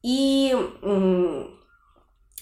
И 0.02 0.56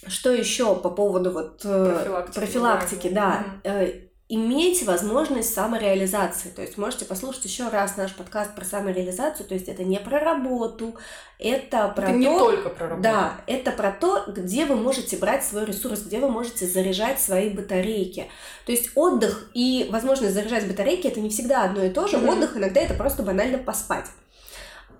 что 0.08 0.32
еще 0.32 0.74
по 0.74 0.90
поводу 0.90 1.30
вот 1.30 1.60
э, 1.64 1.92
Профилактики, 1.94 2.34
профилактики, 2.34 3.08
да, 3.08 3.38
Мгм. 3.46 3.60
э, 3.64 3.92
иметь 4.34 4.82
возможность 4.84 5.52
самореализации. 5.52 6.48
То 6.48 6.62
есть 6.62 6.78
можете 6.78 7.04
послушать 7.04 7.44
еще 7.44 7.68
раз 7.68 7.98
наш 7.98 8.14
подкаст 8.14 8.54
про 8.54 8.64
самореализацию. 8.64 9.46
То 9.46 9.52
есть 9.52 9.68
это 9.68 9.84
не 9.84 10.00
про 10.00 10.20
работу, 10.20 10.94
это 11.38 11.88
про 11.88 12.04
Это 12.04 12.12
то, 12.12 12.18
не 12.18 12.38
только 12.38 12.68
про 12.70 12.88
работу. 12.88 13.02
да, 13.02 13.34
это 13.46 13.72
про 13.72 13.92
то, 13.92 14.24
где 14.28 14.64
вы 14.64 14.76
можете 14.76 15.18
брать 15.18 15.44
свой 15.44 15.66
ресурс, 15.66 16.00
где 16.00 16.18
вы 16.18 16.30
можете 16.30 16.66
заряжать 16.66 17.20
свои 17.20 17.50
батарейки. 17.50 18.26
То 18.64 18.72
есть 18.72 18.92
отдых 18.94 19.50
и 19.52 19.90
возможность 19.92 20.32
заряжать 20.32 20.66
батарейки 20.66 21.08
это 21.08 21.20
не 21.20 21.28
всегда 21.28 21.64
одно 21.64 21.84
и 21.84 21.90
то 21.90 22.08
же. 22.08 22.16
Мгм. 22.16 22.30
Отдых 22.30 22.56
иногда 22.56 22.80
это 22.80 22.94
просто 22.94 23.22
банально 23.22 23.58
поспать. 23.58 24.06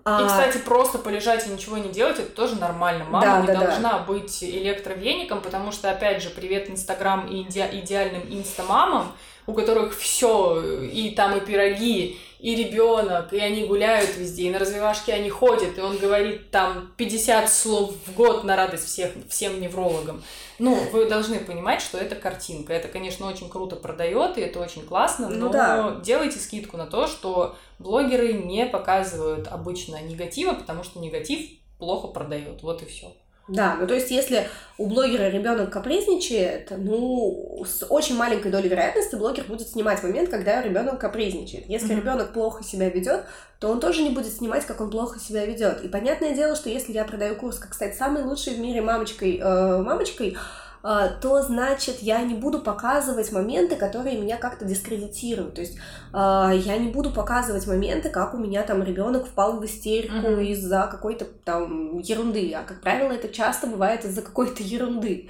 И, 0.04 0.08
А, 0.08 0.26
кстати, 0.26 0.58
просто 0.58 0.98
полежать 0.98 1.46
и 1.46 1.50
ничего 1.50 1.78
не 1.78 1.88
делать, 1.88 2.18
это 2.18 2.30
тоже 2.30 2.56
нормально. 2.56 3.04
Мама 3.04 3.24
Да, 3.24 3.40
не 3.40 3.46
да, 3.46 3.54
да. 3.54 3.60
должна 3.66 3.98
быть 4.00 4.42
электровеником, 4.42 5.40
потому 5.40 5.70
что, 5.70 5.90
опять 5.90 6.22
же, 6.22 6.30
привет 6.30 6.68
Инстаграм 6.68 7.28
и 7.28 7.44
иде- 7.44 7.70
идеальным 7.80 8.22
инстамамам, 8.28 9.12
у 9.46 9.52
которых 9.52 9.96
все, 9.96 10.60
и 10.82 11.10
там 11.10 11.36
и 11.36 11.40
пироги, 11.40 12.18
и 12.42 12.56
ребенок, 12.56 13.32
и 13.32 13.38
они 13.38 13.66
гуляют 13.66 14.16
везде, 14.16 14.48
и 14.48 14.50
на 14.50 14.58
развивашке 14.58 15.12
они 15.12 15.30
ходят, 15.30 15.78
и 15.78 15.80
он 15.80 15.96
говорит 15.96 16.50
там 16.50 16.92
50 16.96 17.48
слов 17.48 17.94
в 18.04 18.14
год 18.14 18.42
на 18.42 18.56
радость 18.56 18.86
всех, 18.86 19.12
всем 19.28 19.60
неврологам. 19.60 20.24
Ну, 20.58 20.74
вы 20.90 21.08
должны 21.08 21.38
понимать, 21.38 21.80
что 21.80 21.98
это 21.98 22.16
картинка. 22.16 22.72
Это, 22.72 22.88
конечно, 22.88 23.28
очень 23.28 23.48
круто 23.48 23.76
продает, 23.76 24.38
и 24.38 24.40
это 24.40 24.58
очень 24.58 24.82
классно, 24.82 25.28
Ну 25.28 25.46
но 25.46 25.52
да. 25.52 26.00
делайте 26.02 26.40
скидку 26.40 26.76
на 26.76 26.86
то, 26.86 27.06
что 27.06 27.54
блогеры 27.78 28.32
не 28.32 28.66
показывают 28.66 29.46
обычно 29.46 30.02
негатива, 30.02 30.54
потому 30.54 30.82
что 30.82 30.98
негатив 30.98 31.48
плохо 31.78 32.08
продает. 32.08 32.64
Вот 32.64 32.82
и 32.82 32.86
все. 32.86 33.12
Да, 33.48 33.76
ну 33.80 33.86
то 33.86 33.94
есть 33.94 34.10
если 34.10 34.48
у 34.78 34.86
блогера 34.86 35.28
ребенок 35.28 35.70
капризничает, 35.70 36.72
ну 36.76 37.64
с 37.66 37.84
очень 37.88 38.16
маленькой 38.16 38.52
долей 38.52 38.68
вероятности 38.68 39.16
блогер 39.16 39.44
будет 39.44 39.68
снимать 39.68 40.02
момент, 40.02 40.30
когда 40.30 40.62
ребенок 40.62 41.00
капризничает. 41.00 41.68
Если 41.68 41.92
Мгм. 41.92 42.02
ребенок 42.02 42.32
плохо 42.32 42.62
себя 42.62 42.88
ведет, 42.88 43.24
то 43.58 43.68
он 43.68 43.80
тоже 43.80 44.02
не 44.02 44.10
будет 44.10 44.32
снимать, 44.32 44.64
как 44.64 44.80
он 44.80 44.90
плохо 44.90 45.18
себя 45.18 45.44
ведет. 45.44 45.82
И 45.84 45.88
понятное 45.88 46.34
дело, 46.34 46.54
что 46.56 46.70
если 46.70 46.92
я 46.92 47.04
продаю 47.04 47.34
курс, 47.34 47.58
как 47.58 47.74
стать 47.74 47.96
самой 47.96 48.22
лучшей 48.22 48.54
в 48.54 48.58
мире 48.60 48.80
мамочкой, 48.80 49.38
э, 49.42 49.82
мамочкой, 49.82 50.36
то 50.82 51.42
значит 51.42 51.98
я 52.02 52.22
не 52.22 52.34
буду 52.34 52.58
показывать 52.58 53.30
моменты, 53.32 53.76
которые 53.76 54.18
меня 54.18 54.36
как-то 54.36 54.64
дискредитируют. 54.64 55.54
То 55.54 55.60
есть 55.60 55.76
э, 56.12 56.52
я 56.56 56.76
не 56.78 56.88
буду 56.90 57.10
показывать 57.10 57.66
моменты, 57.66 58.10
как 58.10 58.34
у 58.34 58.38
меня 58.38 58.62
там 58.62 58.82
ребенок 58.82 59.26
впал 59.26 59.58
в 59.60 59.64
истерику 59.64 60.14
Мгм. 60.16 60.40
из-за 60.40 60.88
какой-то 60.90 61.24
там 61.44 61.98
ерунды. 61.98 62.52
А 62.54 62.62
как 62.64 62.80
правило, 62.80 63.12
это 63.12 63.28
часто 63.28 63.66
бывает 63.66 64.04
из-за 64.04 64.22
какой-то 64.22 64.62
ерунды. 64.62 65.28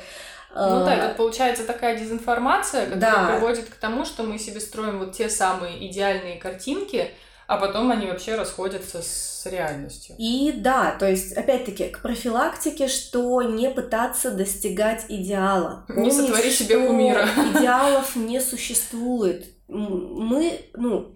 Ну 0.55 0.85
да, 0.85 1.09
тут 1.09 1.17
получается 1.17 1.65
такая 1.67 1.99
дезинформация, 1.99 2.85
которая 2.85 3.15
Да. 3.15 3.27
приводит 3.33 3.71
к 3.71 3.75
тому, 3.77 4.05
что 4.05 4.23
мы 4.23 4.39
себе 4.39 4.61
строим 4.61 4.99
вот 4.99 5.13
те 5.13 5.31
самые 5.31 5.89
идеальные 5.89 6.37
картинки, 6.39 7.11
а 7.47 7.57
потом 7.57 7.91
они 7.91 8.07
вообще 8.07 8.35
расходятся 8.37 9.01
с 9.03 9.32
реальностью. 9.51 10.15
И 10.19 10.53
да, 10.57 10.97
то 10.99 11.09
есть, 11.09 11.33
опять-таки, 11.33 11.89
к 11.89 12.01
профилактике, 12.01 12.89
что 12.89 13.43
не 13.43 13.71
пытаться 13.71 14.31
достигать 14.31 15.07
идеала. 15.09 15.85
Не 15.89 15.95
Помнить, 15.95 16.15
сотвори 16.15 16.51
себе 16.51 16.77
что 16.77 16.87
кумира. 16.87 17.29
Идеалов 17.57 18.17
не 18.17 18.41
существует. 18.41 19.47
Мы, 19.69 20.61
ну, 20.75 21.15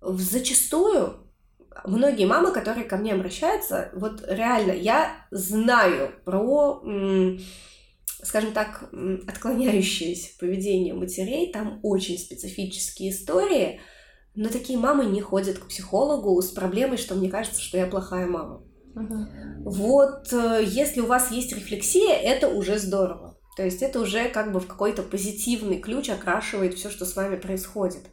зачастую 0.00 1.26
многие 1.84 2.26
мамы, 2.26 2.52
которые 2.52 2.84
ко 2.84 2.96
мне 2.96 3.12
обращаются, 3.12 3.90
вот 3.94 4.24
реально, 4.26 4.72
я 4.72 5.26
знаю 5.30 6.12
про, 6.24 6.82
скажем 8.22 8.52
так, 8.52 8.90
отклоняющееся 9.26 10.38
поведение 10.38 10.94
матерей, 10.94 11.52
там 11.52 11.80
очень 11.82 12.18
специфические 12.18 13.10
истории, 13.10 13.80
но 14.36 14.50
такие 14.50 14.78
мамы 14.78 15.06
не 15.06 15.20
ходят 15.20 15.58
к 15.58 15.66
психологу 15.66 16.40
с 16.40 16.50
проблемой, 16.50 16.98
что 16.98 17.14
мне 17.14 17.30
кажется, 17.30 17.60
что 17.60 17.78
я 17.78 17.86
плохая 17.86 18.26
мама. 18.26 18.62
Вот, 19.64 20.32
э, 20.32 20.62
если 20.64 21.00
у 21.00 21.06
вас 21.06 21.30
есть 21.30 21.52
рефлексия, 21.52 22.14
это 22.14 22.48
уже 22.48 22.78
здорово. 22.78 23.38
То 23.56 23.64
есть 23.64 23.82
это 23.82 24.00
уже 24.00 24.28
как 24.28 24.52
бы 24.52 24.60
в 24.60 24.66
какой-то 24.66 25.02
позитивный 25.02 25.78
ключ 25.78 26.10
окрашивает 26.10 26.74
все, 26.74 26.90
что 26.90 27.04
с 27.04 27.16
вами 27.16 27.36
происходит. 27.36 28.04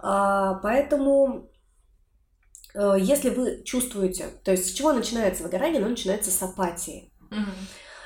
А, 0.00 0.54
Поэтому, 0.54 1.50
э, 2.74 2.96
если 2.98 3.30
вы 3.30 3.62
чувствуете, 3.64 4.26
то 4.42 4.50
есть 4.50 4.68
с 4.68 4.72
чего 4.72 4.92
начинается 4.92 5.42
выгорание, 5.42 5.80
оно 5.80 5.90
начинается 5.90 6.30
с 6.30 6.42
апатии. 6.42 7.12
Мгм. 7.30 7.52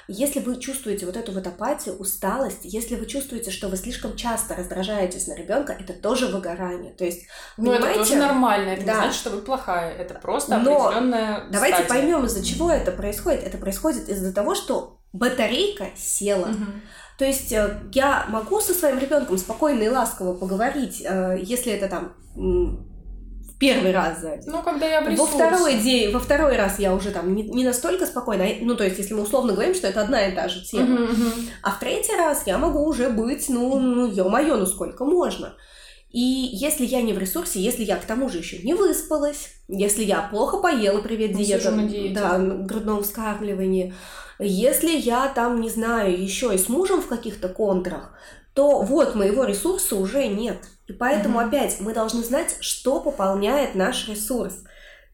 Если 0.08 0.40
вы 0.40 0.56
чувствуете 0.60 1.06
вот 1.06 1.16
эту 1.16 1.32
вот 1.32 1.46
апатию, 1.46 1.96
усталость, 1.96 2.60
если 2.64 2.94
вы 2.96 3.06
чувствуете, 3.06 3.50
что 3.50 3.68
вы 3.68 3.76
слишком 3.76 4.16
часто 4.16 4.54
раздражаетесь 4.54 5.26
на 5.26 5.34
ребенка, 5.34 5.72
это 5.78 5.92
тоже 5.94 6.26
выгорание. 6.26 6.92
То 6.92 7.04
есть, 7.04 7.22
Ну, 7.56 7.72
это 7.72 7.82
понимаете? 7.86 7.98
тоже 8.10 8.16
нормально. 8.16 8.68
Это 8.70 8.84
Да. 8.84 8.92
не 8.92 8.98
значит, 8.98 9.14
что 9.16 9.30
вы 9.30 9.42
плохая. 9.42 9.94
Это 9.96 10.14
просто 10.14 10.58
Но 10.58 10.86
определенная 10.88 11.44
Давайте 11.50 11.84
стадия. 11.84 11.88
поймем, 11.88 12.24
из-за 12.26 12.44
чего 12.44 12.70
это 12.70 12.92
происходит. 12.92 13.44
Это 13.44 13.56
происходит 13.58 14.08
из-за 14.08 14.32
того, 14.32 14.54
что 14.54 14.98
батарейка 15.12 15.86
села. 15.96 16.46
Мгм. 16.46 16.82
То 17.18 17.24
есть 17.24 17.52
э, 17.52 17.80
я 17.92 18.26
могу 18.28 18.60
со 18.60 18.74
своим 18.74 18.98
ребенком 18.98 19.38
спокойно 19.38 19.82
и 19.84 19.88
ласково 19.88 20.34
поговорить, 20.34 21.00
э, 21.02 21.38
если 21.40 21.72
это 21.72 21.88
там 21.88 22.14
первый 23.64 23.92
раз 23.92 24.20
сзади. 24.20 24.42
Ну, 24.46 24.62
когда 24.62 24.86
я 24.86 25.00
в 25.00 25.16
Во 25.16 25.26
второй 25.26 25.78
день, 25.78 26.12
во 26.12 26.20
второй 26.20 26.56
раз 26.56 26.78
я 26.78 26.94
уже 26.94 27.10
там 27.10 27.34
не, 27.34 27.42
не 27.42 27.64
настолько 27.64 28.06
спокойна. 28.06 28.46
Ну, 28.60 28.74
то 28.76 28.84
есть, 28.84 28.98
если 28.98 29.14
мы 29.14 29.22
условно 29.22 29.52
говорим, 29.52 29.74
что 29.74 29.86
это 29.86 30.02
одна 30.02 30.26
и 30.26 30.34
та 30.34 30.48
же 30.48 30.64
тема. 30.64 31.00
Мгм. 31.00 31.32
А 31.62 31.70
в 31.70 31.78
третий 31.78 32.16
раз 32.16 32.42
я 32.46 32.58
могу 32.58 32.84
уже 32.84 33.08
быть, 33.10 33.48
ну, 33.48 33.78
ну 33.78 34.06
ё-моё, 34.06 34.56
ну 34.56 34.66
сколько 34.66 35.04
можно. 35.04 35.54
И 36.10 36.20
если 36.52 36.86
я 36.86 37.02
не 37.02 37.12
в 37.12 37.18
ресурсе, 37.18 37.60
если 37.60 37.82
я 37.82 37.96
к 37.96 38.04
тому 38.04 38.28
же 38.28 38.38
еще 38.38 38.58
не 38.58 38.74
выспалась, 38.74 39.48
если 39.66 40.04
я 40.04 40.22
плохо 40.30 40.58
поела, 40.58 41.00
привет, 41.00 41.32
Ну, 41.32 41.38
диета, 41.38 41.72
да, 42.14 42.38
грудном 42.38 43.02
вскармливании, 43.02 43.92
если 44.38 44.96
я 44.96 45.28
там, 45.28 45.60
не 45.60 45.68
знаю, 45.68 46.20
еще 46.20 46.54
и 46.54 46.58
с 46.58 46.68
мужем 46.68 47.02
в 47.02 47.08
каких-то 47.08 47.48
контрах, 47.48 48.12
то 48.54 48.82
вот 48.82 49.14
моего 49.14 49.44
ресурса 49.44 49.96
уже 49.96 50.26
нет. 50.28 50.58
И 50.86 50.92
поэтому 50.92 51.38
Мгм. 51.40 51.48
опять 51.48 51.80
мы 51.80 51.92
должны 51.92 52.22
знать, 52.22 52.56
что 52.60 53.00
пополняет 53.00 53.74
наш 53.74 54.08
ресурс. 54.08 54.54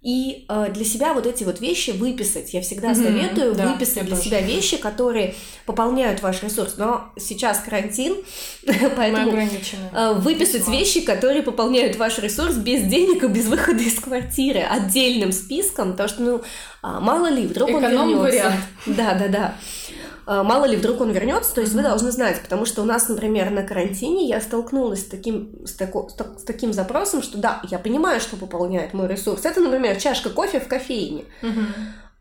И 0.03 0.47
э, 0.49 0.69
для 0.73 0.85
себя 0.87 1.13
вот 1.13 1.27
эти 1.27 1.45
вот 1.45 1.61
вещи 1.61 1.91
выписать. 1.91 2.55
Я 2.55 2.63
всегда 2.63 2.89
Мгм, 2.89 3.05
советую 3.05 3.55
да, 3.55 3.67
выписать 3.67 4.07
для 4.07 4.17
тоже. 4.17 4.29
себя 4.29 4.41
вещи, 4.41 4.79
которые 4.79 5.35
пополняют 5.67 6.23
ваш 6.23 6.43
ресурс. 6.43 6.75
Но 6.79 7.13
сейчас 7.19 7.59
карантин, 7.59 8.17
поэтому 8.97 9.31
э, 9.37 10.15
выписать 10.15 10.63
Весьма. 10.63 10.73
вещи, 10.73 11.03
которые 11.03 11.43
пополняют 11.43 11.97
ваш 11.97 12.19
ресурс 12.19 12.55
без 12.55 12.83
денег 12.85 13.25
и 13.25 13.27
без 13.27 13.45
выхода 13.47 13.83
из 13.83 14.01
квартиры, 14.01 14.61
отдельным 14.61 15.33
списком, 15.33 15.93
потому 15.93 16.09
что, 16.09 16.23
ну, 16.23 16.43
а, 16.81 17.01
мало 17.01 17.27
ли, 17.29 17.47
вдруг 17.47 17.69
он 17.69 17.83
вернется. 17.83 18.53
Да, 18.87 19.13
да, 19.15 19.29
да. 19.29 19.55
А, 20.31 20.45
Мало 20.45 20.65
ли, 20.65 20.77
вдруг 20.77 21.01
он 21.01 21.11
вернется, 21.11 21.53
то 21.53 21.61
есть 21.61 21.73
вы 21.73 21.83
должны 21.83 22.13
знать, 22.13 22.41
потому 22.41 22.65
что 22.65 22.83
у 22.83 22.85
нас, 22.85 23.09
например, 23.09 23.51
на 23.51 23.65
карантине 23.65 24.29
я 24.29 24.41
столкнулась 24.41 25.01
с 25.01 25.07
таким, 25.07 25.67
с, 25.67 25.75
тако- 25.75 26.09
с 26.09 26.15
так- 26.15 26.39
с 26.39 26.45
таким 26.45 26.73
запросом, 26.73 27.21
что 27.21 27.37
да, 27.39 27.61
я 27.69 27.81
понимаю, 27.81 28.21
что 28.21 28.37
пополняет 28.37 28.95
мой 28.95 29.09
ресурс. 29.09 29.45
Это, 29.45 29.61
например, 29.61 29.97
чашка 29.97 30.31
кофе 30.31 30.61
в 30.61 30.69
кофейне. 30.69 31.25
Мгм. 31.43 31.67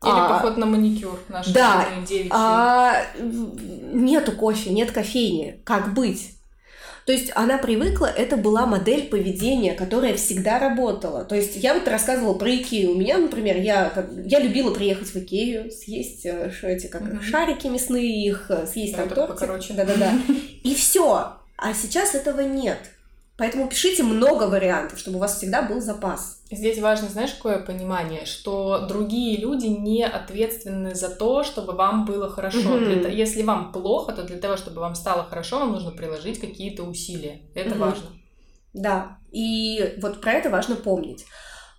Или 0.02 0.12
А, 0.12 0.28
поход 0.30 0.58
на 0.58 0.66
маникюр 0.66 1.20
наш 1.30 1.50
да. 1.50 1.86
А 2.32 2.94
нету 3.20 4.32
кофе, 4.32 4.72
нет 4.72 4.92
кофейни. 4.92 5.62
Как 5.64 5.94
быть? 5.94 6.39
То 7.10 7.14
есть 7.14 7.32
она 7.34 7.58
привыкла, 7.58 8.06
это 8.06 8.38
была 8.38 8.68
модель 8.68 9.08
поведения, 9.10 9.74
которая 9.74 10.16
всегда 10.16 10.60
работала. 10.60 11.26
То 11.26 11.34
есть 11.34 11.56
я 11.56 11.74
вот 11.74 11.88
рассказывала 11.88 12.36
про 12.36 12.56
Икею. 12.56 12.92
У 12.92 12.94
меня, 13.00 13.18
например, 13.18 13.58
я, 13.58 13.90
как- 13.90 14.12
я 14.28 14.40
любила 14.40 14.72
приехать 14.72 15.08
в 15.08 15.16
Икею, 15.16 15.72
съесть 15.72 16.24
э, 16.28 16.52
ш- 16.52 16.68
эти 16.68 16.86
как 16.86 17.02
Мгм. 17.02 17.24
шарики 17.24 17.66
мясные, 17.66 18.28
их 18.28 18.52
э, 18.52 18.68
съесть 18.68 18.92
Да, 18.96 19.00
там 19.00 19.10
только 19.10 19.22
тортик. 19.34 19.40
покороче. 19.48 19.74
Да-да-да. 19.74 20.14
И 20.64 20.76
все. 20.76 21.34
А 21.58 21.74
сейчас 21.74 22.14
этого 22.14 22.42
нет. 22.42 22.78
Поэтому 23.38 23.68
пишите 23.68 24.04
много 24.04 24.44
вариантов, 24.44 25.00
чтобы 25.00 25.18
у 25.18 25.20
вас 25.20 25.36
всегда 25.38 25.64
был 25.64 25.82
запас. 25.82 26.39
Здесь 26.52 26.80
важно, 26.80 27.10
знаешь, 27.10 27.34
какое 27.34 27.60
понимание, 27.60 28.26
что 28.26 28.88
другие 28.88 29.38
люди 29.38 29.68
не 29.68 30.04
ответственны 30.04 30.96
за 30.96 31.10
то, 31.10 31.44
чтобы 31.44 31.74
вам 31.74 32.06
было 32.06 32.30
хорошо. 32.30 32.58
Мгм. 32.70 33.02
Для 33.02 33.10
Если 33.10 33.44
вам 33.44 33.72
плохо, 33.72 34.14
то 34.14 34.24
для 34.24 34.38
того, 34.38 34.58
чтобы 34.58 34.82
вам 34.82 34.96
стало 34.96 35.24
хорошо, 35.24 35.60
вам 35.60 35.74
нужно 35.74 35.92
приложить 35.92 36.40
какие-то 36.40 36.84
усилия. 36.84 37.42
Это 37.54 37.72
Мгм. 37.72 37.80
важно. 37.80 38.08
Да, 38.74 39.18
и 39.32 39.96
вот 40.02 40.22
про 40.22 40.34
это 40.34 40.50
важно 40.50 40.76
помнить. 40.76 41.26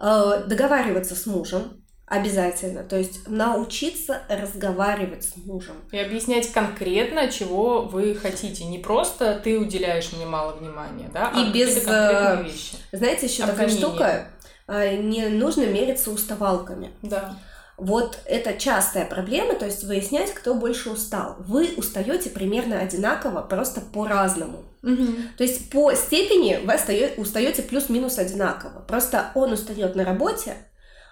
Э, 0.01 0.45
Договариваться 0.47 1.14
с 1.14 1.27
мужем 1.27 1.85
обязательно, 2.07 2.83
то 2.83 2.97
есть 2.97 3.29
научиться 3.29 4.23
разговаривать 4.29 5.25
с 5.25 5.37
мужем. 5.37 5.77
И 5.93 5.99
объяснять 5.99 6.51
конкретно, 6.53 7.31
чего 7.31 7.83
вы 7.83 8.16
хотите. 8.16 8.64
Не 8.64 8.79
просто 8.81 9.41
ты 9.43 9.59
уделяешь 9.59 10.12
мне 10.12 10.27
мало 10.27 10.55
внимания, 10.55 11.09
да, 11.14 11.31
а 11.33 11.41
И 11.41 11.53
без, 11.53 11.87
э, 11.87 12.43
вещи. 12.43 12.77
Знаете, 12.91 13.27
еще 13.27 13.47
такая 13.47 13.68
штука, 13.68 14.27
не 14.71 15.29
нужно 15.29 15.66
мериться 15.66 16.11
уставалками. 16.11 16.93
Да. 17.03 17.37
Вот 17.77 18.18
это 18.27 18.59
частая 18.59 19.07
проблема, 19.07 19.55
то 19.55 19.64
есть 19.64 19.85
выяснять, 19.85 20.33
кто 20.35 20.55
больше 20.55 20.91
устал. 20.91 21.37
Вы 21.41 21.75
устаете 21.77 22.29
примерно 22.29 22.79
одинаково, 22.79 23.41
просто 23.41 23.81
по-разному. 23.81 24.64
То 24.83 25.45
есть 25.45 25.71
по 25.71 25.93
степени 25.95 26.61
вы 26.62 27.12
устаете 27.16 27.62
плюс-минус 27.62 28.18
одинаково. 28.18 28.81
Просто 28.87 29.31
он 29.35 29.53
устает 29.53 29.97
на 29.97 30.05
работе, 30.05 30.57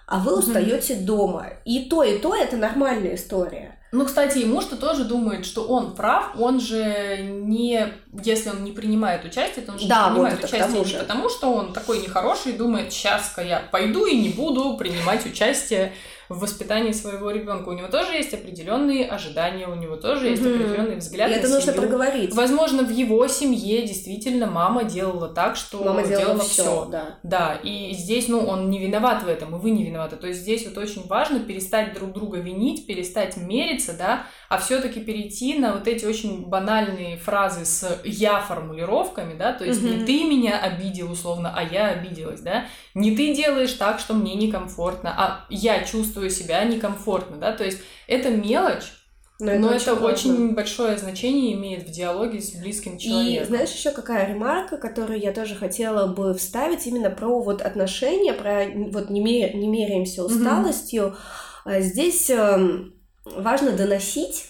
а 0.09 0.17
вы 0.17 0.39
устаете 0.39 0.95
дома. 0.95 1.47
И 1.65 1.85
то, 1.85 2.03
и 2.03 2.17
то 2.17 2.35
это 2.35 2.57
нормальная 2.57 3.15
история. 3.15 3.75
Ну, 3.91 4.05
кстати, 4.05 4.39
и 4.39 4.45
муж-то 4.45 4.75
тоже 4.75 5.03
думает, 5.03 5.45
что 5.45 5.63
он 5.63 5.95
прав, 5.95 6.31
он 6.37 6.59
же 6.59 7.17
не... 7.21 7.87
Если 8.23 8.49
он 8.49 8.63
не 8.63 8.71
принимает 8.71 9.23
участие, 9.23 9.65
то 9.65 9.71
он 9.71 9.79
же 9.79 9.87
Да, 9.87 10.09
не 10.09 10.09
вот 10.09 10.13
принимает 10.13 10.39
к 10.39 10.43
участие 10.43 10.67
тому 10.67 10.85
не 10.85 10.93
потому, 10.93 11.29
что 11.29 11.53
он 11.53 11.73
такой 11.73 11.99
нехороший 11.99 12.53
и 12.53 12.57
думает, 12.57 12.91
сейчас-ка 12.91 13.41
я 13.41 13.59
пойду 13.71 14.05
и 14.05 14.17
не 14.17 14.29
буду 14.29 14.77
принимать 14.77 15.25
участие 15.25 15.93
в 16.29 16.39
воспитании 16.39 16.91
своего 16.91 17.31
ребенка. 17.31 17.69
У 17.69 17.73
него 17.73 17.87
тоже 17.87 18.13
есть 18.13 18.33
определенные 18.33 19.07
ожидания, 19.07 19.67
у 19.67 19.75
него 19.75 19.95
тоже 19.95 20.27
есть 20.27 20.41
Мгм. 20.43 20.53
определенный 20.61 20.95
взгляд 20.97 21.31
и 21.31 21.33
это 21.33 21.47
нужно 21.47 21.73
семью. 21.73 21.81
проговорить. 21.81 22.33
Возможно, 22.35 22.83
в 22.83 22.91
его 22.91 23.27
семье 23.27 23.81
действительно 23.85 24.45
мама 24.45 24.83
делала 24.83 25.27
так, 25.27 25.55
что 25.55 25.83
Мама 25.83 26.05
делала 26.05 26.39
все, 26.39 26.61
все. 26.63 26.87
да. 26.91 27.17
Да, 27.23 27.59
и 27.63 27.93
здесь, 27.93 28.27
ну, 28.27 28.45
он 28.45 28.69
не 28.69 28.77
виноват 28.79 29.23
в 29.23 29.27
этом, 29.27 29.55
и 29.55 29.59
вы 29.59 29.71
не 29.71 29.83
виноваты. 29.83 30.17
То 30.17 30.27
есть 30.27 30.41
здесь 30.41 30.65
вот 30.67 30.77
очень 30.77 31.07
важно 31.07 31.39
перестать 31.39 31.93
друг 31.93 32.13
друга 32.13 32.37
винить, 32.37 32.85
перестать 32.85 33.35
мериться, 33.37 33.93
да, 33.97 34.23
а 34.49 34.57
все-таки 34.59 34.99
перейти 34.99 35.57
на 35.57 35.73
вот 35.73 35.87
эти 35.87 36.05
очень 36.05 36.45
банальные 36.45 37.17
фразы 37.17 37.65
с 37.65 38.01
я 38.03 38.39
формулировками, 38.39 39.33
да, 39.37 39.53
то 39.53 39.65
есть 39.65 39.81
не 39.81 39.97
Мгм. 39.97 40.05
ты 40.05 40.23
меня 40.25 40.59
обидел 40.59 41.11
условно, 41.11 41.53
а 41.55 41.63
я 41.63 41.87
обиделась, 41.87 42.41
да, 42.41 42.65
не 42.93 43.15
ты 43.15 43.33
делаешь 43.33 43.73
так, 43.73 43.99
что 43.99 44.13
мне 44.13 44.35
некомфортно, 44.35 45.13
а 45.17 45.45
я 45.49 45.83
чувствую 45.83 46.18
себя 46.27 46.63
некомфортно, 46.65 47.37
да, 47.37 47.53
то 47.53 47.63
есть 47.63 47.79
это 48.07 48.29
мелочь, 48.29 48.91
Но 49.39 49.53
но 49.53 49.71
это 49.71 49.95
важно. 49.95 50.07
очень 50.07 50.53
большое 50.55 50.97
значение 50.97 51.53
имеет 51.53 51.87
в 51.87 51.91
диалоге 51.91 52.41
с 52.41 52.51
близким 52.55 52.97
И 52.97 52.99
человеком. 52.99 53.47
знаешь, 53.47 53.71
еще 53.71 53.91
какая 53.91 54.27
ремарка, 54.27 54.77
которую 54.77 55.19
я 55.19 55.31
тоже 55.31 55.55
хотела 55.55 56.07
бы 56.07 56.33
вставить, 56.33 56.85
именно 56.87 57.09
про 57.09 57.41
вот 57.41 57.61
отношения, 57.61 58.33
про 58.33 58.65
вот 58.91 59.09
не, 59.09 59.21
ме- 59.21 59.53
не 59.53 59.67
меряемся 59.67 60.25
усталостью. 60.25 61.15
А 61.63 61.79
Здесь 61.79 62.29
эм, 62.29 62.95
важно 63.23 63.71
доносить 63.71 64.45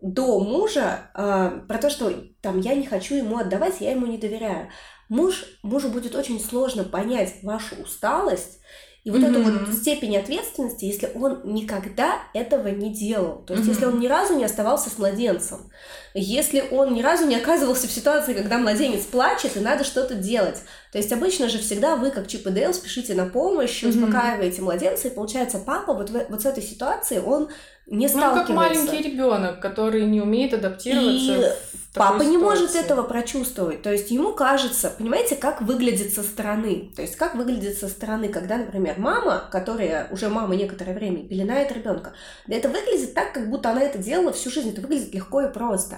до 0.00 0.38
мужа 0.40 1.10
э, 1.14 1.60
про 1.68 1.78
то, 1.78 1.90
что 1.90 2.12
там 2.40 2.60
я 2.60 2.74
не 2.74 2.86
хочу 2.86 3.16
ему 3.16 3.36
отдавать, 3.38 3.80
я 3.80 3.90
ему 3.92 4.06
не 4.06 4.16
доверяю. 4.18 4.68
Муж, 5.08 5.44
мужу 5.62 5.88
будет 5.88 6.14
очень 6.14 6.40
сложно 6.40 6.84
понять 6.84 7.34
вашу 7.42 7.74
усталость 7.82 8.60
и 9.02 9.10
вот 9.10 9.22
эту 9.22 9.38
Мгм. 9.38 9.64
вот 9.64 9.74
степень 9.74 10.16
ответственности, 10.18 10.84
если 10.84 11.10
он 11.14 11.40
никогда 11.44 12.18
этого 12.34 12.68
не 12.68 12.92
делал. 12.92 13.42
То 13.46 13.54
есть, 13.54 13.64
Мгм. 13.66 13.72
если 13.74 13.86
он 13.86 14.00
ни 14.00 14.06
разу 14.06 14.34
не 14.36 14.44
оставался 14.44 14.90
с 14.90 14.98
младенцем, 14.98 15.70
если 16.12 16.64
он 16.70 16.92
ни 16.92 17.00
разу 17.00 17.24
не 17.26 17.36
оказывался 17.36 17.88
в 17.88 17.92
ситуации, 17.92 18.34
когда 18.34 18.58
младенец 18.58 19.04
плачет, 19.04 19.56
и 19.56 19.60
надо 19.60 19.84
что-то 19.84 20.14
делать. 20.14 20.58
То 20.92 20.98
есть 20.98 21.12
обычно 21.12 21.48
же 21.48 21.58
всегда 21.58 21.96
вы, 21.96 22.10
как 22.10 22.26
Чип 22.26 22.46
и 22.46 22.50
Дейл, 22.50 22.74
спешите 22.74 23.14
на 23.14 23.26
помощь, 23.26 23.82
Мгм. 23.82 23.90
успокаиваете 24.04 24.62
младенца, 24.62 25.08
и 25.08 25.14
получается, 25.14 25.58
папа 25.58 25.94
вот, 25.94 26.10
в- 26.10 26.26
вот 26.28 26.42
с 26.42 26.46
этой 26.46 26.62
ситуацией, 26.62 27.20
он 27.20 27.48
не 27.86 28.06
Ну, 28.06 28.12
сталкивается. 28.12 28.46
как 28.46 28.56
маленький 28.56 29.02
ребенок, 29.08 29.60
который 29.60 30.04
не 30.06 30.20
умеет 30.20 30.54
адаптироваться. 30.54 31.52
И 31.52 31.70
Папа 31.92 32.22
не 32.22 32.38
может 32.38 32.76
этого 32.76 33.02
прочувствовать. 33.02 33.82
То 33.82 33.90
есть 33.90 34.12
ему 34.12 34.32
кажется, 34.32 34.92
понимаете, 34.96 35.34
как 35.34 35.60
выглядит 35.60 36.14
со 36.14 36.22
стороны. 36.22 36.92
То 36.94 37.02
есть 37.02 37.16
как 37.16 37.34
выглядит 37.34 37.76
со 37.78 37.88
стороны, 37.88 38.28
когда, 38.28 38.58
например, 38.58 38.94
мама, 38.98 39.48
которая 39.50 40.06
уже 40.12 40.28
мама 40.28 40.54
некоторое 40.54 40.94
время, 40.94 41.26
пеленает 41.26 41.72
ребенка, 41.72 42.12
это 42.48 42.68
выглядит 42.68 43.12
так, 43.14 43.32
как 43.32 43.50
будто 43.50 43.70
она 43.70 43.82
это 43.82 43.98
делала 43.98 44.32
всю 44.32 44.50
жизнь. 44.52 44.70
Это 44.70 44.80
выглядит 44.82 45.12
легко 45.12 45.40
и 45.42 45.52
просто. 45.52 45.96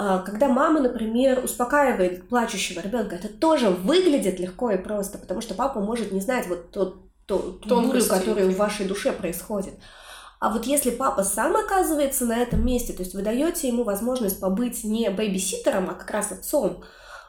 А, 0.00 0.20
Когда 0.20 0.46
мама, 0.46 0.78
например, 0.78 1.42
успокаивает 1.42 2.28
плачущего 2.28 2.78
ребенка, 2.78 3.16
это 3.16 3.26
тоже 3.26 3.68
выглядит 3.68 4.38
легко 4.38 4.70
и 4.70 4.78
просто, 4.78 5.18
потому 5.18 5.40
что 5.40 5.54
папа 5.54 5.80
может 5.80 6.12
не 6.12 6.20
знать 6.20 6.46
вот 6.46 6.70
тот, 6.70 7.00
ту, 7.26 7.54
ту 7.54 7.80
бурю, 7.80 8.04
которая 8.06 8.46
в 8.48 8.56
вашей 8.56 8.86
душе 8.86 9.10
происходит. 9.10 9.74
А 10.38 10.50
вот 10.50 10.66
если 10.66 10.90
папа 10.90 11.24
сам 11.24 11.56
оказывается 11.56 12.26
на 12.26 12.36
этом 12.38 12.64
месте, 12.64 12.92
то 12.92 13.02
есть 13.02 13.12
вы 13.12 13.22
даете 13.22 13.66
ему 13.66 13.82
возможность 13.82 14.38
побыть 14.38 14.84
не 14.84 15.10
бэйбиситером, 15.10 15.90
а 15.90 15.94
как 15.94 16.12
раз 16.12 16.30
отцом, 16.30 16.84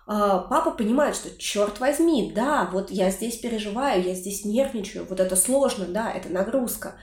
а, 0.06 0.38
папа 0.38 0.70
понимает, 0.70 1.16
что 1.16 1.36
черт 1.40 1.80
возьми, 1.80 2.32
да, 2.36 2.70
вот 2.72 2.92
я 2.92 3.10
здесь 3.10 3.38
переживаю, 3.38 4.04
я 4.04 4.14
здесь 4.14 4.46
нервничаю, 4.46 5.08
вот 5.10 5.20
это 5.20 5.36
сложно, 5.36 5.86
да, 5.86 6.12
это 6.12 6.30
нагрузка. 6.30 6.94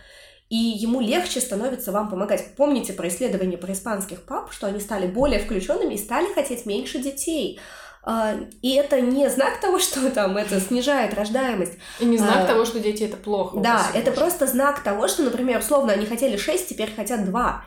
И 0.49 0.57
ему 0.57 1.01
легче 1.01 1.41
становится 1.41 1.91
вам 1.91 2.09
помогать. 2.09 2.55
Помните 2.57 2.93
про 2.93 3.09
исследования 3.09 3.59
про 3.59 3.73
испанских 3.73 4.23
пап, 4.23 4.53
что 4.53 4.69
они 4.69 4.81
стали 4.81 5.07
более 5.07 5.41
включенными 5.41 5.95
и 5.95 5.99
стали 5.99 6.33
хотеть 6.33 6.67
меньше 6.67 6.99
детей. 6.99 7.59
А, 8.05 8.37
и 8.63 8.75
это 8.75 9.01
не 9.01 9.29
знак 9.29 9.61
того, 9.61 9.81
что 9.81 10.09
там 10.11 10.37
это 10.37 10.61
снижает 10.61 11.15
рождаемость. 11.15 11.73
И 11.99 12.05
не 12.05 12.17
знак 12.17 12.45
а, 12.45 12.47
того, 12.47 12.65
что 12.65 12.79
дети 12.79 13.03
это 13.03 13.17
плохо. 13.17 13.59
Да, 13.59 13.85
это 13.95 14.13
просто 14.13 14.47
знак 14.47 14.85
того, 14.85 15.09
что, 15.09 15.25
например, 15.25 15.59
условно, 15.59 15.93
они 15.93 16.07
хотели 16.07 16.37
6, 16.37 16.69
теперь 16.69 16.95
хотят 16.95 17.25
2. 17.25 17.65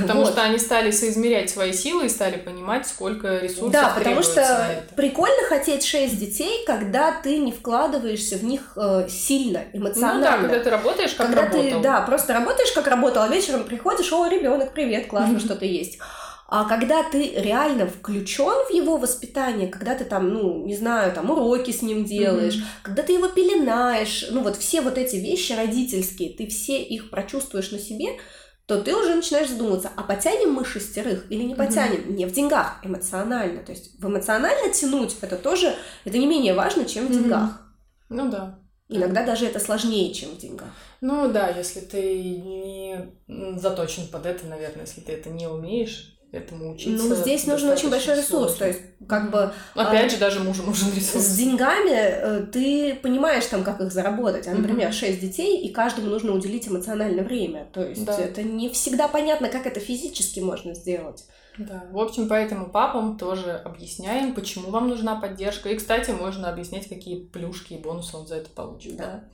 Потому 0.00 0.20
вот. 0.22 0.32
что 0.32 0.42
они 0.42 0.58
стали 0.58 0.90
соизмерять 0.90 1.48
свои 1.48 1.72
силы 1.72 2.06
и 2.06 2.08
стали 2.10 2.36
понимать, 2.36 2.86
сколько 2.86 3.38
ресурсов 3.38 3.72
Да, 3.72 3.94
потому 3.96 4.22
что 4.22 4.84
прикольно 4.96 5.44
хотеть 5.48 5.84
6 5.84 6.18
детей, 6.18 6.64
когда 6.66 7.12
ты 7.12 7.38
не 7.38 7.52
вкладываешься 7.52 8.36
в 8.36 8.44
них 8.44 8.72
э, 8.76 9.08
сильно, 9.08 9.62
эмоционально. 9.72 10.18
Ну 10.18 10.24
да, 10.24 10.38
когда 10.48 10.64
ты 10.64 10.70
работаешь 10.70 11.14
как 11.14 11.26
когда 11.28 11.42
работал. 11.42 11.62
Ты, 11.62 11.80
да, 11.80 12.00
просто 12.02 12.34
работаешь 12.34 12.72
как 12.72 12.86
работал, 12.86 13.22
а 13.22 13.28
вечером 13.28 13.64
приходишь, 13.64 14.12
о, 14.12 14.26
ребенок, 14.28 14.74
привет, 14.74 15.06
классно, 15.06 15.40
что 15.40 15.56
ты 15.56 15.64
есть. 15.64 15.98
А 16.54 16.68
когда 16.68 17.02
ты 17.02 17.30
реально 17.30 17.86
включен 17.86 18.66
в 18.68 18.74
его 18.74 18.98
воспитание, 18.98 19.68
когда 19.68 19.94
ты 19.94 20.04
там, 20.04 20.28
ну, 20.28 20.66
не 20.66 20.76
знаю, 20.76 21.10
там 21.12 21.30
уроки 21.30 21.70
с 21.70 21.80
ним 21.80 22.04
делаешь, 22.04 22.56
mm-hmm. 22.56 22.82
когда 22.82 23.02
ты 23.02 23.14
его 23.14 23.28
пеленаешь, 23.28 24.26
ну 24.30 24.42
вот 24.42 24.58
все 24.58 24.82
вот 24.82 24.98
эти 24.98 25.16
вещи 25.16 25.52
родительские, 25.52 26.28
ты 26.28 26.46
все 26.48 26.82
их 26.82 27.08
прочувствуешь 27.08 27.70
на 27.70 27.78
себе, 27.78 28.18
то 28.66 28.80
ты 28.80 28.94
уже 28.96 29.14
начинаешь 29.14 29.48
задумываться, 29.48 29.90
а 29.96 30.02
потянем 30.02 30.52
мы 30.52 30.64
шестерых 30.64 31.30
или 31.30 31.42
не 31.42 31.54
потянем? 31.54 32.00
Mm-hmm. 32.00 32.12
Не 32.12 32.26
в 32.26 32.32
деньгах, 32.32 32.78
эмоционально. 32.82 33.62
То 33.62 33.72
есть 33.72 33.98
в 33.98 34.06
эмоционально 34.06 34.72
тянуть 34.72 35.16
это 35.20 35.36
тоже, 35.36 35.74
это 36.04 36.18
не 36.18 36.26
менее 36.26 36.54
важно, 36.54 36.84
чем 36.84 37.06
в 37.06 37.10
mm-hmm. 37.10 37.14
деньгах. 37.14 37.62
Ну 38.08 38.30
да. 38.30 38.58
Иногда 38.88 39.24
даже 39.24 39.46
это 39.46 39.58
сложнее, 39.58 40.12
чем 40.12 40.30
в 40.30 40.38
деньгах. 40.38 40.68
Ну 41.00 41.32
да, 41.32 41.48
если 41.48 41.80
ты 41.80 42.36
не 42.36 43.12
заточен 43.58 44.06
под 44.08 44.26
это, 44.26 44.46
наверное, 44.46 44.82
если 44.82 45.00
ты 45.00 45.12
это 45.12 45.30
не 45.30 45.46
умеешь, 45.46 46.11
этому 46.32 46.72
учиться. 46.72 47.06
Ну, 47.06 47.14
здесь 47.14 47.46
нужен 47.46 47.68
очень 47.68 47.90
большой 47.90 48.14
ресурс. 48.16 48.56
Сложно. 48.56 48.56
То 48.56 48.68
есть, 48.68 48.80
как 49.06 49.30
бы... 49.30 49.52
Опять 49.74 50.06
а, 50.06 50.08
же, 50.08 50.16
даже 50.16 50.40
мужу 50.40 50.62
нужен 50.62 50.92
ресурс. 50.94 51.24
С 51.24 51.36
деньгами 51.36 51.92
э, 51.92 52.46
ты 52.50 52.94
понимаешь 52.96 53.44
там, 53.46 53.62
как 53.62 53.80
их 53.82 53.92
заработать. 53.92 54.48
А, 54.48 54.52
например, 54.52 54.88
mm-hmm. 54.88 54.92
6 54.92 55.20
детей, 55.20 55.60
и 55.60 55.70
каждому 55.70 56.08
нужно 56.08 56.32
уделить 56.32 56.66
эмоциональное 56.66 57.22
время. 57.22 57.68
То 57.72 57.86
есть, 57.86 58.04
да. 58.06 58.18
это 58.18 58.42
не 58.42 58.70
всегда 58.70 59.08
понятно, 59.08 59.48
как 59.48 59.66
это 59.66 59.78
физически 59.78 60.40
можно 60.40 60.74
сделать. 60.74 61.24
Да, 61.58 61.84
в 61.90 61.98
общем, 61.98 62.28
поэтому 62.28 62.70
папам 62.70 63.18
тоже 63.18 63.52
объясняем, 63.52 64.34
почему 64.34 64.70
вам 64.70 64.88
нужна 64.88 65.20
поддержка. 65.20 65.68
И, 65.68 65.76
кстати, 65.76 66.10
можно 66.12 66.48
объяснять, 66.48 66.88
какие 66.88 67.26
плюшки 67.26 67.74
и 67.74 67.78
бонусы 67.78 68.16
он 68.16 68.26
за 68.26 68.36
это 68.36 68.48
получит. 68.48 68.96
Да. 68.96 69.04
да? 69.04 69.24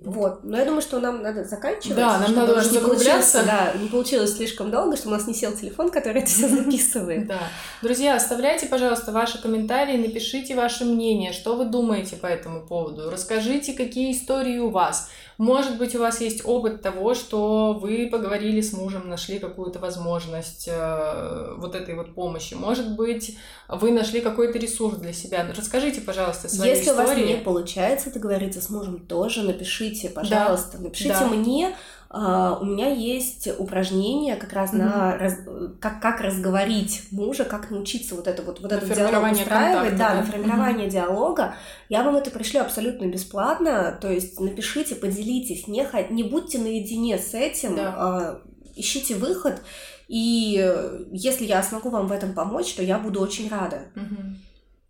Вот. 0.00 0.44
Но 0.44 0.58
я 0.58 0.64
думаю, 0.64 0.82
что 0.82 1.00
нам 1.00 1.22
надо 1.22 1.44
заканчивать. 1.44 1.96
Да, 1.96 2.18
нам 2.18 2.34
надо 2.34 2.52
уже 2.58 2.68
закругляться. 2.68 3.42
Да, 3.44 3.72
не 3.80 3.88
получилось 3.88 4.36
слишком 4.36 4.70
долго, 4.70 4.96
чтобы 4.96 5.14
у 5.14 5.18
нас 5.18 5.26
не 5.26 5.34
сел 5.34 5.52
телефон, 5.52 5.90
который 5.90 6.22
это 6.22 6.30
все 6.30 6.48
записывает. 6.48 7.26
Да. 7.36 7.40
Друзья, 7.82 8.14
оставляйте, 8.14 8.66
пожалуйста, 8.66 9.10
ваши 9.10 9.40
комментарии, 9.40 9.96
напишите 9.96 10.54
ваше 10.54 10.84
мнение, 10.84 11.32
что 11.32 11.56
вы 11.56 11.64
думаете 11.64 12.16
по 12.16 12.26
этому 12.26 12.64
поводу. 12.66 13.10
Расскажите, 13.10 13.72
какие 13.72 14.12
истории 14.12 14.58
у 14.58 14.70
вас. 14.70 15.08
Может 15.38 15.76
быть, 15.76 15.94
у 15.94 15.98
вас 15.98 16.20
есть 16.20 16.44
опыт 16.44 16.80
того, 16.80 17.14
что 17.14 17.74
вы 17.74 18.08
поговорили 18.10 18.60
с 18.60 18.72
мужем, 18.72 19.08
нашли 19.08 19.38
какую-то 19.38 19.78
возможность 19.78 20.68
э, 20.70 21.54
вот 21.56 21.74
этой 21.74 21.94
вот 21.94 22.14
помощи. 22.14 22.54
Может 22.54 22.96
быть, 22.96 23.36
вы 23.68 23.92
нашли 23.92 24.20
какой-то 24.20 24.58
ресурс 24.58 24.96
для 24.96 25.12
себя. 25.12 25.46
Расскажите, 25.54 26.00
пожалуйста, 26.00 26.48
свои 26.48 26.70
Если 26.70 26.84
истории. 26.84 27.00
Если 27.00 27.22
у 27.22 27.26
вас 27.26 27.38
не 27.38 27.44
получается 27.44 28.12
договориться 28.12 28.62
с 28.62 28.70
мужем, 28.70 28.98
тоже 29.06 29.42
напишите, 29.42 30.08
пожалуйста. 30.08 30.78
Да. 30.78 30.84
Напишите 30.84 31.10
да. 31.10 31.26
мне, 31.26 31.76
Uh, 32.08 32.60
у 32.60 32.64
меня 32.64 32.88
есть 32.88 33.48
упражнение 33.58 34.36
как 34.36 34.52
раз 34.52 34.72
mm-hmm. 34.72 34.78
на 34.78 35.18
раз, 35.18 35.38
как, 35.80 36.00
как 36.00 36.20
разговорить 36.20 37.02
мужа, 37.10 37.44
как 37.44 37.70
научиться 37.70 38.14
вот 38.14 38.28
это 38.28 38.42
вот, 38.42 38.60
вот 38.60 38.70
этот 38.70 38.94
диалог 38.94 39.32
устраивать, 39.32 39.96
да, 39.96 40.10
да, 40.10 40.14
на 40.14 40.22
формирование 40.22 40.86
mm-hmm. 40.86 40.90
диалога. 40.90 41.54
Я 41.88 42.04
вам 42.04 42.14
это 42.14 42.30
пришлю 42.30 42.60
абсолютно 42.60 43.06
бесплатно, 43.06 43.98
то 44.00 44.10
есть 44.10 44.38
напишите, 44.38 44.94
поделитесь, 44.94 45.66
не, 45.66 45.84
не 46.10 46.22
будьте 46.22 46.58
наедине 46.58 47.18
с 47.18 47.34
этим, 47.34 47.74
да. 47.74 48.40
uh, 48.44 48.50
ищите 48.76 49.16
выход, 49.16 49.60
и 50.06 50.64
если 51.10 51.44
я 51.44 51.62
смогу 51.64 51.90
вам 51.90 52.06
в 52.06 52.12
этом 52.12 52.34
помочь, 52.34 52.72
то 52.74 52.82
я 52.82 52.98
буду 52.98 53.20
очень 53.20 53.48
рада. 53.48 53.86
Mm-hmm. 53.96 54.34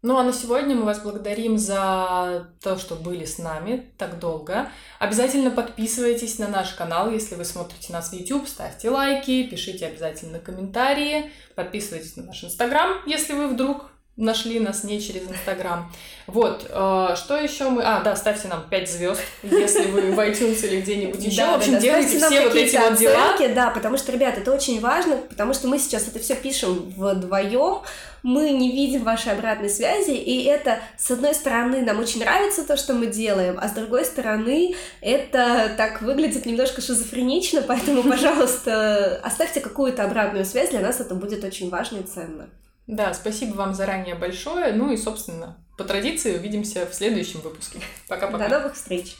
Ну 0.02 0.18
а 0.18 0.22
на 0.22 0.32
сегодня 0.32 0.76
мы 0.76 0.84
вас 0.84 1.00
благодарим 1.00 1.58
за 1.58 2.48
то, 2.62 2.76
что 2.78 2.94
были 2.94 3.24
с 3.24 3.38
нами 3.38 3.90
так 3.96 4.18
долго. 4.18 4.68
Обязательно 4.98 5.50
подписывайтесь 5.50 6.38
на 6.38 6.48
наш 6.48 6.74
канал, 6.74 7.10
если 7.10 7.34
вы 7.34 7.44
смотрите 7.44 7.92
нас 7.92 8.10
в 8.10 8.12
YouTube, 8.12 8.46
ставьте 8.46 8.90
лайки, 8.90 9.44
пишите 9.44 9.86
обязательно 9.86 10.38
комментарии, 10.38 11.32
подписывайтесь 11.54 12.16
на 12.16 12.24
наш 12.24 12.44
Инстаграм, 12.44 12.98
если 13.06 13.32
вы 13.32 13.48
вдруг 13.48 13.90
нашли 14.16 14.58
нас 14.60 14.82
не 14.82 15.00
через 15.00 15.28
Инстаграм. 15.28 15.92
Вот, 16.26 16.66
э, 16.68 17.14
что 17.16 17.36
еще 17.36 17.68
мы... 17.68 17.82
А, 17.84 18.00
да, 18.00 18.16
ставьте 18.16 18.48
нам 18.48 18.64
5 18.68 18.90
звезд, 18.90 19.20
если 19.42 19.84
вы 19.86 20.12
в 20.12 20.18
iTunes 20.18 20.66
или 20.66 20.80
где-нибудь 20.80 21.22
еще. 21.22 21.36
Да, 21.36 21.52
в 21.52 21.56
общем, 21.56 21.72
да, 21.74 21.80
делайте 21.80 22.18
все 22.18 22.40
вот 22.42 22.54
эти 22.54 22.76
вот 22.76 22.96
дела. 22.96 23.36
Да, 23.54 23.70
потому 23.70 23.98
что, 23.98 24.12
ребят, 24.12 24.38
это 24.38 24.52
очень 24.52 24.80
важно, 24.80 25.18
потому 25.18 25.52
что 25.52 25.68
мы 25.68 25.78
сейчас 25.78 26.08
это 26.08 26.18
все 26.18 26.34
пишем 26.34 26.92
вдвоем, 26.96 27.82
мы 28.22 28.50
не 28.50 28.72
видим 28.72 29.04
вашей 29.04 29.32
обратной 29.32 29.68
связи, 29.68 30.10
и 30.10 30.44
это, 30.44 30.80
с 30.96 31.10
одной 31.10 31.34
стороны, 31.34 31.82
нам 31.82 32.00
очень 32.00 32.20
нравится 32.20 32.64
то, 32.64 32.76
что 32.76 32.94
мы 32.94 33.06
делаем, 33.06 33.56
а 33.60 33.68
с 33.68 33.72
другой 33.72 34.04
стороны, 34.04 34.74
это 35.00 35.72
так 35.76 36.02
выглядит 36.02 36.44
немножко 36.46 36.80
шизофренично, 36.80 37.62
поэтому, 37.62 38.02
пожалуйста, 38.10 39.20
оставьте 39.22 39.60
какую-то 39.60 40.04
обратную 40.04 40.44
связь, 40.44 40.70
для 40.70 40.80
нас 40.80 41.00
это 41.00 41.14
будет 41.14 41.44
очень 41.44 41.68
важно 41.68 41.98
и 41.98 42.02
ценно. 42.02 42.48
Да, 42.86 43.12
спасибо 43.14 43.54
вам 43.54 43.74
заранее 43.74 44.14
большое. 44.14 44.72
Ну 44.72 44.92
и, 44.92 44.96
собственно, 44.96 45.58
по 45.76 45.84
традиции 45.84 46.36
увидимся 46.36 46.86
в 46.86 46.94
следующем 46.94 47.40
выпуске. 47.40 47.80
Пока-пока. 48.08 48.48
До 48.48 48.58
новых 48.58 48.74
встреч! 48.74 49.16